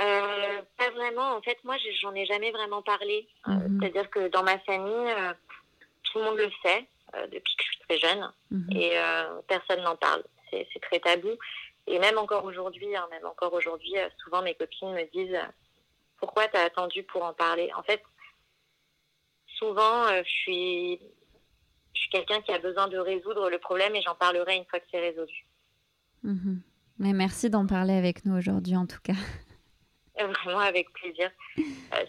euh, 0.01 0.61
Pas 0.77 0.82
vraiment. 0.93 1.35
En 1.35 1.41
fait, 1.41 1.57
moi, 1.63 1.75
j'en 2.01 2.13
ai 2.15 2.25
jamais 2.25 2.51
vraiment 2.51 2.81
parlé. 2.81 3.27
Mm-hmm. 3.45 3.79
C'est-à-dire 3.79 4.09
que 4.09 4.27
dans 4.29 4.43
ma 4.43 4.59
famille, 4.59 5.13
tout 6.03 6.19
le 6.19 6.25
monde 6.25 6.37
le 6.37 6.49
sait 6.63 6.87
depuis 7.31 7.55
que 7.55 7.63
je 7.63 7.69
suis 7.69 7.79
très 7.87 7.97
jeune 7.97 8.31
mm-hmm. 8.51 8.77
et 8.77 8.97
personne 9.47 9.81
n'en 9.83 9.95
parle. 9.95 10.23
C'est 10.51 10.81
très 10.81 10.99
tabou. 10.99 11.37
Et 11.87 11.99
même 11.99 12.17
encore 12.17 12.45
aujourd'hui, 12.45 12.95
hein, 12.95 13.07
même 13.11 13.25
encore 13.25 13.53
aujourd'hui, 13.53 13.97
euh, 13.97 14.07
souvent 14.23 14.41
mes 14.41 14.55
copines 14.55 14.93
me 14.93 15.03
disent 15.11 15.35
euh, 15.35 15.51
pourquoi 16.17 16.47
tu 16.47 16.57
as 16.57 16.63
attendu 16.63 17.03
pour 17.03 17.23
en 17.23 17.33
parler? 17.33 17.69
En 17.75 17.83
fait, 17.83 18.01
souvent, 19.47 20.05
euh, 20.07 20.21
je 20.25 20.31
suis, 20.31 20.99
je 21.93 21.99
suis 21.99 22.09
quelqu'un 22.09 22.41
qui 22.41 22.53
a 22.53 22.59
besoin 22.59 22.87
de 22.87 22.97
résoudre 22.97 23.49
le 23.49 23.57
problème 23.57 23.95
et 23.95 24.01
j'en 24.01 24.15
parlerai 24.15 24.55
une 24.55 24.65
fois 24.65 24.79
que 24.79 24.85
c'est 24.91 24.99
résolu. 24.99 25.45
Mmh. 26.23 26.59
Mais 26.99 27.11
merci 27.11 27.49
d'en 27.49 27.67
parler 27.67 27.95
avec 27.95 28.23
nous 28.23 28.37
aujourd'hui, 28.37 28.77
en 28.77 28.85
tout 28.85 29.01
cas. 29.03 29.13
Vraiment 30.43 30.59
avec 30.59 30.91
plaisir. 30.93 31.31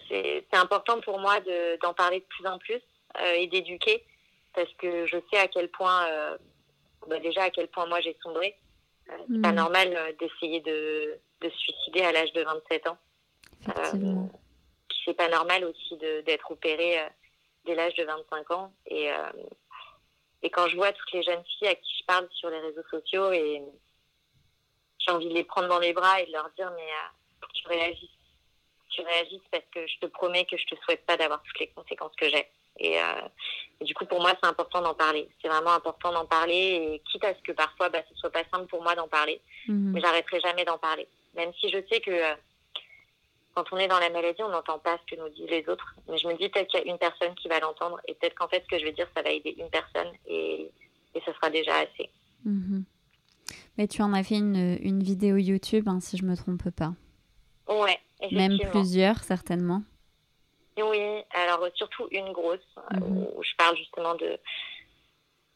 c'est 0.09 0.45
important 0.53 1.01
pour 1.01 1.19
moi 1.19 1.39
d'en 1.81 1.93
parler 1.93 2.19
de 2.19 2.25
plus 2.25 2.45
en 2.45 2.59
plus 2.59 2.81
et 3.35 3.47
d'éduquer 3.47 4.05
parce 4.53 4.71
que 4.75 5.05
je 5.07 5.17
sais 5.31 5.39
à 5.39 5.47
quel 5.47 5.69
point, 5.69 6.07
bah 7.07 7.19
déjà 7.19 7.43
à 7.43 7.49
quel 7.49 7.67
point 7.67 7.85
moi 7.87 8.01
j'ai 8.01 8.15
sombré 8.21 8.55
c'est 9.07 9.41
pas 9.41 9.51
mm. 9.51 9.55
normal 9.55 9.93
euh, 9.95 10.11
d'essayer 10.19 10.61
de, 10.61 11.19
de, 11.41 11.49
se 11.49 11.57
suicider 11.57 12.01
à 12.01 12.11
l'âge 12.11 12.33
de 12.33 12.43
27 12.43 12.87
ans. 12.87 12.97
Euh, 13.69 14.25
c'est 15.03 15.13
pas 15.13 15.29
normal 15.29 15.65
aussi 15.65 15.97
d'être 15.97 16.51
opéré 16.51 16.99
euh, 16.99 17.07
dès 17.65 17.75
l'âge 17.75 17.93
de 17.95 18.03
25 18.03 18.51
ans. 18.51 18.73
Et, 18.87 19.11
euh, 19.11 19.31
et 20.41 20.49
quand 20.49 20.67
je 20.67 20.75
vois 20.75 20.91
toutes 20.91 21.11
les 21.11 21.23
jeunes 21.23 21.43
filles 21.43 21.67
à 21.67 21.75
qui 21.75 21.97
je 21.99 22.05
parle 22.05 22.27
sur 22.31 22.49
les 22.49 22.59
réseaux 22.59 22.83
sociaux, 22.89 23.31
et 23.31 23.61
j'ai 24.99 25.11
envie 25.11 25.29
de 25.29 25.33
les 25.33 25.43
prendre 25.43 25.67
dans 25.67 25.79
les 25.79 25.93
bras 25.93 26.21
et 26.21 26.25
de 26.25 26.31
leur 26.31 26.49
dire, 26.57 26.71
mais 26.75 26.83
euh, 26.83 27.09
tu 27.55 27.67
réagisses. 27.67 28.09
Tu 28.89 29.01
réagisses 29.01 29.47
parce 29.51 29.63
que 29.73 29.85
je 29.87 29.99
te 29.99 30.05
promets 30.05 30.45
que 30.45 30.57
je 30.57 30.65
te 30.65 30.75
souhaite 30.83 31.05
pas 31.05 31.17
d'avoir 31.17 31.41
toutes 31.43 31.59
les 31.59 31.67
conséquences 31.67 32.15
que 32.15 32.29
j'ai. 32.29 32.47
Et, 32.77 32.99
euh, 32.99 33.27
et, 33.79 33.85
du 33.85 33.93
coup, 33.93 34.05
pour 34.05 34.21
moi, 34.21 34.33
c'est 34.41 34.49
important 34.49 34.81
d'en 34.81 34.93
parler. 34.93 35.27
C'est 35.41 35.47
vraiment 35.47 35.73
important 35.73 36.11
d'en 36.11 36.25
parler, 36.25 36.53
et 36.93 37.01
quitte 37.09 37.23
à 37.23 37.33
ce 37.33 37.41
que 37.41 37.53
parfois, 37.53 37.89
bah, 37.89 37.99
ce 38.09 38.15
soit 38.15 38.29
pas 38.29 38.43
simple 38.51 38.67
pour 38.67 38.83
moi 38.83 38.95
d'en 38.95 39.07
parler, 39.07 39.41
mmh. 39.67 39.91
mais 39.93 40.01
j'arrêterai 40.01 40.41
jamais 40.41 40.65
d'en 40.65 40.77
parler. 40.77 41.07
Même 41.35 41.53
si 41.59 41.69
je 41.69 41.77
sais 41.89 42.01
que 42.01 42.11
euh, 42.11 42.35
quand 43.53 43.65
on 43.71 43.77
est 43.77 43.87
dans 43.87 43.99
la 43.99 44.09
maladie, 44.09 44.43
on 44.43 44.49
n'entend 44.49 44.79
pas 44.79 44.97
ce 44.97 45.15
que 45.15 45.21
nous 45.21 45.29
disent 45.29 45.49
les 45.49 45.67
autres. 45.69 45.95
Mais 46.09 46.17
je 46.17 46.27
me 46.27 46.33
dis 46.33 46.49
peut-être 46.49 46.67
qu'il 46.69 46.81
y 46.81 46.89
a 46.89 46.91
une 46.91 46.97
personne 46.97 47.33
qui 47.35 47.47
va 47.47 47.59
l'entendre, 47.59 47.99
et 48.07 48.13
peut-être 48.13 48.35
qu'en 48.35 48.49
fait, 48.49 48.61
ce 48.63 48.67
que 48.67 48.79
je 48.79 48.85
vais 48.85 48.91
dire, 48.91 49.07
ça 49.15 49.21
va 49.21 49.29
aider 49.29 49.55
une 49.57 49.69
personne, 49.69 50.11
et, 50.27 50.69
et 51.13 51.21
ce 51.25 51.31
sera 51.31 51.49
déjà 51.49 51.75
assez. 51.77 52.09
Mmh. 52.43 52.81
Mais 53.77 53.87
tu 53.87 54.01
en 54.01 54.13
as 54.13 54.23
fait 54.23 54.35
une, 54.35 54.77
une 54.81 55.01
vidéo 55.01 55.37
YouTube, 55.37 55.87
hein, 55.87 55.99
si 56.01 56.17
je 56.17 56.25
me 56.25 56.35
trompe 56.35 56.69
pas. 56.71 56.93
Ouais. 57.67 57.99
Même 58.31 58.57
plusieurs, 58.71 59.19
certainement. 59.23 59.83
Oui, 60.77 61.23
alors 61.31 61.65
surtout 61.75 62.07
une 62.11 62.31
grosse, 62.33 62.59
mmh. 62.91 63.23
où 63.35 63.43
je 63.43 63.55
parle 63.57 63.77
justement 63.77 64.15
de, 64.15 64.37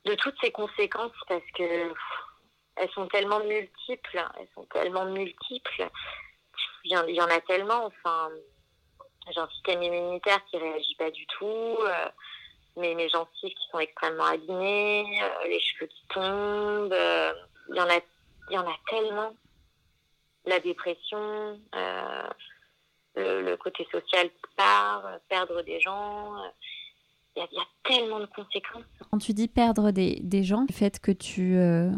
de 0.05 0.15
toutes 0.15 0.35
ces 0.41 0.51
conséquences 0.51 1.11
parce 1.27 1.43
que 1.55 1.93
elles 2.75 2.89
sont 2.91 3.07
tellement 3.07 3.41
multiples, 3.41 4.25
elles 4.39 4.47
sont 4.55 4.65
tellement 4.65 5.05
multiples. 5.05 5.89
Il 6.85 6.93
y 6.93 6.97
en, 6.97 7.05
il 7.05 7.15
y 7.15 7.21
en 7.21 7.27
a 7.27 7.41
tellement, 7.41 7.85
enfin, 7.85 8.29
j'ai 9.29 9.39
un 9.39 9.49
système 9.49 9.83
immunitaire 9.83 10.43
qui 10.45 10.57
réagit 10.57 10.95
pas 10.95 11.11
du 11.11 11.25
tout, 11.27 11.45
euh, 11.45 12.09
mais 12.77 12.95
mes 12.95 13.09
gencives 13.09 13.53
qui 13.53 13.67
sont 13.69 13.79
extrêmement 13.79 14.25
abîmées, 14.25 15.21
euh, 15.21 15.47
les 15.47 15.59
cheveux 15.59 15.87
qui 15.87 16.05
tombent, 16.09 16.93
euh, 16.93 17.33
il 17.69 17.75
y 17.75 17.81
en 17.81 17.89
a, 17.89 17.99
il 18.49 18.55
y 18.55 18.57
en 18.57 18.67
a 18.67 18.75
tellement. 18.89 19.33
La 20.49 20.59
dépression, 20.59 21.59
le, 23.15 23.41
le, 23.41 23.57
côté 23.57 23.87
social 23.91 24.29
part, 24.57 25.19
perdre 25.29 25.61
des 25.61 25.79
gens. 25.79 26.33
Il 27.35 27.39
y, 27.39 27.43
a, 27.43 27.47
il 27.51 27.57
y, 27.57 27.61
a 27.61 27.67
tellement 27.83 28.19
de 28.19 28.25
conséquences. 28.25 28.83
Quand 29.11 29.19
tu 29.19 29.33
dis 29.33 29.47
perdre 29.47 29.91
des, 29.91 30.19
des 30.21 30.43
gens, 30.43 30.65
le 30.67 30.73
fait 30.73 30.99
que 30.99 31.11
tu, 31.11 31.55
euh, 31.57 31.91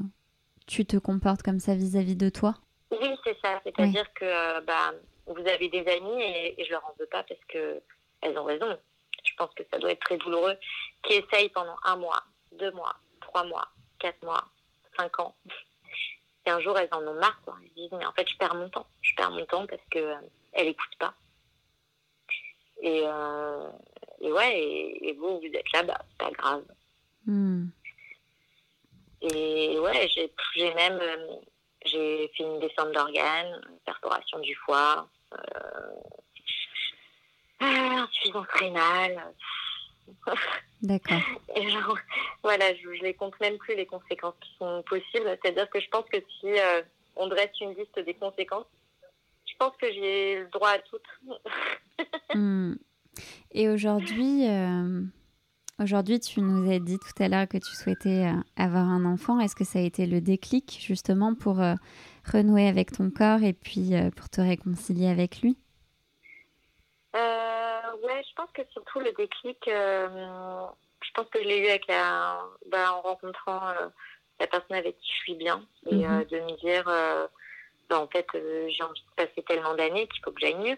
tu 0.67 0.85
te 0.85 0.97
comportes 0.97 1.41
comme 1.41 1.59
ça 1.59 1.73
vis-à-vis 1.75 2.13
-vis 2.13 2.17
de 2.17 2.29
toi? 2.29 2.55
Oui, 2.91 3.15
c'est 3.23 3.37
ça. 3.41 3.61
C'est-à-dire 3.63 4.05
oui. 4.05 4.13
que 4.15 4.25
euh, 4.25 4.61
bah, 4.61 4.91
vous 5.27 5.47
avez 5.47 5.69
des 5.69 5.85
amis 5.87 6.21
et, 6.21 6.59
et 6.59 6.65
je 6.65 6.71
leur 6.71 6.85
en 6.85 6.93
veux 6.99 7.07
pas 7.07 7.23
parce 7.23 7.43
qu'elles 7.47 8.37
ont 8.37 8.43
raison. 8.43 8.77
Je 9.23 9.33
pense 9.37 9.53
que 9.55 9.63
ça 9.71 9.79
doit 9.79 9.91
être 9.91 10.03
très 10.03 10.17
douloureux. 10.17 10.55
Qui 11.03 11.13
essayent 11.13 11.49
pendant 11.49 11.77
un 11.83 11.95
mois, 11.95 12.23
deux 12.59 12.71
mois, 12.71 12.95
trois 13.21 13.45
mois, 13.45 13.67
quatre 13.99 14.21
mois, 14.23 14.43
cinq 14.97 15.19
ans. 15.19 15.35
Et 16.45 16.49
un 16.49 16.59
jour, 16.59 16.77
elles 16.77 16.89
en 16.91 17.05
ont 17.05 17.13
marre. 17.13 17.39
Quoi. 17.45 17.55
Elles 17.61 17.69
se 17.69 17.75
disent, 17.75 17.91
mais 17.91 18.05
en 18.05 18.13
fait, 18.13 18.27
je 18.27 18.37
perds 18.37 18.55
mon 18.55 18.69
temps. 18.69 18.87
Je 19.01 19.15
perds 19.15 19.31
mon 19.31 19.45
temps 19.45 19.67
parce 19.67 19.81
que 19.91 19.99
euh, 19.99 20.15
elle 20.53 20.67
écoute 20.67 20.95
pas. 20.99 21.13
Et, 22.81 23.03
euh, 23.05 23.69
et 24.19 24.31
ouais, 24.31 24.59
et, 24.59 25.09
et, 25.09 25.13
vous, 25.13 25.39
vous 25.39 25.51
êtes 25.53 25.71
là, 25.71 25.83
bah, 25.83 25.99
c'est 26.09 26.17
pas 26.17 26.31
grave. 26.31 26.63
Mm. 27.25 27.67
Et 29.21 29.77
ouais, 29.77 30.09
j'ai 30.55 30.73
même 30.73 30.99
euh, 30.99 31.35
j'ai 31.85 32.31
fait 32.35 32.43
une 32.43 32.59
descente 32.59 32.91
d'organes, 32.91 33.61
une 33.69 33.79
perforation 33.85 34.39
du 34.39 34.55
foie, 34.55 35.07
euh, 35.33 35.95
insuffisance 37.61 38.47
rénale. 38.53 39.21
D'accord. 40.81 41.21
Et 41.55 41.69
genre, 41.69 41.97
voilà, 42.43 42.73
je, 42.75 42.93
je 42.93 43.03
les 43.03 43.13
compte 43.13 43.39
même 43.39 43.57
plus 43.57 43.75
les 43.75 43.85
conséquences 43.85 44.35
qui 44.41 44.51
sont 44.57 44.83
possibles. 44.87 45.37
C'est-à-dire 45.41 45.69
que 45.69 45.79
je 45.79 45.89
pense 45.89 46.05
que 46.11 46.17
si 46.39 46.47
euh, 46.47 46.81
on 47.15 47.27
dresse 47.27 47.51
une 47.59 47.75
liste 47.75 47.99
des 47.99 48.13
conséquences, 48.13 48.65
pense 49.61 49.77
que 49.77 49.91
j'ai 49.93 50.39
le 50.39 50.47
droit 50.47 50.69
à 50.69 50.79
toutes. 50.79 51.05
mmh. 52.35 52.73
Et 53.51 53.69
aujourd'hui, 53.69 54.47
euh, 54.49 55.03
aujourd'hui, 55.79 56.19
tu 56.19 56.41
nous 56.41 56.71
as 56.71 56.79
dit 56.79 56.97
tout 56.97 57.23
à 57.23 57.27
l'heure 57.27 57.47
que 57.47 57.59
tu 57.59 57.75
souhaitais 57.75 58.25
euh, 58.25 58.41
avoir 58.55 58.89
un 58.89 59.05
enfant. 59.05 59.39
Est-ce 59.39 59.55
que 59.55 59.63
ça 59.63 59.77
a 59.77 59.83
été 59.83 60.07
le 60.07 60.19
déclic 60.19 60.79
justement 60.83 61.35
pour 61.35 61.61
renouer 62.25 62.67
avec 62.67 62.91
ton 62.91 63.11
corps 63.11 63.43
et 63.43 63.53
puis 63.53 63.91
pour 64.15 64.29
te 64.29 64.41
réconcilier 64.41 65.07
avec 65.07 65.41
lui? 65.41 65.55
Ouais, 68.03 68.23
je 68.27 68.33
pense 68.35 68.49
que 68.53 68.61
surtout 68.71 68.99
le 68.99 69.11
déclic, 69.13 69.57
je 69.65 71.11
pense 71.13 71.27
que 71.29 71.41
je 71.41 71.47
l'ai 71.47 71.59
eu 71.59 71.67
avec 71.67 71.87
la, 71.87 72.41
bah, 72.67 72.93
en 72.93 73.01
rencontrant 73.01 73.61
la 74.39 74.47
personne 74.47 74.77
avec 74.77 74.97
qui 74.97 75.11
je 75.11 75.17
suis 75.19 75.35
bien 75.35 75.65
et 75.87 75.95
mmh. 75.95 76.25
de 76.25 76.39
me 76.39 76.57
dire 76.57 77.29
bah, 77.91 77.99
en 77.99 78.07
fait, 78.07 78.25
euh, 78.35 78.69
j'ai 78.69 78.83
envie 78.83 79.01
de 79.01 79.25
passer 79.25 79.43
tellement 79.43 79.75
d'années 79.75 80.07
qu'il 80.07 80.23
faut 80.23 80.31
que 80.31 80.39
j'aille 80.39 80.55
mieux. 80.55 80.77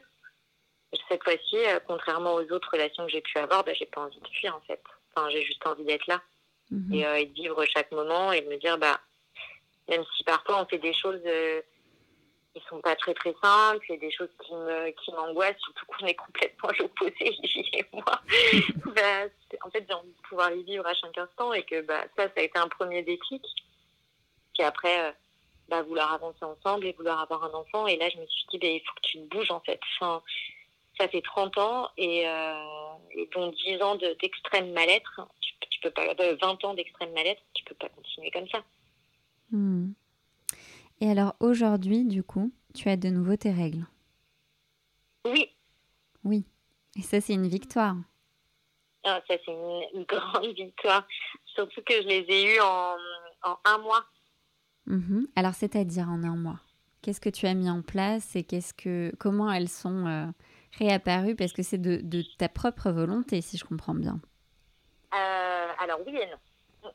Cette 1.07 1.23
fois-ci, 1.23 1.57
euh, 1.57 1.79
contrairement 1.85 2.33
aux 2.33 2.51
autres 2.51 2.71
relations 2.71 3.05
que 3.05 3.11
j'ai 3.11 3.21
pu 3.21 3.37
avoir, 3.37 3.63
bah, 3.63 3.73
j'ai 3.75 3.85
pas 3.85 4.01
envie 4.01 4.19
de 4.19 4.27
fuir 4.29 4.55
en 4.55 4.61
fait. 4.61 4.81
Enfin, 5.15 5.29
j'ai 5.29 5.43
juste 5.43 5.65
envie 5.67 5.83
d'être 5.83 6.07
là 6.07 6.23
et, 6.91 7.05
euh, 7.05 7.19
et, 7.19 7.27
de 7.27 7.33
vivre 7.33 7.63
chaque 7.65 7.91
moment 7.91 8.31
et 8.31 8.41
de 8.41 8.49
me 8.49 8.57
dire, 8.57 8.79
bah, 8.79 8.99
même 9.89 10.03
si 10.17 10.23
parfois 10.23 10.63
on 10.63 10.65
fait 10.65 10.79
des 10.79 10.93
choses 10.93 11.21
ils 12.55 12.61
sont 12.69 12.79
pas 12.81 12.95
très 12.95 13.13
très 13.13 13.33
simples, 13.41 13.85
et 13.91 13.97
des 13.97 14.11
choses 14.11 14.29
qui 14.43 14.53
me 14.53 14.89
qui 14.91 15.11
m'angoissent, 15.11 15.59
surtout 15.59 15.85
qu'on 15.87 16.05
est 16.05 16.15
complètement 16.15 16.69
à 16.69 16.73
l'opposé, 16.73 17.13
et 17.73 17.85
moi. 17.91 18.03
bah, 18.95 19.25
en 19.63 19.69
fait, 19.71 19.85
j'ai 19.87 19.93
envie 19.93 20.09
de 20.09 20.21
pouvoir 20.27 20.51
les 20.51 20.63
vivre 20.63 20.85
à 20.85 20.93
chaque 20.93 21.17
instant 21.17 21.53
et 21.53 21.63
que 21.63 21.81
bah, 21.81 22.03
ça, 22.15 22.25
ça 22.25 22.33
a 22.37 22.41
été 22.41 22.57
un 22.59 22.67
premier 22.67 23.01
déclic. 23.03 23.43
Puis 24.53 24.63
après, 24.63 25.09
euh, 25.09 25.11
bah, 25.69 25.81
vouloir 25.81 26.13
avancer 26.13 26.43
ensemble 26.43 26.85
et 26.85 26.93
vouloir 26.93 27.19
avoir 27.21 27.43
un 27.43 27.53
enfant. 27.53 27.87
Et 27.87 27.97
là, 27.97 28.09
je 28.09 28.17
me 28.17 28.25
suis 28.27 28.45
dit, 28.51 28.59
bah, 28.59 28.67
il 28.67 28.81
faut 28.81 28.93
que 28.95 29.01
tu 29.01 29.17
te 29.19 29.35
bouges 29.35 29.51
en 29.51 29.59
fait. 29.61 29.79
Enfin, 29.95 30.21
ça 30.99 31.07
fait 31.07 31.21
30 31.21 31.57
ans 31.57 31.89
et, 31.97 32.27
euh, 32.27 32.53
et 33.15 33.27
dont 33.33 33.49
10 33.49 33.81
ans 33.81 33.95
d'extrême 33.95 34.71
mal-être. 34.73 35.27
Tu, 35.41 35.53
tu, 35.69 35.79
peux 35.79 35.91
pas, 35.91 36.13
20 36.13 36.19
euh, 36.21 36.67
ans 36.67 36.73
d'extrême 36.75 37.11
mal-être, 37.13 37.41
tu 37.53 37.63
peux 37.63 37.75
pas 37.75 37.89
continuer 37.89 38.31
comme 38.31 38.47
ça. 38.49 38.63
Hmm. 39.51 39.93
Et 41.01 41.09
alors 41.09 41.35
aujourd'hui, 41.39 42.05
du 42.05 42.23
coup, 42.23 42.51
tu 42.73 42.89
as 42.89 42.97
de 42.97 43.09
nouveau 43.09 43.35
tes 43.35 43.51
règles 43.51 43.85
Oui. 45.25 45.49
Oui. 46.23 46.45
Et 46.97 47.01
ça, 47.01 47.21
c'est 47.21 47.33
une 47.33 47.47
victoire. 47.47 47.95
Ah, 49.03 49.21
ça, 49.27 49.35
c'est 49.45 49.51
une, 49.51 50.03
grande 50.07 50.53
victoire. 50.55 51.07
Surtout 51.45 51.81
que 51.81 51.93
je 52.01 52.07
les 52.07 52.25
ai 52.29 52.55
eues 52.55 52.59
en, 52.61 52.95
en 53.43 53.57
un 53.65 53.77
mois. 53.79 54.05
Mhm. 54.85 55.27
Alors, 55.35 55.53
c'est-à-dire 55.53 56.09
en 56.09 56.23
un 56.23 56.35
mois 56.35 56.59
Qu'est-ce 57.01 57.19
que 57.19 57.29
tu 57.29 57.47
as 57.47 57.53
mis 57.53 57.69
en 57.69 57.81
place 57.81 58.33
et 58.37 58.45
qu'est-ce 58.45 58.73
que, 58.73 59.13
comment 59.19 59.51
elles 59.51 59.67
sont 59.67 60.07
euh, 60.07 60.25
réapparues? 60.79 61.35
Parce 61.35 61.51
que 61.51 61.61
c'est 61.61 61.77
de, 61.77 61.97
de, 62.01 62.23
ta 62.37 62.47
propre 62.47 62.91
volonté, 62.91 63.41
si 63.41 63.57
je 63.57 63.65
comprends 63.65 63.93
bien. 63.93 64.21
Euh, 65.13 65.67
alors, 65.79 65.99
oui 66.07 66.15
et 66.15 66.25
non. 66.27 66.37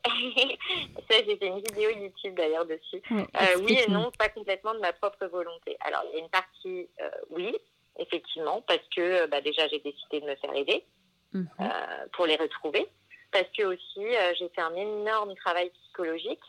ça, 1.09 1.17
j'ai 1.25 1.37
fait 1.37 1.47
une 1.47 1.61
vidéo 1.61 1.89
YouTube 1.89 2.35
d'ailleurs 2.35 2.65
dessus. 2.65 3.01
euh, 3.11 3.61
oui 3.63 3.77
et 3.85 3.89
non, 3.89 4.11
pas 4.17 4.29
complètement 4.29 4.73
de 4.73 4.79
ma 4.79 4.93
propre 4.93 5.25
volonté. 5.27 5.77
Alors, 5.81 6.03
il 6.05 6.17
y 6.17 6.21
a 6.21 6.23
une 6.23 6.29
partie, 6.29 6.87
euh, 7.01 7.09
oui, 7.29 7.55
effectivement, 7.97 8.61
parce 8.61 8.87
que 8.95 9.27
bah, 9.27 9.41
déjà, 9.41 9.67
j'ai 9.67 9.79
décidé 9.79 10.21
de 10.21 10.25
me 10.25 10.35
faire 10.35 10.55
aider 10.55 10.85
mmh. 11.33 11.43
euh, 11.59 11.65
pour 12.13 12.25
les 12.25 12.35
retrouver. 12.35 12.87
Parce 13.31 13.47
que 13.55 13.63
aussi, 13.63 13.99
euh, 13.99 14.33
j'ai 14.37 14.49
fait 14.49 14.61
un 14.61 14.75
énorme 14.75 15.35
travail 15.35 15.69
psychologique 15.69 16.43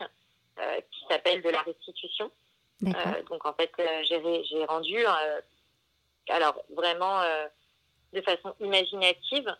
euh, 0.59 0.81
qui 0.91 1.05
s'appelle 1.09 1.41
de 1.41 1.49
la 1.49 1.61
restitution. 1.61 2.31
Euh, 2.83 3.23
donc, 3.29 3.45
en 3.45 3.53
fait, 3.53 3.71
j'ai 4.07 4.65
rendu, 4.65 4.97
alors 6.29 6.63
vraiment 6.75 7.21
de 8.11 8.21
façon 8.21 8.55
imaginative, 8.59 9.55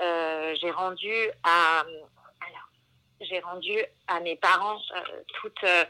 j'ai 0.00 0.70
rendu 0.72 1.14
à 1.44 1.84
j'ai 3.24 3.40
rendu 3.40 3.76
à 4.06 4.20
mes 4.20 4.36
parents 4.36 4.80
euh, 4.96 5.22
toutes, 5.40 5.64
euh, 5.64 5.84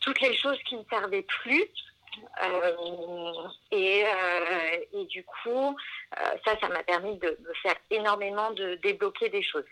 toutes 0.00 0.20
les 0.20 0.36
choses 0.36 0.58
qui 0.64 0.76
ne 0.76 0.84
servaient 0.90 1.22
plus. 1.42 1.64
Euh, 2.42 3.48
et, 3.70 4.04
et, 4.92 5.04
du 5.06 5.24
coup, 5.24 5.76
ça, 6.44 6.58
ça 6.60 6.68
m'a 6.68 6.82
permis 6.82 7.16
de, 7.18 7.28
de, 7.28 7.52
faire 7.62 7.76
énormément 7.88 8.50
de 8.50 8.74
débloquer 8.82 9.28
des 9.28 9.42
choses. 9.42 9.64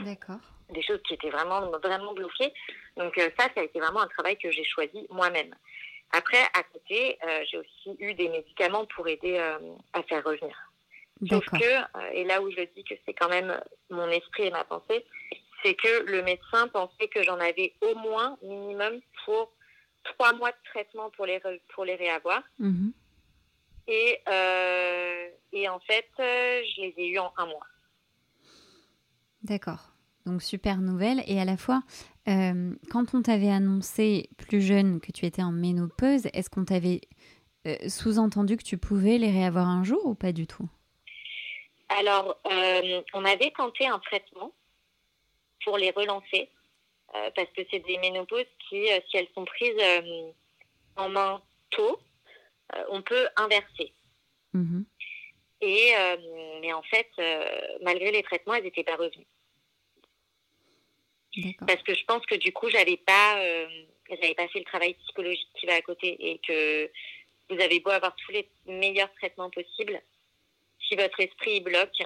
D'accord. 0.00 0.38
Des 0.70 0.82
choses 0.82 1.02
qui 1.02 1.14
étaient 1.14 1.30
vraiment, 1.30 1.68
vraiment 1.82 2.14
bloquées. 2.14 2.54
Donc 2.96 3.16
ça, 3.16 3.48
ça 3.54 3.60
a 3.60 3.62
été 3.64 3.80
vraiment 3.80 4.00
un 4.00 4.06
travail 4.06 4.38
que 4.38 4.52
j'ai 4.52 4.64
choisi 4.64 5.06
moi-même. 5.10 5.52
Après, 6.12 6.40
à 6.54 6.62
côté, 6.62 7.18
j'ai 7.50 7.58
aussi 7.58 7.96
eu 7.98 8.14
des 8.14 8.28
médicaments 8.28 8.86
pour 8.86 9.08
aider 9.08 9.38
à 9.92 10.02
faire 10.04 10.22
revenir. 10.24 10.56
Sauf 11.28 11.44
que, 11.46 12.14
et 12.14 12.24
là 12.24 12.40
où 12.40 12.50
je 12.50 12.62
dis 12.74 12.84
que 12.84 12.94
c'est 13.04 13.14
quand 13.14 13.28
même 13.28 13.60
mon 13.90 14.08
esprit 14.08 14.44
et 14.44 14.50
ma 14.50 14.64
pensée, 14.64 15.04
c'est 15.62 15.74
que 15.74 16.04
le 16.04 16.22
médecin 16.22 16.68
pensait 16.68 17.08
que 17.08 17.22
j'en 17.22 17.38
avais 17.38 17.74
au 17.80 17.94
moins 17.96 18.38
minimum 18.42 19.00
pour 19.24 19.52
trois 20.04 20.32
mois 20.32 20.50
de 20.50 20.56
traitement 20.64 21.10
pour 21.10 21.26
les, 21.26 21.40
pour 21.74 21.84
les 21.84 21.96
réavoir. 21.96 22.42
Mmh. 22.58 22.90
Et, 23.88 24.20
euh, 24.28 25.28
et 25.52 25.68
en 25.68 25.80
fait, 25.80 26.08
euh, 26.20 26.62
je 26.64 26.82
les 26.82 26.94
ai 26.96 27.08
eus 27.08 27.18
en 27.18 27.32
un 27.36 27.46
mois. 27.46 27.66
D'accord. 29.42 29.92
Donc 30.26 30.42
super 30.42 30.78
nouvelle. 30.78 31.22
Et 31.26 31.40
à 31.40 31.44
la 31.44 31.56
fois, 31.56 31.82
euh, 32.28 32.74
quand 32.90 33.14
on 33.14 33.22
t'avait 33.22 33.50
annoncé 33.50 34.28
plus 34.36 34.60
jeune 34.60 35.00
que 35.00 35.12
tu 35.12 35.26
étais 35.26 35.42
en 35.42 35.52
ménopause, 35.52 36.26
est-ce 36.32 36.50
qu'on 36.50 36.64
t'avait 36.64 37.00
sous-entendu 37.88 38.56
que 38.56 38.62
tu 38.62 38.78
pouvais 38.78 39.18
les 39.18 39.30
réavoir 39.30 39.66
un 39.66 39.84
jour 39.84 40.06
ou 40.06 40.14
pas 40.14 40.32
du 40.32 40.46
tout? 40.46 40.68
Alors, 41.90 42.40
on 43.12 43.24
avait 43.24 43.52
tenté 43.54 43.86
un 43.86 43.98
traitement 43.98 44.52
pour 45.64 45.78
les 45.78 45.90
relancer. 45.90 46.50
Euh, 47.14 47.30
parce 47.34 47.50
que 47.50 47.62
c'est 47.70 47.80
des 47.80 47.98
ménopauses 47.98 48.46
qui, 48.68 48.88
euh, 48.90 49.00
si 49.10 49.16
elles 49.16 49.28
sont 49.34 49.44
prises 49.44 49.74
euh, 49.80 50.30
en 50.96 51.08
main 51.08 51.42
tôt, 51.70 51.98
on 52.88 53.02
peut 53.02 53.26
inverser. 53.36 53.92
Mmh. 54.52 54.82
Et, 55.60 55.92
mais 56.60 56.72
en 56.72 56.82
fait, 56.82 57.10
malgré 57.82 58.12
les 58.12 58.22
traitements, 58.22 58.54
elles 58.54 58.62
n'étaient 58.62 58.84
pas 58.84 58.94
revenues. 58.94 59.26
Parce 61.66 61.82
que 61.82 61.94
je 61.94 62.04
pense 62.04 62.24
que 62.26 62.36
du 62.36 62.52
coup, 62.52 62.70
j'avais 62.70 62.96
pas, 62.96 63.42
j'avais 64.08 64.34
pas 64.34 64.46
fait 64.48 64.60
le 64.60 64.64
travail 64.64 64.94
psychologique 64.94 65.48
qui 65.58 65.66
va 65.66 65.74
à 65.74 65.82
côté 65.82 66.16
et 66.30 66.38
que 66.38 66.90
vous 67.48 67.60
avez 67.60 67.80
beau 67.80 67.90
avoir 67.90 68.14
tous 68.14 68.30
les 68.30 68.48
meilleurs 68.66 69.12
traitements 69.14 69.50
possibles, 69.50 70.00
si 70.86 70.94
votre 70.94 71.18
esprit 71.18 71.60
bloque, 71.60 72.02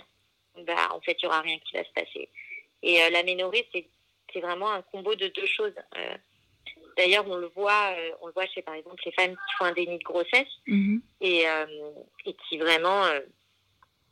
bah, 0.66 0.88
en 0.92 1.00
fait, 1.02 1.16
il 1.20 1.26
n'y 1.26 1.28
aura 1.28 1.42
rien 1.42 1.58
qui 1.58 1.76
va 1.76 1.84
se 1.84 1.92
passer. 1.92 2.30
Et 2.84 3.02
euh, 3.02 3.10
l'aménorrhée, 3.10 3.66
c'est 3.72 3.88
c'est 4.32 4.40
vraiment 4.40 4.70
un 4.70 4.82
combo 4.82 5.14
de 5.14 5.28
deux 5.28 5.46
choses. 5.46 5.74
Euh, 5.96 6.16
D'ailleurs, 6.96 7.24
on 7.28 7.34
le 7.34 7.48
voit, 7.48 7.92
euh, 7.98 8.10
on 8.20 8.28
le 8.28 8.32
voit 8.32 8.46
chez 8.46 8.62
par 8.62 8.74
exemple 8.74 9.02
les 9.04 9.10
femmes 9.12 9.32
qui 9.32 9.54
font 9.58 9.64
un 9.64 9.72
déni 9.72 9.98
de 9.98 10.04
grossesse 10.04 10.46
mmh. 10.68 10.98
et, 11.20 11.48
euh, 11.48 11.66
et 12.24 12.36
qui 12.48 12.56
vraiment 12.56 13.02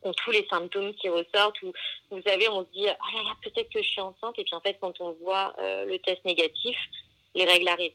ont 0.03 0.13
tous 0.13 0.33
les 0.33 0.45
symptômes 0.51 0.93
qui 0.95 1.09
ressortent. 1.09 1.63
Ou 1.63 1.73
vous 2.11 2.23
savez, 2.23 2.49
on 2.49 2.65
se 2.65 2.71
dit 2.73 2.89
ah 2.89 2.97
là 3.15 3.23
là, 3.23 3.37
peut-être 3.45 3.71
que 3.73 3.81
je 3.81 3.89
suis 3.89 4.01
enceinte 4.01 4.37
et 4.37 4.43
puis 4.43 4.55
en 4.55 4.61
fait 4.61 4.79
quand 4.81 5.01
on 5.01 5.13
voit 5.13 5.55
le 5.59 5.97
test 5.99 6.25
négatif, 6.25 6.77
les 7.37 7.45
règles 7.45 7.69
arrivent. 7.69 7.95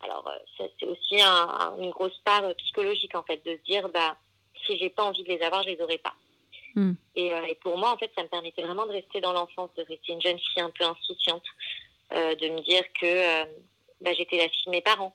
Alors 0.00 0.24
ça 0.56 0.64
c'est 0.80 0.86
aussi 0.86 1.20
un, 1.20 1.48
un, 1.60 1.76
une 1.78 1.90
grosse 1.90 2.18
part 2.24 2.54
psychologique 2.54 3.14
en 3.14 3.24
fait 3.24 3.44
de 3.44 3.54
se 3.56 3.62
dire 3.70 3.90
bah 3.90 4.16
si 4.64 4.78
j'ai 4.78 4.88
pas 4.88 5.04
envie 5.04 5.24
de 5.24 5.28
les 5.28 5.42
avoir, 5.42 5.62
je 5.62 5.68
les 5.68 5.80
aurai 5.82 5.98
pas. 5.98 6.14
Et, 7.14 7.32
euh, 7.32 7.44
et, 7.46 7.54
pour 7.56 7.76
moi, 7.78 7.92
en 7.92 7.96
fait, 7.96 8.10
ça 8.16 8.22
me 8.22 8.28
permettait 8.28 8.62
vraiment 8.62 8.86
de 8.86 8.92
rester 8.92 9.20
dans 9.20 9.32
l'enfance, 9.32 9.70
de 9.76 9.82
rester 9.82 10.12
une 10.12 10.22
jeune 10.22 10.38
fille 10.38 10.62
un 10.62 10.70
peu 10.70 10.84
insouciante, 10.84 11.44
euh, 12.12 12.34
de 12.34 12.48
me 12.48 12.60
dire 12.60 12.82
que 13.00 13.04
euh, 13.06 13.44
bah, 14.00 14.12
j'étais 14.14 14.38
la 14.38 14.48
fille 14.48 14.66
de 14.66 14.70
mes 14.70 14.80
parents 14.80 15.14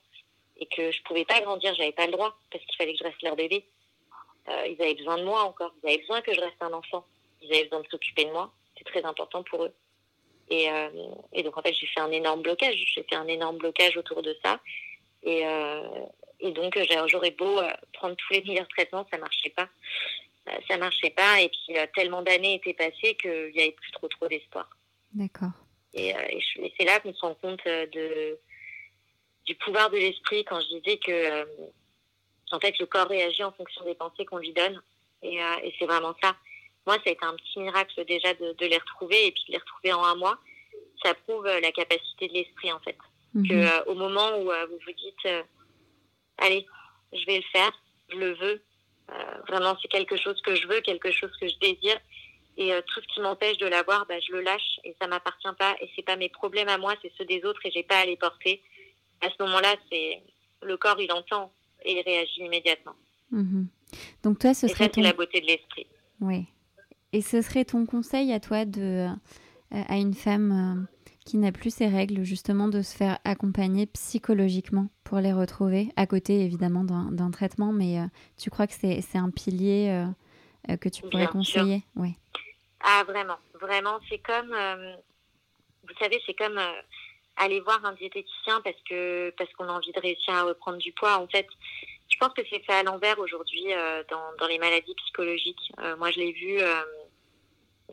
et 0.57 0.65
que 0.67 0.91
je 0.91 1.01
pouvais 1.03 1.25
pas 1.25 1.41
grandir, 1.41 1.73
j'avais 1.75 1.91
pas 1.91 2.05
le 2.05 2.11
droit 2.11 2.35
parce 2.51 2.63
qu'il 2.65 2.75
fallait 2.77 2.93
que 2.93 2.99
je 2.99 3.03
reste 3.03 3.21
leur 3.21 3.35
bébé. 3.35 3.65
Ils 4.49 4.81
avaient 4.81 4.93
besoin 4.93 5.17
de 5.17 5.25
moi 5.25 5.43
encore, 5.43 5.73
ils 5.83 5.89
avaient 5.89 5.97
besoin 5.97 6.21
que 6.21 6.33
je 6.33 6.39
reste 6.39 6.61
un 6.61 6.71
enfant, 6.71 7.05
ils 7.41 7.53
avaient 7.53 7.65
besoin 7.65 7.81
de 7.81 7.87
s'occuper 7.89 8.23
de 8.23 8.31
moi, 8.31 8.49
c'est 8.77 8.85
très 8.85 9.03
important 9.03 9.43
pour 9.43 9.65
eux. 9.65 9.73
Et, 10.49 10.69
donc 11.43 11.57
en 11.57 11.61
fait, 11.61 11.73
j'ai 11.73 11.85
fait 11.87 11.99
un 11.99 12.11
énorme 12.11 12.43
blocage, 12.43 12.81
j'ai 12.95 13.03
fait 13.03 13.15
un 13.15 13.27
énorme 13.27 13.57
blocage 13.57 13.97
autour 13.97 14.21
de 14.21 14.37
ça. 14.41 14.61
Et, 15.23 15.43
donc 16.53 16.79
j'aurais 17.07 17.31
beau 17.31 17.59
prendre 17.91 18.15
tous 18.15 18.33
les 18.33 18.41
meilleurs 18.43 18.69
traitements, 18.69 19.05
ça 19.11 19.17
marchait 19.17 19.49
pas 19.49 19.67
ça 20.67 20.77
marchait 20.77 21.09
pas. 21.11 21.41
Et 21.41 21.49
puis, 21.49 21.75
tellement 21.95 22.21
d'années 22.21 22.55
étaient 22.55 22.73
passées 22.73 23.15
qu'il 23.15 23.51
n'y 23.55 23.61
avait 23.61 23.71
plus 23.71 23.91
trop, 23.91 24.07
trop 24.07 24.27
d'espoir. 24.27 24.69
D'accord. 25.13 25.51
Et, 25.93 26.15
euh, 26.15 26.19
et, 26.29 26.43
et 26.63 26.73
c'est 26.77 26.85
là 26.85 26.99
qu'on 26.99 27.13
se 27.13 27.21
rend 27.21 27.35
compte 27.35 27.63
de, 27.65 28.37
du 29.45 29.55
pouvoir 29.55 29.89
de 29.89 29.97
l'esprit 29.97 30.45
quand 30.45 30.59
je 30.61 30.77
disais 30.77 30.97
que, 30.97 31.11
euh, 31.11 31.45
en 32.51 32.59
fait, 32.59 32.77
le 32.79 32.85
corps 32.85 33.07
réagit 33.07 33.43
en 33.43 33.51
fonction 33.51 33.83
des 33.85 33.95
pensées 33.95 34.25
qu'on 34.25 34.37
lui 34.37 34.53
donne. 34.53 34.81
Et, 35.23 35.41
euh, 35.41 35.55
et 35.63 35.73
c'est 35.79 35.85
vraiment 35.85 36.15
ça. 36.21 36.35
Moi, 36.85 36.95
ça 36.95 37.09
a 37.09 37.11
été 37.11 37.25
un 37.25 37.35
petit 37.35 37.59
miracle 37.59 38.05
déjà 38.05 38.33
de, 38.35 38.53
de, 38.53 38.65
les 38.65 38.77
retrouver 38.77 39.27
et 39.27 39.31
puis 39.31 39.43
de 39.47 39.53
les 39.53 39.57
retrouver 39.57 39.93
en 39.93 40.03
un 40.03 40.15
mois. 40.15 40.37
Ça 41.03 41.13
prouve 41.13 41.45
la 41.45 41.71
capacité 41.71 42.27
de 42.27 42.33
l'esprit, 42.33 42.71
en 42.71 42.79
fait. 42.79 42.97
Mm 43.33 43.43
-hmm. 43.43 43.47
Que, 43.49 43.89
au 43.89 43.95
moment 43.95 44.37
où 44.39 44.45
vous 44.45 44.79
vous 44.85 44.93
dites, 44.93 45.27
allez, 46.37 46.65
je 47.13 47.25
vais 47.25 47.37
le 47.37 47.49
faire, 47.51 47.71
je 48.09 48.17
le 48.17 48.33
veux, 48.33 48.55
euh, 48.55 48.59
vraiment, 49.47 49.75
c'est 49.81 49.87
quelque 49.87 50.17
chose 50.17 50.39
que 50.41 50.55
je 50.55 50.67
veux, 50.67 50.81
quelque 50.81 51.11
chose 51.11 51.31
que 51.39 51.47
je 51.47 51.57
désire. 51.59 51.97
Et 52.57 52.73
euh, 52.73 52.81
tout 52.87 52.99
ce 53.01 53.07
qui 53.13 53.21
m'empêche 53.21 53.57
de 53.57 53.67
l'avoir, 53.67 54.05
bah, 54.07 54.15
je 54.19 54.31
le 54.31 54.41
lâche 54.41 54.79
et 54.83 54.95
ça 54.99 55.07
m'appartient 55.07 55.47
pas. 55.57 55.75
Et 55.79 55.89
c'est 55.95 56.01
pas 56.01 56.15
mes 56.15 56.29
problèmes 56.29 56.69
à 56.69 56.77
moi, 56.77 56.95
c'est 57.01 57.11
ceux 57.17 57.25
des 57.25 57.43
autres 57.45 57.63
et 57.65 57.71
j'ai 57.71 57.83
pas 57.83 57.99
à 57.99 58.05
les 58.05 58.17
porter. 58.17 58.61
À 59.21 59.29
ce 59.29 59.43
moment-là, 59.43 59.75
c'est 59.91 60.21
le 60.63 60.75
corps, 60.77 60.99
il 60.99 61.11
entend 61.11 61.51
et 61.85 61.93
il 61.93 62.01
réagit 62.01 62.41
immédiatement. 62.41 62.95
Mmh. 63.31 63.65
Donc 64.23 64.39
toi, 64.39 64.53
ce 64.53 64.65
et 64.65 64.69
serait 64.69 64.85
ça, 64.85 64.89
ton... 64.89 65.01
la 65.01 65.13
beauté 65.13 65.39
de 65.39 65.45
l'esprit. 65.45 65.85
Oui. 66.19 66.45
Et 67.13 67.21
ce 67.21 67.41
serait 67.41 67.65
ton 67.65 67.85
conseil 67.85 68.33
à 68.33 68.39
toi 68.39 68.65
de 68.65 69.07
euh, 69.71 69.83
à 69.87 69.97
une 69.97 70.13
femme 70.13 70.51
euh, 70.51 70.96
qui 71.27 71.37
n'a 71.37 71.51
plus 71.51 71.71
ses 71.71 71.87
règles, 71.87 72.23
justement 72.23 72.69
de 72.69 72.81
se 72.81 72.95
faire 72.95 73.19
accompagner 73.25 73.85
psychologiquement 73.87 74.87
pour 75.03 75.17
les 75.19 75.33
retrouver, 75.33 75.89
à 75.97 76.07
côté 76.07 76.39
évidemment 76.39 76.85
d'un 76.85 77.31
traitement, 77.31 77.73
mais 77.73 77.99
euh, 77.99 78.05
tu 78.37 78.49
crois 78.49 78.65
que 78.65 78.73
c'est 78.73 79.17
un 79.17 79.29
pilier 79.29 79.89
euh, 79.89 80.05
euh, 80.71 80.77
que 80.77 80.87
tu 80.87 81.01
pourrais 81.01 81.23
Bien 81.23 81.27
conseiller? 81.27 81.83
Oui. 81.97 82.13
Ah, 82.79 83.03
vraiment, 83.05 83.35
vraiment, 83.59 83.99
c'est 84.07 84.19
comme, 84.19 84.53
euh, 84.53 84.95
vous 85.83 85.95
savez, 85.99 86.21
c'est 86.25 86.33
comme, 86.33 86.59
aller 87.35 87.59
voir 87.59 87.83
un 87.83 87.93
diététicien 87.93 88.61
parce 88.61 88.81
que 88.89 89.33
parce 89.37 89.51
qu'on 89.53 89.65
a 89.65 89.73
envie 89.73 89.91
de 89.91 89.99
réussir 89.99 90.33
à 90.33 90.43
reprendre 90.43 90.77
du 90.77 90.93
poids. 90.93 91.17
En 91.17 91.27
fait, 91.27 91.47
je 92.07 92.17
pense 92.19 92.31
que 92.33 92.41
c'est 92.49 92.63
fait 92.63 92.73
à 92.73 92.83
l'envers 92.83 93.19
aujourd'hui 93.19 93.65
dans, 94.09 94.31
dans, 94.39 94.47
les 94.47 94.57
maladies 94.57 94.95
psychologiques. 94.95 95.71
Moi, 95.99 96.09
je 96.11 96.19
l'ai 96.19 96.31
vu, 96.31 96.57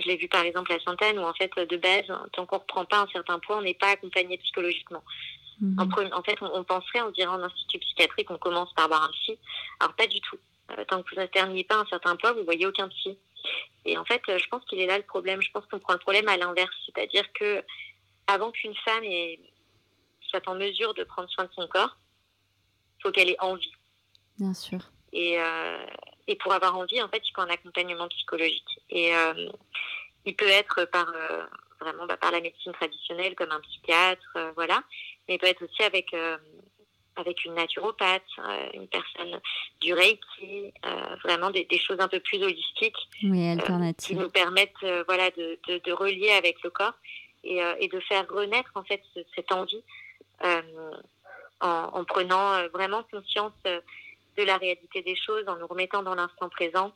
je 0.00 0.08
l'ai 0.08 0.16
vu 0.16 0.28
par 0.28 0.42
exemple 0.42 0.72
à 0.72 0.80
Sainte-Anne 0.80 1.18
où 1.18 1.22
en 1.22 1.34
fait 1.34 1.50
de 1.56 1.76
base, 1.76 2.06
tant 2.32 2.46
qu'on 2.46 2.58
reprend 2.58 2.84
pas 2.84 3.00
un 3.00 3.06
certain 3.08 3.38
poids, 3.38 3.58
on 3.58 3.62
n'est 3.62 3.74
pas 3.74 3.90
accompagné 3.90 4.38
psychologiquement. 4.38 5.02
Mhm. 5.60 5.78
En, 5.78 6.18
en, 6.18 6.22
fait, 6.22 6.36
on, 6.40 6.64
penserait, 6.64 7.02
on 7.02 7.10
dirait 7.10 7.28
en 7.28 7.42
institut 7.42 7.78
psychiatrique, 7.78 8.30
on 8.30 8.38
commence 8.38 8.72
par 8.74 8.88
voir 8.88 9.04
un 9.04 9.10
psy. 9.12 9.38
Alors 9.80 9.94
pas 9.94 10.06
du 10.06 10.20
tout. 10.20 10.38
tant 10.88 11.02
que 11.02 11.10
vous 11.10 11.20
n'atteigniez 11.20 11.64
pas 11.64 11.76
un 11.76 11.86
certain 11.86 12.16
poids, 12.16 12.32
vous 12.32 12.44
voyez 12.44 12.66
aucun 12.66 12.88
psy. 12.88 13.16
Et 13.84 13.96
en 13.98 14.04
fait, 14.04 14.22
je 14.26 14.48
pense 14.48 14.64
qu'il 14.64 14.80
est 14.80 14.86
là 14.86 14.96
le 14.96 15.04
problème. 15.04 15.40
Je 15.42 15.50
pense 15.52 15.64
qu'on 15.66 15.78
prend 15.78 15.92
le 15.92 15.98
problème 15.98 16.28
à 16.28 16.36
l'inverse, 16.36 16.74
c'est-à-dire 16.86 17.24
que 17.34 17.62
avant 18.26 18.50
qu'une 18.50 18.74
femme 18.76 19.04
ait, 19.04 19.38
soit 20.22 20.48
en 20.48 20.54
mesure 20.54 20.94
de 20.94 21.04
prendre 21.04 21.28
soin 21.28 21.44
de 21.44 21.52
son 21.52 21.68
corps, 21.68 21.96
il 22.98 23.02
faut 23.02 23.12
qu'elle 23.12 23.28
ait 23.28 23.40
envie. 23.40 23.72
Bien 24.38 24.54
sûr. 24.54 24.80
Et, 25.12 25.38
euh, 25.38 25.86
et, 26.26 26.36
pour 26.36 26.52
avoir 26.52 26.76
envie, 26.76 27.02
en 27.02 27.08
fait, 27.08 27.22
il 27.26 27.32
faut 27.34 27.42
un 27.42 27.50
accompagnement 27.50 28.08
psychologique. 28.08 28.80
Et 28.90 29.14
euh, 29.14 29.48
il 30.24 30.34
peut 30.34 30.48
être 30.48 30.84
par 30.86 31.08
euh, 31.08 31.44
vraiment 31.80 32.06
bah, 32.06 32.16
par 32.16 32.32
la 32.32 32.40
médecine 32.40 32.72
traditionnelle, 32.72 33.34
comme 33.34 33.50
un 33.50 33.60
psychiatre, 33.60 34.38
voilà, 34.54 34.82
mais 35.28 35.34
il 35.34 35.38
peut 35.38 35.46
être 35.46 35.62
aussi 35.62 35.82
avec 35.82 36.14
avec 37.16 37.44
une 37.44 37.54
naturopathe, 37.54 38.22
une 38.72 38.88
personne 38.88 39.40
du 39.80 39.94
Reiki, 39.94 40.72
vraiment 41.22 41.50
des, 41.50 41.64
des, 41.64 41.78
choses 41.78 42.00
un 42.00 42.08
peu 42.08 42.18
plus 42.18 42.42
holistiques, 42.42 42.96
oui, 43.22 43.50
alternatives, 43.50 44.16
qui 44.16 44.20
nous 44.20 44.30
permettent, 44.30 44.72
voilà, 45.06 45.30
de, 45.30 45.58
de, 45.68 45.78
de, 45.78 45.92
relier 45.92 46.30
avec 46.30 46.60
le 46.64 46.70
corps 46.70 46.94
et, 47.44 47.60
et, 47.78 47.86
de 47.86 48.00
faire 48.00 48.26
renaître 48.28 48.72
en 48.74 48.82
fait 48.82 49.00
cette 49.36 49.52
envie 49.52 49.84
en, 50.42 50.60
en, 51.60 52.04
prenant 52.04 52.66
vraiment 52.68 53.04
conscience 53.04 53.52
de 54.36 54.42
la 54.42 54.56
réalité 54.56 55.02
des 55.02 55.16
choses, 55.16 55.44
en 55.48 55.56
nous 55.56 55.66
remettant 55.66 56.02
dans 56.02 56.14
l'instant 56.14 56.48
présent 56.48 56.92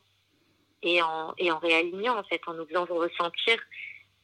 et 0.82 1.03
en, 1.03 1.34
et 1.39 1.51
en 1.51 1.59
réalignant, 1.59 2.18
en 2.18 2.24
fait, 2.24 2.41
en 2.47 2.55
nous 2.55 2.66
faisant 2.66 2.84
ressentir 2.84 3.59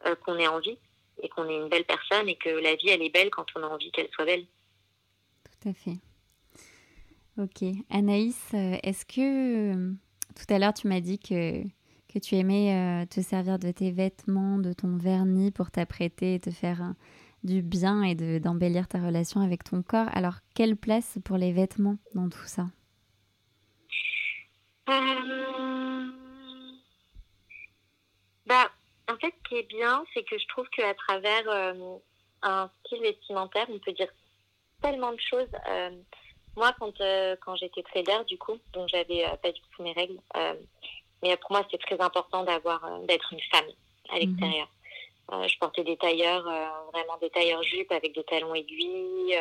euh, 0.07 0.15
qu'on 0.17 0.37
est 0.37 0.49
en 0.49 0.61
vie 0.61 0.79
et 1.23 1.29
qu'on 1.29 1.49
est 1.49 1.57
une 1.57 1.69
belle 1.69 1.85
personne 1.85 2.29
et 2.29 2.37
que 2.37 2.49
la 2.49 2.75
vie, 2.75 2.89
elle 2.89 3.03
est 3.03 3.13
belle 3.13 3.31
quand 3.31 3.47
on 3.57 3.63
a 3.63 3.67
envie 3.67 3.91
qu'elle 3.93 4.09
soit 4.13 4.25
belle. 4.25 4.47
Tout 5.45 5.69
à 5.69 5.73
fait. 5.73 5.99
Ok. 7.39 7.63
Anaïs, 7.91 8.51
euh, 8.55 8.77
est-ce 8.83 9.05
que 9.05 9.73
euh, 9.75 9.93
tout 10.37 10.53
à 10.53 10.59
l'heure, 10.59 10.75
tu 10.75 10.89
m'as 10.89 11.01
dit 11.01 11.19
que, 11.19 11.63
que 12.13 12.19
tu 12.19 12.35
aimais 12.37 13.07
te 13.07 13.21
servir 13.21 13.59
de 13.59 13.71
tes 13.71 13.91
vêtements, 13.91 14.59
de 14.59 14.73
ton 14.73 14.97
vernis 14.97 15.51
pour 15.51 15.71
t'apprêter 15.71 16.35
et 16.35 16.41
te 16.41 16.51
faire 16.51 16.95
du 17.43 17.63
bien 17.63 18.03
et 18.03 18.41
d'embellir 18.41 18.89
ta 18.89 18.99
relation 18.99 19.41
avec 19.41 19.65
ton 19.65 19.83
corps. 19.83 20.09
Alors, 20.13 20.37
quelle 20.55 20.77
place 20.77 21.19
pour 21.25 21.37
les 21.37 21.53
vêtements 21.53 21.99
dans 22.15 22.29
tout 22.29 22.47
ça? 22.47 22.69
Euh, 24.89 26.07
bah, 28.47 28.71
en 29.11 29.17
fait, 29.17 29.35
ce 29.37 29.49
qui 29.49 29.57
est 29.57 29.69
bien, 29.69 30.05
c'est 30.13 30.25
que 30.25 30.39
je 30.39 30.47
trouve 30.49 30.69
qu'à 30.71 30.95
travers 30.95 31.49
euh, 31.49 31.97
un 32.43 32.71
style 32.85 33.03
vestimentaire, 33.03 33.67
on 33.71 33.79
peut 33.79 33.93
dire 33.93 34.11
tellement 34.83 35.13
de 35.13 35.21
choses. 35.21 35.49
Euh, 35.69 35.91
moi, 36.57 36.75
quand, 36.79 36.99
quand 37.41 37.57
j'étais 37.57 37.83
trader, 37.83 38.25
du 38.29 38.39
coup, 38.39 38.59
donc 38.73 38.89
j'avais 38.89 39.25
pas 39.43 39.51
du 39.51 39.61
tout 39.61 39.83
mes 39.83 39.93
règles, 39.93 40.21
mais 41.21 41.37
pour 41.39 41.51
moi, 41.51 41.67
c'est 41.69 41.81
très 41.81 42.01
important 42.01 42.45
d'avoir 42.45 43.01
d'être 43.01 43.33
une 43.33 43.41
femme 43.51 43.65
à 44.11 44.15
mhm. 44.15 44.21
l'extérieur. 44.21 44.69
je 45.33 45.59
portais 45.59 45.83
des 45.83 45.97
tailleurs, 45.97 46.45
vraiment 46.93 47.17
des 47.21 47.31
tailleurs 47.31 47.65
jupes 47.65 47.91
avec 47.91 48.15
des 48.15 48.23
talons 48.23 48.55
aiguilles 48.55 49.37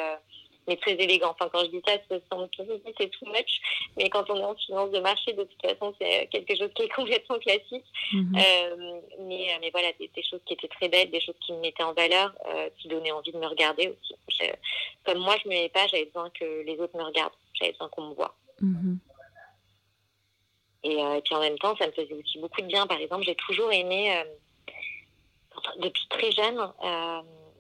mais 0.67 0.77
très 0.77 0.93
élégant. 0.93 1.31
Enfin, 1.31 1.49
quand 1.51 1.61
je 1.61 1.69
dis 1.69 1.81
ça, 1.85 1.93
c'est 2.09 3.09
too 3.09 3.25
much. 3.27 3.61
Mais 3.97 4.09
quand 4.09 4.29
on 4.29 4.37
est 4.37 4.43
en 4.43 4.55
finance 4.55 4.91
de 4.91 4.99
marché, 4.99 5.33
de 5.33 5.43
toute 5.43 5.61
façon, 5.61 5.93
c'est 5.99 6.27
quelque 6.27 6.55
chose 6.55 6.69
qui 6.75 6.83
est 6.83 6.89
complètement 6.95 7.39
classique. 7.39 7.85
Mhm. 8.11 8.35
Euh, 8.37 9.01
mais, 9.21 9.57
mais 9.61 9.69
voilà, 9.71 9.87
des, 9.99 10.09
choses 10.23 10.41
qui 10.45 10.53
étaient 10.53 10.67
très 10.67 10.89
belles, 10.89 11.09
des 11.11 11.21
choses 11.21 11.35
qui 11.45 11.53
me 11.53 11.59
mettaient 11.59 11.83
en 11.83 11.93
valeur, 11.93 12.33
euh, 12.47 12.69
qui 12.77 12.87
donnaient 12.87 13.11
envie 13.11 13.31
de 13.31 13.37
me 13.37 13.47
regarder 13.47 13.89
aussi. 13.89 14.15
comme 15.05 15.19
moi, 15.19 15.35
je 15.41 15.47
ne 15.47 15.53
m'aimais 15.53 15.69
pas, 15.69 15.87
j'avais 15.87 16.05
besoin 16.05 16.29
que 16.29 16.63
les 16.63 16.79
autres 16.79 16.97
me 16.97 17.03
regardent. 17.03 17.33
J'avais 17.53 17.71
besoin 17.71 17.89
qu'on 17.89 18.09
me 18.09 18.13
voit. 18.15 18.35
Mhm. 18.61 18.99
Et, 20.85 21.01
euh, 21.01 21.21
puis 21.21 21.35
en 21.35 21.39
même 21.39 21.57
temps, 21.57 21.75
ça 21.77 21.87
me 21.87 21.91
faisait 21.91 22.13
aussi 22.13 22.39
beaucoup 22.39 22.61
de 22.61 22.67
bien. 22.67 22.87
Par 22.87 22.99
exemple, 22.99 23.23
j'ai 23.25 23.35
toujours 23.35 23.71
aimé, 23.71 24.21
depuis 25.79 26.07
très 26.09 26.31
jeune, 26.31 26.59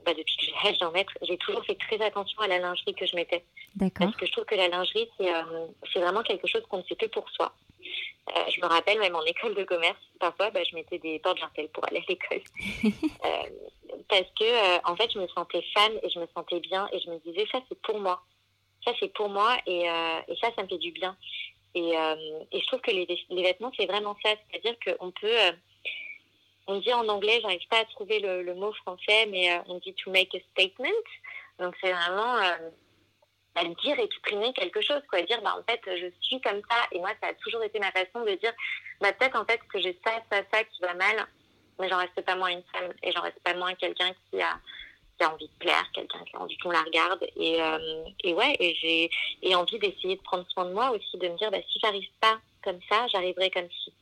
bah, 0.05 0.13
depuis 0.13 0.35
que 0.37 0.45
j'ai 0.45 0.53
l'âge 0.63 0.77
d'en 0.79 0.91
mettre, 0.91 1.13
j'ai 1.21 1.37
toujours 1.37 1.63
fait 1.65 1.75
très 1.75 2.01
attention 2.01 2.39
à 2.41 2.47
la 2.47 2.59
lingerie 2.59 2.93
que 2.93 3.05
je 3.05 3.15
mettais. 3.15 3.43
Parce 3.97 4.15
que 4.15 4.25
je 4.25 4.31
trouve 4.31 4.45
que 4.45 4.55
la 4.55 4.67
lingerie, 4.67 5.09
c'est 5.17 5.33
euh, 5.33 5.67
vraiment 5.95 6.23
quelque 6.23 6.47
chose 6.47 6.63
qu'on 6.69 6.77
ne 6.77 6.83
fait 6.83 6.95
que 6.95 7.07
pour 7.07 7.29
soi. 7.29 7.53
Euh, 8.29 8.39
je 8.49 8.61
me 8.61 8.67
rappelle, 8.67 8.99
même 8.99 9.15
en 9.15 9.23
école 9.23 9.55
de 9.55 9.63
commerce, 9.63 9.99
parfois, 10.19 10.51
bah, 10.51 10.61
je 10.63 10.75
mettais 10.75 10.99
des 10.99 11.19
portes 11.19 11.39
jartelles 11.39 11.69
pour 11.69 11.85
aller 11.87 11.99
à 11.99 12.11
l'école. 12.11 12.41
euh, 13.25 13.93
parce 14.07 14.29
que, 14.39 14.89
en 14.89 14.95
fait, 14.95 15.11
je 15.11 15.19
me 15.19 15.27
sentais 15.27 15.63
femme 15.73 15.93
et 16.01 16.09
je 16.09 16.19
me 16.19 16.27
sentais 16.35 16.59
bien 16.59 16.87
et 16.91 16.99
je 16.99 17.09
me 17.09 17.19
disais, 17.19 17.45
ça, 17.51 17.59
c'est 17.69 17.81
pour 17.81 17.99
moi. 17.99 18.21
Ça, 18.85 18.91
c'est 18.99 19.13
pour 19.13 19.29
moi 19.29 19.57
et, 19.65 19.83
et, 19.83 20.35
ça, 20.41 20.49
ça 20.55 20.63
me 20.63 20.67
fait 20.67 20.77
du 20.77 20.91
bien. 20.91 21.15
Et, 21.73 21.93
et 22.51 22.59
je 22.59 22.65
trouve 22.67 22.81
que 22.81 22.91
les, 22.91 23.07
les 23.29 23.43
vêtements, 23.43 23.71
c'est 23.77 23.85
vraiment 23.85 24.15
ça. 24.23 24.31
C'est-à-dire 24.51 24.75
qu'on 24.85 25.11
peut 25.11 25.37
on 26.67 26.79
dit 26.79 26.93
en 26.93 27.07
anglais, 27.07 27.39
j'arrive 27.41 27.67
pas 27.69 27.79
à 27.79 27.85
trouver 27.85 28.19
le, 28.19 28.53
mot 28.55 28.73
français, 28.73 29.25
mais 29.29 29.51
euh, 29.51 29.59
on 29.67 29.79
dit 29.79 29.93
to 29.95 30.11
make 30.11 30.33
a 30.35 30.39
statement. 30.51 30.89
Donc 31.59 31.75
c'est 31.81 31.91
vraiment 31.91 32.35
euh, 32.37 32.71
dire, 33.83 33.99
exprimer 33.99 34.53
quelque 34.53 34.81
chose, 34.81 35.01
quoi. 35.09 35.21
Dire, 35.21 35.41
bah, 35.41 35.55
en 35.57 35.63
fait, 35.63 35.81
je 35.85 36.07
suis 36.21 36.41
comme 36.41 36.61
ça. 36.69 36.77
Et 36.91 36.99
moi, 36.99 37.11
ça 37.21 37.29
a 37.29 37.33
toujours 37.35 37.63
été 37.63 37.79
ma 37.79 37.91
façon 37.91 38.25
de 38.25 38.35
dire, 38.35 38.53
bah, 39.01 39.13
peut-être 39.13 39.39
en 39.39 39.45
fait 39.45 39.59
que 39.71 39.79
j'ai 39.79 39.97
ça, 40.05 40.11
ça, 40.31 40.41
ça 40.51 40.63
qui 40.63 40.81
va 40.81 40.93
mal, 40.93 41.27
mais 41.79 41.89
j'en 41.89 41.97
reste 41.97 42.21
pas 42.21 42.35
moins 42.35 42.49
une 42.49 42.63
femme 42.73 42.93
et 43.01 43.11
j'en 43.11 43.21
reste 43.21 43.39
pas 43.43 43.53
moins 43.53 43.73
quelqu'un 43.75 44.11
qui 44.29 44.41
a, 44.41 44.57
qui 45.17 45.23
a 45.23 45.33
envie 45.33 45.47
de 45.47 45.59
plaire, 45.59 45.85
quelqu'un 45.93 46.23
qui 46.23 46.35
a 46.35 46.39
envie 46.39 46.57
qu'on 46.57 46.71
la 46.71 46.81
regarde. 46.81 47.25
Et, 47.35 47.61
euh, 47.61 48.03
et 48.23 48.33
ouais, 48.33 48.55
et 48.59 49.09
j'ai 49.43 49.55
envie 49.55 49.79
d'essayer 49.79 50.15
de 50.15 50.21
prendre 50.21 50.45
soin 50.49 50.65
de 50.65 50.73
moi 50.73 50.91
aussi, 50.91 51.17
de 51.17 51.27
me 51.27 51.37
dire, 51.37 51.51
bah, 51.51 51.61
si 51.71 51.79
j'arrive 51.79 52.09
pas 52.19 52.39
comme 52.63 52.79
ça, 52.89 53.07
j'arriverai 53.07 53.51
comme 53.51 53.69
si 53.83 53.93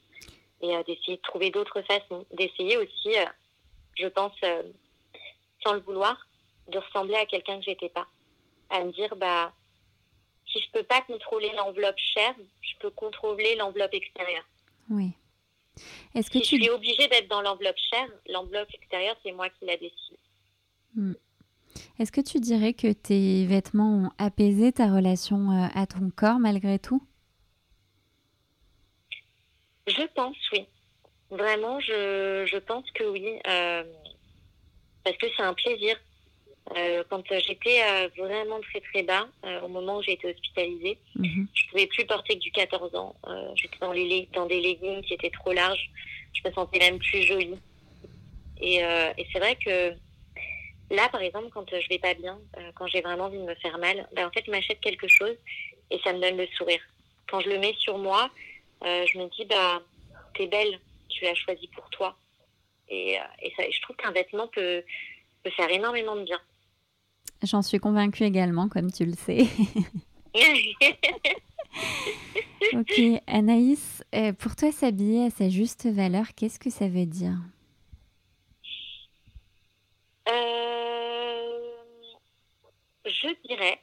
et 0.61 0.75
euh, 0.75 0.83
d'essayer 0.83 1.17
de 1.17 1.21
trouver 1.21 1.49
d'autres 1.51 1.81
façons, 1.81 2.25
d'essayer 2.33 2.77
aussi, 2.77 3.17
euh, 3.17 3.25
je 3.95 4.07
pense, 4.07 4.33
euh, 4.43 4.63
sans 5.63 5.73
le 5.73 5.79
vouloir, 5.81 6.27
de 6.67 6.77
ressembler 6.77 7.15
à 7.15 7.25
quelqu'un 7.25 7.57
que 7.57 7.65
j'étais 7.65 7.89
pas. 7.89 8.07
À 8.69 8.83
me 8.83 8.91
dire, 8.91 9.15
bah, 9.15 9.51
si 10.51 10.61
je 10.61 10.71
peux 10.71 10.83
pas 10.83 11.01
contrôler 11.01 11.51
l'enveloppe 11.55 11.97
chère, 11.97 12.35
je 12.61 12.73
peux 12.79 12.91
contrôler 12.91 13.55
l'enveloppe 13.55 13.93
extérieure. 13.93 14.45
Oui. 14.89 15.11
Est-ce 16.15 16.29
que 16.29 16.39
si 16.39 16.45
tu... 16.45 16.57
je 16.57 16.63
suis 16.63 16.71
obligée 16.71 17.07
d'être 17.07 17.27
dans 17.27 17.41
l'enveloppe 17.41 17.77
chère, 17.77 18.07
l'enveloppe 18.29 18.73
extérieure, 18.73 19.15
c'est 19.23 19.31
moi 19.31 19.49
qui 19.49 19.65
la 19.65 19.77
décide. 19.77 20.17
Hmm. 20.95 21.13
Est-ce 21.99 22.11
que 22.11 22.21
tu 22.21 22.39
dirais 22.39 22.73
que 22.73 22.91
tes 22.91 23.45
vêtements 23.45 24.05
ont 24.05 24.11
apaisé 24.17 24.73
ta 24.73 24.93
relation 24.93 25.69
à 25.73 25.87
ton 25.87 26.09
corps 26.09 26.39
malgré 26.39 26.79
tout? 26.79 27.01
Je 29.91 30.03
pense, 30.15 30.37
oui. 30.53 30.65
Vraiment, 31.29 31.79
je, 31.79 32.45
je 32.45 32.57
pense 32.57 32.89
que 32.91 33.03
oui. 33.05 33.39
Euh, 33.47 33.83
parce 35.03 35.17
que 35.17 35.27
c'est 35.35 35.43
un 35.43 35.53
plaisir. 35.53 35.95
Euh, 36.77 37.03
quand 37.09 37.23
j'étais 37.27 37.81
euh, 37.83 38.09
vraiment 38.17 38.59
très 38.61 38.81
très 38.81 39.03
bas, 39.03 39.27
au 39.63 39.67
moment 39.67 39.97
où 39.97 40.03
j'ai 40.03 40.13
été 40.13 40.27
hospitalisée, 40.27 40.97
je 41.15 41.21
mhm. 41.21 41.47
je 41.53 41.69
pouvais 41.69 41.87
plus 41.87 42.05
porter 42.05 42.35
que 42.35 42.39
du 42.39 42.51
14 42.51 42.95
ans. 42.95 43.15
j'étais 43.55 43.77
dans, 43.79 43.93
les, 43.93 44.29
dans 44.33 44.45
des 44.45 44.61
leggings 44.61 45.01
qui 45.01 45.13
étaient 45.13 45.31
trop 45.31 45.53
larges. 45.53 45.89
Je 46.33 46.47
me 46.47 46.53
sentais 46.53 46.79
même 46.79 46.99
plus 46.99 47.23
jolie. 47.23 47.59
Et, 48.59 48.75
et 48.75 49.27
c'est 49.33 49.39
vrai 49.39 49.55
que 49.55 49.93
là, 50.93 51.09
par 51.09 51.21
exemple, 51.21 51.47
quand 51.51 51.67
je 51.69 51.89
vais 51.89 51.97
pas 51.97 52.13
bien, 52.13 52.39
quand 52.75 52.87
j'ai 52.87 53.01
vraiment 53.01 53.25
envie 53.25 53.39
de 53.39 53.43
me 53.43 53.55
faire 53.55 53.77
mal, 53.79 54.07
ben, 54.13 54.27
en 54.27 54.31
fait, 54.31 54.43
je 54.45 54.51
m'achète 54.51 54.79
quelque 54.81 55.07
chose 55.07 55.35
et 55.89 55.99
ça 56.03 56.13
me 56.13 56.19
donne 56.19 56.37
le 56.37 56.47
sourire. 56.57 56.81
Quand 57.27 57.39
je 57.39 57.49
le 57.49 57.57
mets 57.57 57.75
sur 57.79 57.97
moi, 57.97 58.29
euh, 58.83 59.05
je 59.05 59.19
me 59.19 59.29
dis, 59.29 59.45
bah, 59.45 59.81
t'es 60.35 60.47
belle, 60.47 60.79
tu 61.09 61.23
l'as 61.23 61.35
choisi 61.35 61.67
pour 61.67 61.89
toi. 61.89 62.15
Et, 62.89 63.19
euh, 63.19 63.23
et, 63.41 63.53
ça, 63.55 63.63
je 63.69 63.81
trouve 63.81 63.95
qu'un 63.95 64.11
vêtement 64.11 64.47
peut, 64.47 64.83
peut 65.43 65.51
faire 65.51 65.69
énormément 65.69 66.15
de 66.15 66.23
bien. 66.23 66.39
J'en 67.43 67.61
suis 67.61 67.79
convaincue 67.79 68.23
également, 68.23 68.69
comme 68.69 68.91
tu 68.91 69.05
le 69.05 69.13
sais. 69.13 69.47
ok, 72.73 73.01
Anaïs, 73.27 74.03
euh, 74.13 74.33
pour 74.33 74.55
toi, 74.55 74.71
s'habiller 74.71 75.25
à 75.25 75.29
sa 75.29 75.49
juste 75.49 75.87
valeur, 75.87 76.33
qu'est-ce 76.35 76.59
que 76.59 76.69
ça 76.69 76.87
veut 76.87 77.05
dire? 77.05 77.37
Je 83.21 83.47
dirais 83.47 83.79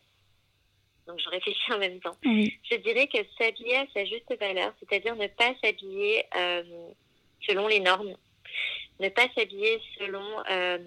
donc 1.08 1.18
je 1.18 1.28
réfléchis 1.30 1.72
en 1.72 1.78
même 1.78 1.98
temps. 2.00 2.16
Je 2.22 2.76
dirais 2.76 3.08
que 3.08 3.18
s'habiller 3.36 3.76
à 3.76 3.86
sa 3.92 4.04
juste 4.04 4.32
valeur, 4.38 4.72
c'est-à-dire 4.78 5.16
ne 5.16 5.26
pas 5.26 5.52
s'habiller 5.62 6.24
euh, 6.36 6.62
selon 7.46 7.66
les 7.66 7.80
normes, 7.80 8.14
ne 9.00 9.08
pas 9.08 9.26
s'habiller 9.34 9.80
selon 9.98 10.24
euh, 10.50 10.78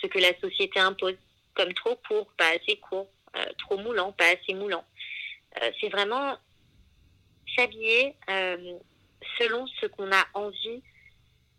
ce 0.00 0.06
que 0.06 0.18
la 0.18 0.36
société 0.40 0.80
impose. 0.80 1.16
comme 1.54 1.72
trop 1.74 1.96
court, 2.08 2.26
pas 2.36 2.48
assez 2.48 2.76
court, 2.78 3.08
trop 3.58 3.76
moulant, 3.76 4.12
pas 4.12 4.28
assez 4.28 4.54
moulant. 4.54 4.84
c'est 5.80 5.90
vraiment 5.90 6.36
s'habiller 7.54 8.14
selon 9.38 9.66
ce 9.80 9.86
qu'on 9.86 10.10
a 10.10 10.24
envie 10.32 10.82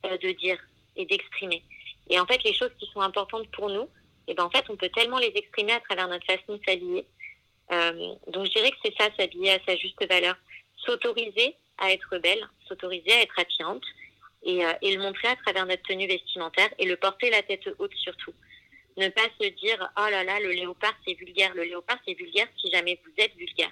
de 0.04 0.32
dire 0.32 0.60
et 0.96 1.06
d'exprimer. 1.06 1.64
Et 2.10 2.20
en 2.20 2.26
fait, 2.26 2.44
les 2.44 2.54
choses 2.54 2.72
qui 2.80 2.88
sont 2.88 3.02
importantes 3.02 3.48
pour 3.52 3.70
nous, 3.70 3.90
et 4.28 4.32
eh 4.32 4.34
ben 4.34 4.44
en 4.44 4.50
fait, 4.50 4.66
on 4.70 4.76
peut 4.76 4.90
tellement 4.90 5.20
les 5.20 5.32
exprimer 5.36 5.72
à 5.72 5.80
travers 5.80 6.08
notre 6.10 6.26
façon 6.26 6.58
de 6.58 6.62
s'habiller. 6.68 7.06
Euh, 7.72 8.14
donc, 8.28 8.46
je 8.46 8.52
dirais 8.52 8.72
que 8.72 8.78
c'est 8.84 8.96
ça, 8.98 9.10
s'habiller 9.18 9.52
à 9.52 9.60
sa 9.68 9.76
juste 9.76 10.06
valeur. 10.08 10.36
S'autoriser 10.78 11.56
à 11.78 11.92
être 11.92 12.18
belle, 12.20 12.48
s'autoriser 12.68 13.12
à 13.12 13.22
être 13.22 13.38
attirante 13.38 13.84
et, 14.44 14.66
euh, 14.66 14.74
et, 14.82 14.96
le 14.96 15.02
montrer 15.02 15.28
à 15.28 15.36
travers 15.36 15.66
notre 15.66 15.84
tenue 15.84 16.08
vestimentaire 16.08 16.70
et 16.80 16.86
le 16.86 16.96
porter 16.96 17.30
la 17.30 17.44
tête 17.44 17.68
haute 17.78 17.94
surtout. 17.96 18.34
Ne 18.96 19.10
pas 19.10 19.28
se 19.40 19.48
dire, 19.48 19.92
oh 19.98 20.08
là 20.10 20.24
là, 20.24 20.40
le 20.40 20.52
léopard, 20.52 20.94
c'est 21.06 21.14
vulgaire. 21.14 21.54
Le 21.54 21.64
léopard, 21.64 21.98
c'est 22.08 22.16
vulgaire 22.16 22.48
si 22.60 22.72
jamais 22.72 23.00
vous 23.06 23.12
êtes 23.18 23.36
vulgaire. 23.36 23.72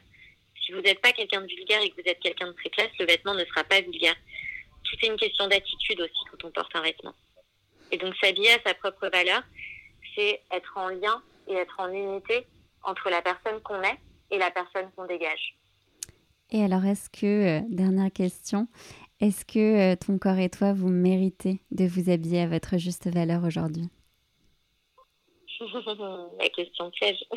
Si 0.63 0.71
vous 0.71 0.81
n'êtes 0.81 1.01
pas 1.01 1.11
quelqu'un 1.11 1.41
de 1.41 1.47
vulgaire 1.47 1.81
et 1.81 1.89
que 1.89 2.01
vous 2.01 2.07
êtes 2.07 2.19
quelqu'un 2.19 2.47
de 2.47 2.53
très 2.53 2.69
classe, 2.69 2.91
le 2.99 3.05
vêtement 3.05 3.33
ne 3.33 3.45
sera 3.45 3.63
pas 3.63 3.81
vulgaire. 3.81 4.15
C'est 4.89 5.07
une 5.07 5.17
question 5.17 5.47
d'attitude 5.47 5.99
aussi 6.01 6.21
quand 6.31 6.47
on 6.47 6.51
porte 6.51 6.75
un 6.75 6.81
vêtement. 6.81 7.13
Et 7.91 7.97
donc 7.97 8.15
s'habiller 8.17 8.51
à 8.51 8.59
sa 8.65 8.73
propre 8.73 9.07
valeur, 9.09 9.41
c'est 10.15 10.41
être 10.51 10.77
en 10.77 10.89
lien 10.89 11.21
et 11.47 11.53
être 11.53 11.79
en 11.79 11.91
unité 11.91 12.45
entre 12.85 13.09
la 13.09 13.21
personne 13.21 13.61
qu'on 13.61 13.81
est 13.81 13.99
et 14.31 14.37
la 14.37 14.51
personne 14.51 14.89
qu'on 14.95 15.05
dégage. 15.05 15.55
Et 16.51 16.63
alors, 16.63 16.85
est-ce 16.85 17.09
que, 17.09 17.59
euh, 17.59 17.61
dernière 17.69 18.11
question, 18.11 18.67
est-ce 19.21 19.45
que 19.45 19.93
euh, 19.93 19.95
ton 19.95 20.17
corps 20.17 20.37
et 20.37 20.49
toi, 20.49 20.73
vous 20.73 20.89
méritez 20.89 21.61
de 21.71 21.85
vous 21.85 22.09
habiller 22.09 22.41
à 22.41 22.47
votre 22.47 22.77
juste 22.77 23.07
valeur 23.07 23.43
aujourd'hui? 23.43 23.89
La 26.39 26.49
question 26.49 26.91
piège. 26.91 27.23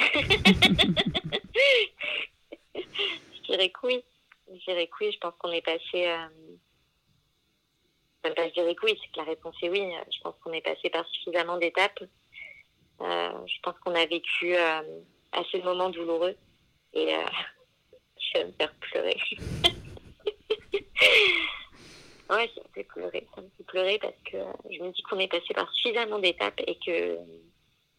je 2.74 3.42
dirais 3.48 3.70
que 3.70 3.86
oui. 3.86 4.04
Je 4.48 4.64
dirais 4.64 4.88
que 4.88 5.04
oui. 5.04 5.12
Je 5.12 5.18
pense 5.18 5.34
qu'on 5.38 5.52
est 5.52 5.62
passé. 5.62 6.08
Euh, 6.08 6.28
je 8.24 8.52
dirais 8.52 8.74
que 8.74 8.86
oui, 8.86 8.98
c'est 9.00 9.12
que 9.12 9.18
la 9.18 9.24
réponse 9.24 9.54
est 9.62 9.70
oui. 9.70 9.82
Je 10.12 10.20
pense 10.20 10.34
qu'on 10.42 10.52
est 10.52 10.60
passé 10.60 10.90
par 10.90 11.06
suffisamment 11.06 11.58
d'étapes. 11.58 12.02
Euh, 13.00 13.46
je 13.46 13.60
pense 13.62 13.78
qu'on 13.78 13.94
a 13.94 14.04
vécu 14.06 14.56
euh, 15.34 15.40
assez 15.40 15.58
de 15.58 15.64
moments 15.64 15.90
douloureux 15.90 16.36
et 16.92 17.14
euh, 17.14 17.18
je 18.34 18.38
vais 18.38 18.46
me 18.46 18.52
faire 18.52 18.72
pleurer. 18.74 19.16
ouais, 22.30 22.50
ça 22.54 22.60
me 22.60 22.68
fait 22.74 22.84
pleurer. 22.84 23.26
Pleurer 23.66 23.98
parce 24.00 24.14
que 24.24 24.38
je 24.70 24.82
me 24.82 24.90
dis 24.92 25.02
qu'on 25.02 25.18
est 25.18 25.28
passé 25.28 25.54
par 25.54 25.70
suffisamment 25.72 26.18
d'étapes 26.18 26.60
et 26.66 26.78
que 26.84 27.18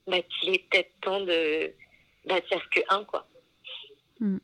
bah, 0.07 0.21
qu'il 0.21 0.55
est 0.55 0.69
peut-être 0.69 0.91
temps 1.01 1.21
de, 1.21 1.73
bah, 2.25 2.41
faire 2.41 2.69
que 2.69 2.79
un, 2.89 3.03
quoi. 3.03 3.27
Hmm. 4.19 4.39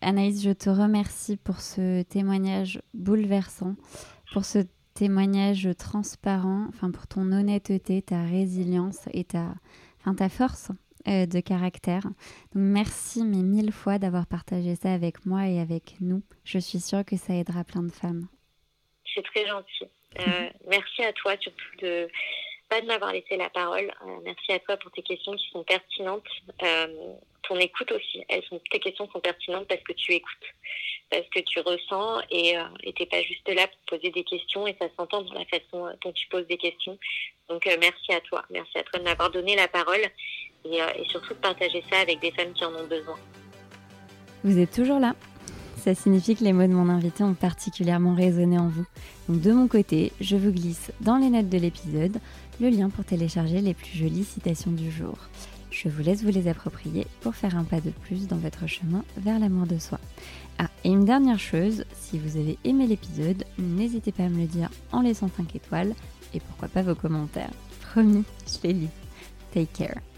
Anaïs, 0.00 0.42
je 0.42 0.50
te 0.50 0.68
remercie 0.68 1.36
pour 1.36 1.60
ce 1.60 2.02
témoignage 2.02 2.82
bouleversant 2.92 3.76
pour 4.32 4.44
ce 4.44 4.60
témoignage 4.94 5.68
transparent, 5.78 6.66
enfin 6.68 6.90
pour 6.90 7.06
ton 7.06 7.30
honnêteté, 7.32 8.02
ta 8.02 8.22
résilience 8.22 9.08
et 9.12 9.24
ta, 9.24 9.54
enfin 10.00 10.14
ta 10.14 10.28
force 10.28 10.70
euh, 11.08 11.26
de 11.26 11.40
caractère. 11.40 12.02
Donc 12.02 12.14
merci 12.54 13.24
mais 13.24 13.42
mille 13.42 13.72
fois 13.72 13.98
d'avoir 13.98 14.26
partagé 14.26 14.76
ça 14.76 14.92
avec 14.92 15.26
moi 15.26 15.48
et 15.48 15.58
avec 15.58 15.94
nous. 16.00 16.22
Je 16.44 16.58
suis 16.58 16.78
sûre 16.78 17.04
que 17.04 17.16
ça 17.16 17.34
aidera 17.34 17.64
plein 17.64 17.82
de 17.82 17.90
femmes. 17.90 18.28
C'est 19.12 19.24
très 19.24 19.44
gentil. 19.46 19.84
Euh, 20.20 20.50
merci 20.68 21.02
à 21.02 21.12
toi 21.12 21.34
surtout 21.40 21.76
de 21.80 22.08
pas 22.68 22.80
de 22.80 22.86
m'avoir 22.86 23.12
laissé 23.12 23.36
la 23.36 23.50
parole. 23.50 23.92
Euh, 24.06 24.18
merci 24.24 24.52
à 24.52 24.60
toi 24.60 24.76
pour 24.76 24.92
tes 24.92 25.02
questions 25.02 25.34
qui 25.34 25.50
sont 25.50 25.64
pertinentes. 25.64 26.28
ton 27.48 27.56
écoute 27.56 27.90
aussi. 27.90 28.24
Elles 28.28 28.44
sont, 28.44 28.60
tes 28.70 28.78
questions 28.78 29.10
sont 29.10 29.20
pertinentes 29.20 29.66
parce 29.66 29.82
que 29.82 29.92
tu 29.94 30.12
écoutes 30.12 30.54
parce 31.10 31.28
que 31.28 31.40
tu 31.40 31.60
ressens 31.60 32.22
et 32.30 32.56
tu 32.84 33.02
n'es 33.02 33.06
pas 33.06 33.20
juste 33.22 33.46
là 33.48 33.66
pour 33.66 33.98
poser 33.98 34.10
des 34.10 34.24
questions 34.24 34.66
et 34.66 34.74
ça 34.80 34.86
s'entend 34.96 35.20
dans 35.22 35.34
la 35.34 35.44
façon 35.44 35.94
dont 36.00 36.12
tu 36.12 36.26
poses 36.28 36.46
des 36.46 36.56
questions. 36.56 36.98
Donc 37.48 37.66
merci 37.66 38.12
à 38.12 38.20
toi, 38.20 38.44
merci 38.48 38.78
à 38.78 38.82
toi 38.84 38.98
de 38.98 39.04
m'avoir 39.04 39.30
donné 39.30 39.54
la 39.54 39.68
parole 39.68 40.00
et, 40.64 40.76
et 40.76 41.04
surtout 41.08 41.34
de 41.34 41.38
partager 41.38 41.82
ça 41.90 42.00
avec 42.00 42.20
des 42.20 42.30
femmes 42.30 42.52
qui 42.52 42.64
en 42.64 42.72
ont 42.72 42.86
besoin. 42.86 43.16
Vous 44.44 44.58
êtes 44.58 44.72
toujours 44.72 44.98
là 44.98 45.14
ça 45.82 45.96
signifie 45.96 46.36
que 46.36 46.44
les 46.44 46.52
mots 46.52 46.68
de 46.68 46.72
mon 46.72 46.88
invité 46.88 47.24
ont 47.24 47.34
particulièrement 47.34 48.14
résonné 48.14 48.56
en 48.56 48.68
vous. 48.68 48.86
Donc 49.28 49.40
de 49.40 49.50
mon 49.50 49.66
côté, 49.66 50.12
je 50.20 50.36
vous 50.36 50.52
glisse 50.52 50.92
dans 51.00 51.16
les 51.16 51.28
notes 51.28 51.48
de 51.48 51.58
l'épisode 51.58 52.18
le 52.60 52.68
lien 52.68 52.88
pour 52.88 53.04
télécharger 53.04 53.60
les 53.60 53.74
plus 53.74 53.98
jolies 53.98 54.22
citations 54.22 54.70
du 54.70 54.92
jour. 54.92 55.18
Je 55.72 55.88
vous 55.88 56.02
laisse 56.02 56.22
vous 56.22 56.30
les 56.30 56.46
approprier 56.46 57.08
pour 57.20 57.34
faire 57.34 57.56
un 57.56 57.64
pas 57.64 57.80
de 57.80 57.90
plus 57.90 58.28
dans 58.28 58.36
votre 58.36 58.68
chemin 58.68 59.02
vers 59.16 59.40
l'amour 59.40 59.66
de 59.66 59.78
soi. 59.78 59.98
Ah, 60.60 60.68
et 60.84 60.90
une 60.90 61.04
dernière 61.04 61.40
chose, 61.40 61.84
si 61.98 62.16
vous 62.16 62.36
avez 62.36 62.58
aimé 62.62 62.86
l'épisode, 62.86 63.44
n'hésitez 63.58 64.12
pas 64.12 64.24
à 64.24 64.28
me 64.28 64.42
le 64.42 64.46
dire 64.46 64.70
en 64.92 65.00
laissant 65.00 65.30
5 65.36 65.56
étoiles 65.56 65.94
et 66.32 66.38
pourquoi 66.38 66.68
pas 66.68 66.82
vos 66.82 66.94
commentaires. 66.94 67.50
Promis, 67.80 68.24
je 68.46 68.68
les 68.68 68.74
lis. 68.74 68.90
Take 69.52 69.66
care. 69.76 70.11